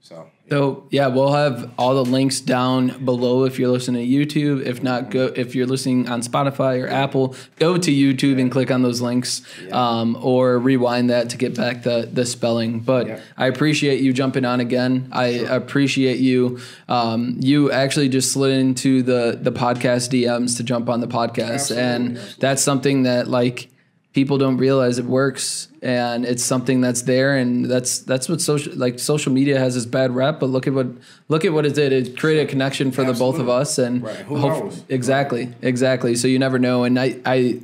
So, 0.07 0.31
yeah. 0.45 0.51
so 0.51 0.87
yeah, 0.91 1.09
we'll 1.09 1.33
have 1.33 1.73
all 1.77 1.97
the 1.97 2.05
links 2.05 2.41
down 2.41 3.05
below 3.05 3.43
if 3.43 3.59
you're 3.59 3.71
listening 3.71 4.09
to 4.09 4.27
YouTube. 4.27 4.65
If 4.65 4.81
not, 4.81 5.11
go 5.11 5.33
if 5.35 5.57
you're 5.57 5.67
listening 5.67 6.09
on 6.09 6.21
Spotify 6.21 6.81
or 6.81 6.87
Apple, 6.87 7.35
go 7.57 7.77
to 7.77 7.91
YouTube 7.91 8.37
yeah. 8.37 8.43
and 8.43 8.53
click 8.53 8.71
on 8.71 8.83
those 8.83 9.01
links, 9.01 9.43
yeah. 9.65 9.71
um, 9.73 10.17
or 10.23 10.61
rewind 10.61 11.11
that 11.11 11.31
to 11.31 11.37
get 11.37 11.57
back 11.57 11.83
the 11.83 12.09
the 12.13 12.25
spelling. 12.25 12.79
But 12.79 13.21
I 13.37 13.49
appreciate 13.49 14.01
you 14.01 14.13
jumping 14.13 14.45
on 14.45 14.61
again. 14.61 15.09
I 15.11 15.39
sure. 15.39 15.49
appreciate 15.49 16.21
you. 16.21 16.61
Um, 16.89 17.39
you 17.41 17.73
actually 17.73 18.09
just 18.09 18.31
slid 18.31 18.57
into 18.57 19.03
the 19.03 19.37
the 19.43 19.51
podcast 19.51 20.11
DMs 20.11 20.57
to 20.59 20.63
jump 20.63 20.89
on 20.89 21.01
the 21.01 21.09
podcast, 21.09 21.73
Absolutely. 21.73 21.85
and 21.85 22.17
that's 22.39 22.63
something 22.63 23.03
that 23.03 23.27
like 23.27 23.71
people 24.17 24.39
don't 24.39 24.57
realize 24.57 24.99
it 24.99 25.05
works 25.05 25.69
and 25.83 26.25
it's 26.25 26.43
something 26.43 26.81
that's 26.81 27.03
there 27.03 27.37
and 27.37 27.67
that's 27.67 27.99
that's 27.99 28.31
what 28.31 28.41
social 28.41 28.75
like 28.75 28.99
social 28.99 29.31
media 29.31 29.59
has 29.59 29.75
this 29.75 29.85
bad 29.85 30.11
rep 30.11 30.41
but 30.41 30.47
look 30.47 30.67
at 30.67 30.73
what 30.73 30.87
look 31.29 31.45
at 31.45 31.53
what 31.53 31.67
it 31.67 31.75
did 31.75 31.93
it 31.93 32.17
created 32.17 32.47
a 32.47 32.51
connection 32.51 32.91
for 32.91 33.03
Absolutely. 33.03 33.13
the 33.13 33.19
both 33.19 33.39
of 33.39 33.49
us 33.51 33.77
and 33.77 34.03
right. 34.03 34.17
Who 34.21 34.39
knows? 34.39 34.83
exactly 34.89 35.45
right. 35.45 35.55
exactly 35.61 36.15
so 36.15 36.29
you 36.29 36.39
never 36.39 36.59
know 36.59 36.85
and 36.85 36.99
i 36.99 37.21
i 37.27 37.61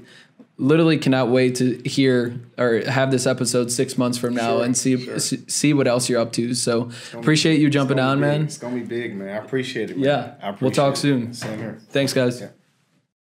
literally 0.58 0.98
cannot 0.98 1.30
wait 1.30 1.54
to 1.54 1.80
hear 1.88 2.38
or 2.58 2.82
have 2.82 3.10
this 3.10 3.26
episode 3.26 3.72
six 3.72 3.96
months 3.96 4.18
from 4.18 4.34
now 4.34 4.56
sure, 4.56 4.64
and 4.64 4.76
see 4.76 5.02
sure. 5.02 5.18
see 5.18 5.72
what 5.72 5.88
else 5.88 6.08
you're 6.08 6.20
up 6.20 6.32
to. 6.32 6.54
So 6.54 6.90
appreciate 7.14 7.56
be, 7.56 7.62
you 7.62 7.70
jumping 7.70 7.98
on, 7.98 8.20
man. 8.20 8.42
It's 8.42 8.58
gonna 8.58 8.76
be 8.76 8.82
big, 8.82 9.16
man. 9.16 9.30
I 9.30 9.38
appreciate 9.44 9.90
it. 9.90 9.96
Man. 9.96 10.04
Yeah, 10.04 10.34
appreciate 10.36 10.60
we'll 10.60 10.70
talk 10.70 10.96
soon. 10.96 11.32
Same 11.32 11.58
here. 11.58 11.78
Thanks, 11.88 12.12
guys. 12.12 12.42
Yeah. 12.42 12.50